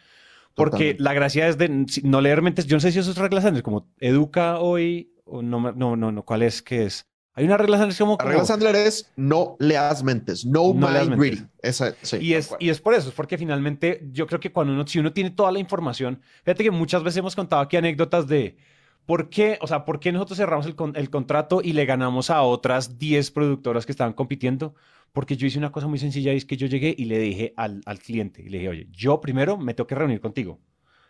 Porque 0.56 0.72
Totalmente. 0.96 1.04
la 1.04 1.14
gracia 1.14 1.48
es 1.48 1.58
de 1.58 1.86
no 2.04 2.22
leer 2.22 2.42
mentes. 2.42 2.66
Yo 2.66 2.76
no 2.76 2.82
sé 2.82 2.92
si 2.92 3.00
eso 3.00 3.12
es 3.12 3.18
regla 3.18 3.42
Sandler, 3.42 3.64
como 3.64 3.88
educa 4.00 4.60
hoy, 4.60 5.14
o 5.26 5.42
no, 5.42 5.72
no, 5.74 5.96
no, 5.96 6.12
no, 6.12 6.24
¿cuál 6.26 6.42
es? 6.42 6.62
¿Qué 6.62 6.86
es? 6.86 7.08
Hay 7.36 7.46
una 7.46 7.58
regla 7.58 7.78
Sandler 7.78 7.98
como... 7.98 8.18
La 8.20 8.26
regla 8.26 8.46
Sandler 8.46 8.76
es 8.76 9.12
no 9.16 9.56
leas 9.60 10.04
mentes, 10.04 10.46
no, 10.46 10.74
No 10.74 10.90
mind 10.90 11.16
reading. 11.20 11.48
Esa, 11.62 11.96
sí, 12.02 12.18
Y 12.18 12.34
es, 12.34 12.54
y 12.60 12.70
es 12.70 12.82
por 12.82 12.94
eso, 12.94 13.10
es 13.10 13.16
porque 13.16 13.38
finalmente 13.38 14.02
yo 14.12 14.28
creo 14.28 14.40
que 14.40 14.52
cuando 14.52 14.74
uno, 14.74 14.86
si 14.88 15.00
uno 15.00 15.14
tiene 15.14 15.32
toda 15.32 15.52
la 15.52 15.60
información, 15.60 16.22
fíjate 16.44 16.64
que 16.64 16.72
muchas 16.72 17.04
veces 17.04 17.18
hemos 17.18 17.36
contado 17.36 17.62
aquí 17.62 17.78
anécdotas 17.78 18.28
de, 18.28 18.58
¿por 19.06 19.30
qué, 19.30 19.58
o 19.62 19.68
sea, 19.68 19.86
¿por 19.86 20.00
qué 20.00 20.12
nosotros 20.12 20.38
cerramos 20.38 20.66
el, 20.66 20.76
con- 20.76 20.96
el 20.96 21.10
contrato 21.10 21.62
y 21.64 21.74
le 21.74 21.86
ganamos 21.86 22.30
a 22.30 22.42
otras 22.42 22.98
10 22.98 23.32
productoras 23.32 23.86
que 23.86 23.92
estaban 23.94 24.14
compitiendo? 24.14 24.76
Porque 25.14 25.38
yo 25.38 25.48
hice 25.48 25.58
una 25.58 25.72
cosa 25.72 25.88
muy 25.88 25.98
sencilla 25.98 26.34
y 26.34 26.38
es 26.38 26.46
que 26.46 26.58
yo 26.58 26.68
llegué 26.68 26.94
y 26.98 27.06
le 27.06 27.18
dije 27.20 27.54
al, 27.58 27.82
al 27.86 28.00
cliente, 28.00 28.42
y 28.44 28.50
le 28.50 28.58
dije, 28.60 28.70
oye, 28.70 28.88
yo 28.92 29.22
primero 29.22 29.58
me 29.58 29.74
tengo 29.74 29.88
que 29.88 29.96
reunir 29.96 30.20
contigo. 30.20 30.60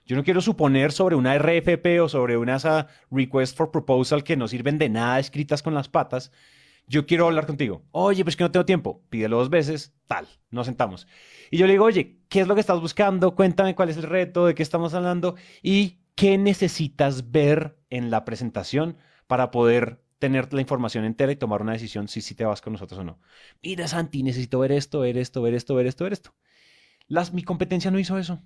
Yo 0.09 0.15
no 0.15 0.23
quiero 0.23 0.41
suponer 0.41 0.91
sobre 0.91 1.15
una 1.15 1.35
RFP 1.37 2.01
o 2.01 2.09
sobre 2.09 2.35
unas 2.35 2.65
ah, 2.65 2.87
Request 3.11 3.55
for 3.55 3.69
Proposal 3.69 4.23
que 4.23 4.35
no 4.35 4.47
sirven 4.47 4.79
de 4.79 4.89
nada 4.89 5.19
escritas 5.19 5.61
con 5.61 5.75
las 5.75 5.87
patas. 5.87 6.31
Yo 6.87 7.05
quiero 7.05 7.27
hablar 7.27 7.45
contigo. 7.45 7.83
Oye, 7.91 8.23
pues 8.23 8.35
que 8.35 8.43
no 8.43 8.49
tengo 8.49 8.65
tiempo. 8.65 9.03
Pídelo 9.11 9.37
dos 9.37 9.51
veces, 9.51 9.93
tal. 10.07 10.27
Nos 10.49 10.65
sentamos. 10.65 11.05
Y 11.51 11.57
yo 11.57 11.67
le 11.67 11.73
digo, 11.73 11.85
oye, 11.85 12.17
¿qué 12.27 12.41
es 12.41 12.47
lo 12.47 12.55
que 12.55 12.61
estás 12.61 12.81
buscando? 12.81 13.35
Cuéntame 13.35 13.75
cuál 13.75 13.89
es 13.89 13.97
el 13.97 14.03
reto, 14.03 14.47
de 14.47 14.55
qué 14.55 14.63
estamos 14.63 14.95
hablando 14.95 15.35
y 15.61 15.99
qué 16.15 16.39
necesitas 16.39 17.29
ver 17.29 17.77
en 17.91 18.09
la 18.09 18.25
presentación 18.25 18.97
para 19.27 19.51
poder 19.51 20.01
tener 20.17 20.51
la 20.51 20.61
información 20.61 21.05
entera 21.05 21.31
y 21.31 21.35
tomar 21.35 21.61
una 21.61 21.73
decisión 21.73 22.07
si, 22.07 22.21
si 22.21 22.33
te 22.33 22.45
vas 22.45 22.61
con 22.61 22.73
nosotros 22.73 22.99
o 22.99 23.03
no. 23.03 23.19
Mira, 23.61 23.87
Santi, 23.87 24.23
necesito 24.23 24.57
ver 24.57 24.71
esto, 24.71 25.01
ver 25.01 25.19
esto, 25.19 25.43
ver 25.43 25.53
esto, 25.53 25.75
ver 25.75 25.85
esto, 25.85 26.03
ver 26.03 26.13
esto. 26.13 26.33
Mi 27.31 27.43
competencia 27.43 27.91
no 27.91 27.99
hizo 27.99 28.17
eso. 28.17 28.41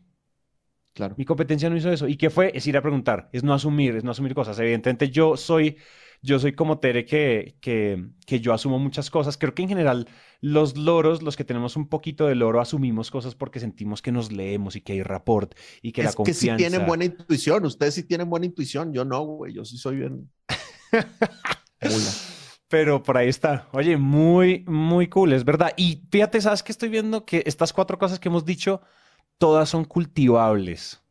Claro. 0.93 1.15
Mi 1.17 1.25
competencia 1.25 1.69
no 1.69 1.77
hizo 1.77 1.91
eso. 1.91 2.07
¿Y 2.07 2.17
qué 2.17 2.29
fue? 2.29 2.51
Es 2.53 2.67
ir 2.67 2.77
a 2.77 2.81
preguntar, 2.81 3.29
es 3.33 3.43
no 3.43 3.53
asumir, 3.53 3.95
es 3.95 4.03
no 4.03 4.11
asumir 4.11 4.35
cosas. 4.35 4.59
Evidentemente 4.59 5.09
yo 5.09 5.37
soy, 5.37 5.77
yo 6.21 6.37
soy 6.39 6.53
como 6.53 6.79
Tere 6.79 7.05
que, 7.05 7.57
que, 7.61 8.05
que 8.27 8.39
yo 8.39 8.53
asumo 8.53 8.77
muchas 8.77 9.09
cosas. 9.09 9.37
Creo 9.37 9.55
que 9.55 9.63
en 9.63 9.69
general 9.69 10.07
los 10.39 10.77
loros, 10.77 11.23
los 11.23 11.35
que 11.35 11.43
tenemos 11.43 11.75
un 11.77 11.89
poquito 11.89 12.27
de 12.27 12.35
loro, 12.35 12.61
asumimos 12.61 13.09
cosas 13.09 13.33
porque 13.33 13.59
sentimos 13.59 14.01
que 14.01 14.11
nos 14.11 14.31
leemos 14.31 14.75
y 14.75 14.81
que 14.81 14.93
hay 14.93 15.01
rapport 15.01 15.55
y 15.81 15.91
que 15.93 16.03
la 16.03 16.09
es 16.09 16.15
que 16.15 16.33
sí 16.33 16.47
confianza... 16.47 16.57
tienen 16.57 16.87
buena 16.87 17.05
intuición. 17.05 17.65
Ustedes 17.65 17.95
sí 17.95 18.03
tienen 18.03 18.29
buena 18.29 18.45
intuición. 18.45 18.93
Yo 18.93 19.03
no, 19.03 19.21
güey. 19.21 19.53
Yo 19.53 19.65
sí 19.65 19.77
soy 19.77 19.95
bien. 19.97 20.29
Pero 22.67 23.03
por 23.03 23.17
ahí 23.17 23.29
está. 23.29 23.67
Oye, 23.71 23.97
muy, 23.97 24.63
muy 24.67 25.07
cool, 25.07 25.33
es 25.33 25.45
verdad. 25.45 25.73
Y 25.77 26.03
fíjate, 26.11 26.41
¿sabes 26.41 26.63
qué 26.63 26.71
estoy 26.71 26.89
viendo? 26.89 27.25
Que 27.25 27.43
estas 27.45 27.71
cuatro 27.71 27.97
cosas 27.97 28.19
que 28.19 28.29
hemos 28.29 28.45
dicho, 28.45 28.81
todas 29.37 29.69
son 29.69 29.85
cultivables. 29.85 31.03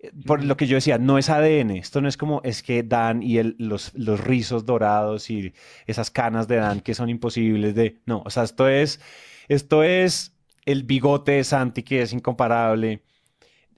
Eh, 0.00 0.12
Por 0.26 0.44
lo 0.44 0.56
que 0.56 0.66
yo 0.66 0.76
decía, 0.76 0.98
no 0.98 1.18
es 1.18 1.30
ADN. 1.30 1.72
Esto 1.72 2.00
no 2.00 2.08
es 2.08 2.16
como, 2.16 2.40
es 2.44 2.62
que 2.62 2.82
Dan 2.82 3.22
y 3.22 3.38
el, 3.38 3.56
los, 3.58 3.92
los 3.94 4.20
rizos 4.20 4.66
dorados 4.66 5.30
y 5.30 5.54
esas 5.86 6.10
canas 6.10 6.48
de 6.48 6.56
Dan 6.56 6.80
que 6.80 6.94
son 6.94 7.08
imposibles 7.10 7.74
de... 7.74 8.00
No, 8.06 8.22
o 8.24 8.30
sea, 8.30 8.44
esto 8.44 8.68
es, 8.68 9.00
esto 9.48 9.82
es 9.82 10.36
el 10.64 10.84
bigote 10.84 11.32
de 11.32 11.44
Santi 11.44 11.82
que 11.82 12.02
es 12.02 12.12
incomparable. 12.12 13.02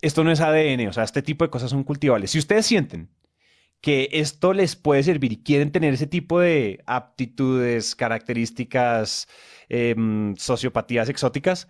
Esto 0.03 0.25
no 0.25 0.31
es 0.33 0.41
ADN, 0.41 0.89
o 0.89 0.93
sea, 0.93 1.05
este 1.05 1.23
tipo 1.23 1.45
de 1.45 1.51
cosas 1.51 1.71
son 1.71 1.85
cultivables. 1.85 2.31
Si 2.31 2.39
ustedes 2.39 2.67
sienten 2.67 3.11
que 3.81 4.09
esto 4.13 4.53
les 4.53 4.77
puede 4.77 5.03
servir 5.03 5.33
y 5.33 5.43
quieren 5.43 5.73
tener 5.73 5.95
ese 5.95 6.07
tipo 6.07 6.41
de 6.41 6.83
aptitudes, 6.87 7.95
características, 7.95 9.29
em, 9.69 10.35
sociopatías 10.37 11.09
exóticas, 11.09 11.69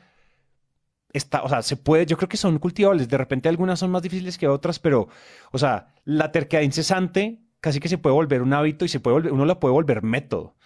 está, 1.12 1.42
o 1.42 1.48
sea, 1.48 1.62
se 1.62 1.76
puede, 1.76 2.07
yo 2.07 2.16
creo 2.16 2.28
que 2.28 2.36
son 2.36 2.59
cultivables. 2.59 3.09
De 3.09 3.18
repente 3.18 3.48
algunas 3.48 3.78
son 3.78 3.90
más 3.90 4.02
difíciles 4.02 4.38
que 4.38 4.48
otras, 4.48 4.78
pero, 4.78 5.09
o 5.52 5.59
sea, 5.59 5.94
la 6.04 6.32
terquedad 6.32 6.62
incesante 6.62 7.40
casi 7.61 7.80
que 7.80 7.88
se 7.88 7.98
puede 7.98 8.14
volver 8.14 8.42
un 8.42 8.52
hábito 8.52 8.84
y 8.84 8.88
se 8.88 9.00
puede 9.00 9.14
volver, 9.14 9.32
uno 9.32 9.44
la 9.44 9.59
puede 9.61 9.72
volver 9.72 10.02
método. 10.02 10.57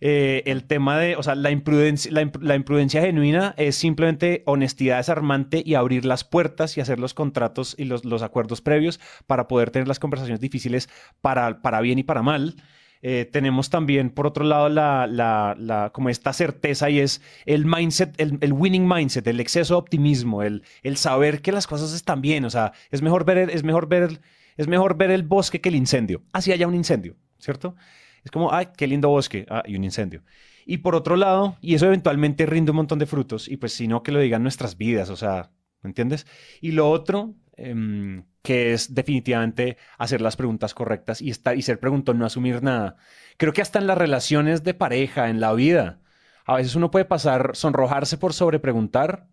Eh, 0.00 0.44
el 0.46 0.64
tema 0.64 0.98
de, 0.98 1.16
o 1.16 1.22
sea, 1.22 1.34
la 1.34 1.50
imprudencia, 1.50 2.10
la, 2.12 2.30
la 2.40 2.54
imprudencia 2.54 3.02
genuina 3.02 3.54
es 3.58 3.74
simplemente 3.74 4.44
honestidad 4.46 4.98
desarmante 4.98 5.62
y 5.64 5.74
abrir 5.74 6.04
las 6.04 6.22
puertas 6.24 6.76
y 6.76 6.80
hacer 6.80 7.00
los 7.00 7.14
contratos 7.14 7.74
y 7.76 7.84
los, 7.84 8.04
los 8.04 8.22
acuerdos 8.22 8.60
previos 8.60 9.00
para 9.26 9.48
poder 9.48 9.70
tener 9.70 9.88
las 9.88 9.98
conversaciones 9.98 10.40
difíciles 10.40 10.88
para, 11.20 11.60
para 11.62 11.80
bien 11.80 11.98
y 11.98 12.04
para 12.04 12.22
mal. 12.22 12.54
Eh, 13.02 13.28
tenemos 13.30 13.70
también, 13.70 14.10
por 14.10 14.26
otro 14.26 14.44
lado, 14.44 14.68
la, 14.68 15.06
la, 15.06 15.54
la- 15.58 15.90
como 15.92 16.08
esta 16.10 16.32
certeza 16.32 16.90
y 16.90 17.00
es 17.00 17.20
el 17.46 17.64
mindset, 17.66 18.14
el, 18.20 18.38
el 18.40 18.52
winning 18.52 18.86
mindset, 18.88 19.26
el 19.26 19.40
exceso 19.40 19.74
de 19.74 19.78
optimismo, 19.78 20.42
el, 20.42 20.62
el 20.82 20.96
saber 20.96 21.40
que 21.42 21.52
las 21.52 21.66
cosas 21.66 21.92
están 21.92 22.20
bien. 22.20 22.44
O 22.44 22.50
sea, 22.50 22.72
es 22.90 23.02
mejor 23.02 23.24
ver 23.24 23.38
el, 23.38 23.50
es 23.50 23.62
mejor 23.64 23.88
ver 23.88 24.20
es 24.56 24.66
mejor 24.66 24.96
ver 24.96 25.10
el 25.12 25.22
bosque 25.22 25.60
que 25.60 25.68
el 25.68 25.76
incendio. 25.76 26.22
Así 26.32 26.50
haya 26.52 26.66
un 26.66 26.74
incendio, 26.74 27.16
¿cierto? 27.38 27.76
Es 28.24 28.30
como, 28.30 28.52
ay, 28.52 28.68
qué 28.76 28.86
lindo 28.86 29.08
bosque, 29.08 29.46
ah, 29.48 29.62
y 29.66 29.76
un 29.76 29.84
incendio. 29.84 30.22
Y 30.66 30.78
por 30.78 30.94
otro 30.94 31.16
lado, 31.16 31.56
y 31.60 31.74
eso 31.74 31.86
eventualmente 31.86 32.44
rinde 32.46 32.72
un 32.72 32.76
montón 32.76 32.98
de 32.98 33.06
frutos, 33.06 33.48
y 33.48 33.56
pues 33.56 33.72
si 33.72 33.88
no, 33.88 34.02
que 34.02 34.12
lo 34.12 34.18
digan 34.20 34.42
nuestras 34.42 34.76
vidas, 34.76 35.10
o 35.10 35.16
sea, 35.16 35.50
¿me 35.82 35.88
entiendes? 35.90 36.26
Y 36.60 36.72
lo 36.72 36.90
otro, 36.90 37.34
em, 37.56 38.24
que 38.48 38.72
es 38.72 38.94
definitivamente 38.94 39.76
hacer 39.98 40.22
las 40.22 40.34
preguntas 40.34 40.72
correctas 40.72 41.20
y, 41.20 41.28
estar, 41.28 41.54
y 41.58 41.60
ser 41.60 41.78
preguntón, 41.78 42.18
no 42.18 42.24
asumir 42.24 42.62
nada. 42.62 42.96
Creo 43.36 43.52
que 43.52 43.60
hasta 43.60 43.78
en 43.78 43.86
las 43.86 43.98
relaciones 43.98 44.64
de 44.64 44.72
pareja, 44.72 45.28
en 45.28 45.38
la 45.38 45.52
vida, 45.52 46.00
a 46.46 46.56
veces 46.56 46.74
uno 46.74 46.90
puede 46.90 47.04
pasar, 47.04 47.50
sonrojarse 47.52 48.16
por 48.16 48.32
sobrepreguntar, 48.32 49.28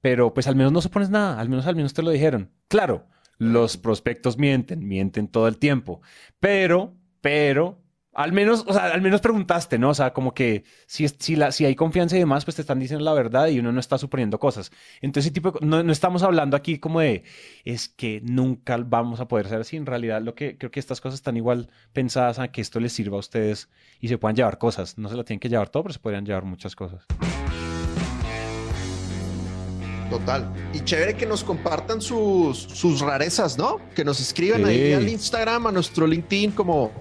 pero 0.00 0.34
pues 0.34 0.48
al 0.48 0.56
menos 0.56 0.72
no 0.72 0.80
supones 0.80 1.08
nada, 1.08 1.38
al 1.38 1.48
menos 1.50 1.68
al 1.68 1.76
menos 1.76 1.94
te 1.94 2.02
lo 2.02 2.10
dijeron. 2.10 2.50
Claro, 2.66 3.06
los 3.38 3.76
prospectos 3.76 4.36
mienten, 4.38 4.88
mienten 4.88 5.28
todo 5.28 5.46
el 5.46 5.58
tiempo, 5.58 6.02
pero, 6.40 6.96
pero, 7.20 7.80
al 8.14 8.32
menos, 8.32 8.64
o 8.66 8.72
sea, 8.74 8.86
al 8.86 9.00
menos 9.00 9.22
preguntaste, 9.22 9.78
¿no? 9.78 9.90
O 9.90 9.94
sea, 9.94 10.12
como 10.12 10.34
que 10.34 10.64
si, 10.86 11.08
si, 11.08 11.34
la, 11.34 11.50
si 11.50 11.64
hay 11.64 11.74
confianza 11.74 12.16
y 12.16 12.18
demás, 12.18 12.44
pues 12.44 12.56
te 12.56 12.62
están 12.62 12.78
diciendo 12.78 13.04
la 13.04 13.14
verdad 13.14 13.48
y 13.48 13.58
uno 13.58 13.72
no 13.72 13.80
está 13.80 13.96
suponiendo 13.96 14.38
cosas. 14.38 14.70
Entonces, 15.00 15.28
ese 15.28 15.34
tipo 15.34 15.52
de 15.52 15.66
no, 15.66 15.82
no 15.82 15.92
estamos 15.92 16.22
hablando 16.22 16.56
aquí 16.56 16.78
como 16.78 17.00
de, 17.00 17.24
es 17.64 17.88
que 17.88 18.20
nunca 18.22 18.76
vamos 18.76 19.20
a 19.20 19.28
poder 19.28 19.48
ser 19.48 19.60
así. 19.60 19.76
En 19.76 19.86
realidad, 19.86 20.20
lo 20.20 20.34
que 20.34 20.58
creo 20.58 20.70
que 20.70 20.80
estas 20.80 21.00
cosas 21.00 21.20
están 21.20 21.38
igual 21.38 21.70
pensadas 21.94 22.38
a 22.38 22.48
que 22.48 22.60
esto 22.60 22.80
les 22.80 22.92
sirva 22.92 23.16
a 23.16 23.20
ustedes 23.20 23.70
y 23.98 24.08
se 24.08 24.18
puedan 24.18 24.36
llevar 24.36 24.58
cosas. 24.58 24.98
No 24.98 25.08
se 25.08 25.16
lo 25.16 25.24
tienen 25.24 25.40
que 25.40 25.48
llevar 25.48 25.70
todo, 25.70 25.84
pero 25.84 25.94
se 25.94 26.00
podrían 26.00 26.26
llevar 26.26 26.44
muchas 26.44 26.76
cosas. 26.76 27.06
Total. 30.10 30.52
Y 30.74 30.80
chévere 30.80 31.16
que 31.16 31.24
nos 31.24 31.42
compartan 31.42 32.02
sus, 32.02 32.58
sus 32.58 33.00
rarezas, 33.00 33.56
¿no? 33.56 33.80
Que 33.94 34.04
nos 34.04 34.20
escriban 34.20 34.66
ahí 34.66 34.92
al 34.92 35.08
Instagram, 35.08 35.68
a 35.68 35.72
nuestro 35.72 36.06
LinkedIn, 36.06 36.50
como 36.50 36.92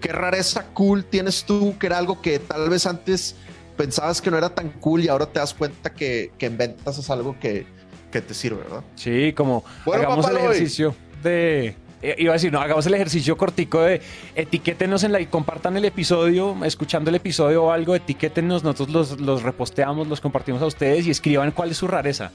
qué 0.00 0.12
rareza 0.12 0.66
cool 0.74 1.04
tienes 1.04 1.44
tú, 1.44 1.76
que 1.78 1.86
era 1.86 1.98
algo 1.98 2.20
que 2.20 2.38
tal 2.38 2.68
vez 2.70 2.86
antes 2.86 3.36
pensabas 3.76 4.20
que 4.20 4.30
no 4.30 4.38
era 4.38 4.50
tan 4.50 4.70
cool 4.70 5.04
y 5.04 5.08
ahora 5.08 5.26
te 5.26 5.38
das 5.38 5.54
cuenta 5.54 5.92
que, 5.92 6.32
que 6.38 6.46
en 6.46 6.56
ventas 6.58 6.98
es 6.98 7.10
algo 7.10 7.36
que, 7.38 7.66
que 8.10 8.20
te 8.20 8.34
sirve, 8.34 8.62
¿verdad? 8.62 8.82
Sí, 8.96 9.32
como 9.34 9.64
Bueno, 9.84 10.04
hagamos 10.04 10.26
el 10.28 10.32
papá, 10.36 10.44
ejercicio 10.46 10.94
de. 11.22 11.76
eh, 12.02 12.14
Iba 12.18 12.32
a 12.32 12.34
decir, 12.34 12.52
no, 12.52 12.60
hagamos 12.60 12.86
el 12.86 12.94
ejercicio 12.94 13.36
cortico 13.36 13.82
de 13.82 14.00
etiquétenos 14.34 15.04
en 15.04 15.12
la 15.12 15.20
y 15.20 15.26
compartan 15.26 15.76
el 15.76 15.84
episodio, 15.84 16.56
escuchando 16.64 17.10
el 17.10 17.16
episodio 17.16 17.64
o 17.64 17.70
algo, 17.72 17.94
etiquétenos, 17.94 18.64
nosotros 18.64 18.88
los, 18.90 19.20
los 19.20 19.42
reposteamos, 19.42 20.08
los 20.08 20.20
compartimos 20.20 20.60
a 20.62 20.66
ustedes 20.66 21.06
y 21.06 21.10
escriban 21.10 21.52
cuál 21.52 21.70
es 21.70 21.76
su 21.76 21.86
rareza. 21.86 22.32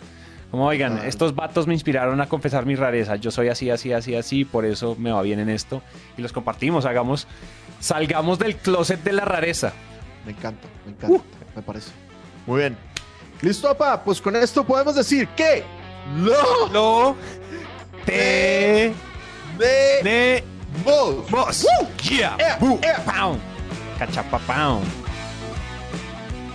Como, 0.54 0.68
oigan, 0.68 1.00
Ah. 1.00 1.08
estos 1.08 1.34
vatos 1.34 1.66
me 1.66 1.74
inspiraron 1.74 2.22
a 2.22 2.30
confesar 2.30 2.68
mi 2.68 2.76
rareza. 2.76 3.16
Yo 3.16 3.32
soy 3.32 3.48
así, 3.50 3.72
así, 3.72 3.92
así, 3.92 4.14
así, 4.16 4.46
por 4.46 4.66
eso 4.66 4.96
me 5.00 5.12
va 5.12 5.20
bien 5.24 5.40
en 5.40 5.50
esto. 5.50 5.82
Y 6.16 6.22
los 6.22 6.32
compartimos, 6.32 6.86
hagamos, 6.86 7.26
salgamos 7.80 8.38
del 8.38 8.58
closet 8.58 9.02
de 9.02 9.14
la 9.14 9.26
rareza. 9.26 9.74
Me 10.28 10.34
encanta, 10.34 10.68
me 10.86 10.92
encanta, 10.92 11.24
me 11.56 11.62
parece. 11.64 11.90
Muy 12.46 12.60
bien. 12.60 12.78
Listo, 13.42 13.68
papá. 13.70 14.04
Pues 14.04 14.22
con 14.22 14.36
esto 14.36 14.64
podemos 14.64 14.94
decir 14.94 15.28
que 15.30 15.64
lo 16.18 16.68
Lo 16.72 17.16
te 18.06 18.94
de 19.58 20.02
ne 20.04 20.44
vos. 20.86 21.32
Boss. 21.32 21.66
Yeah. 22.08 22.38
Ea. 22.40 23.04
Pound. 23.04 23.40
Cachapa 23.98 24.38
pound. 24.38 24.86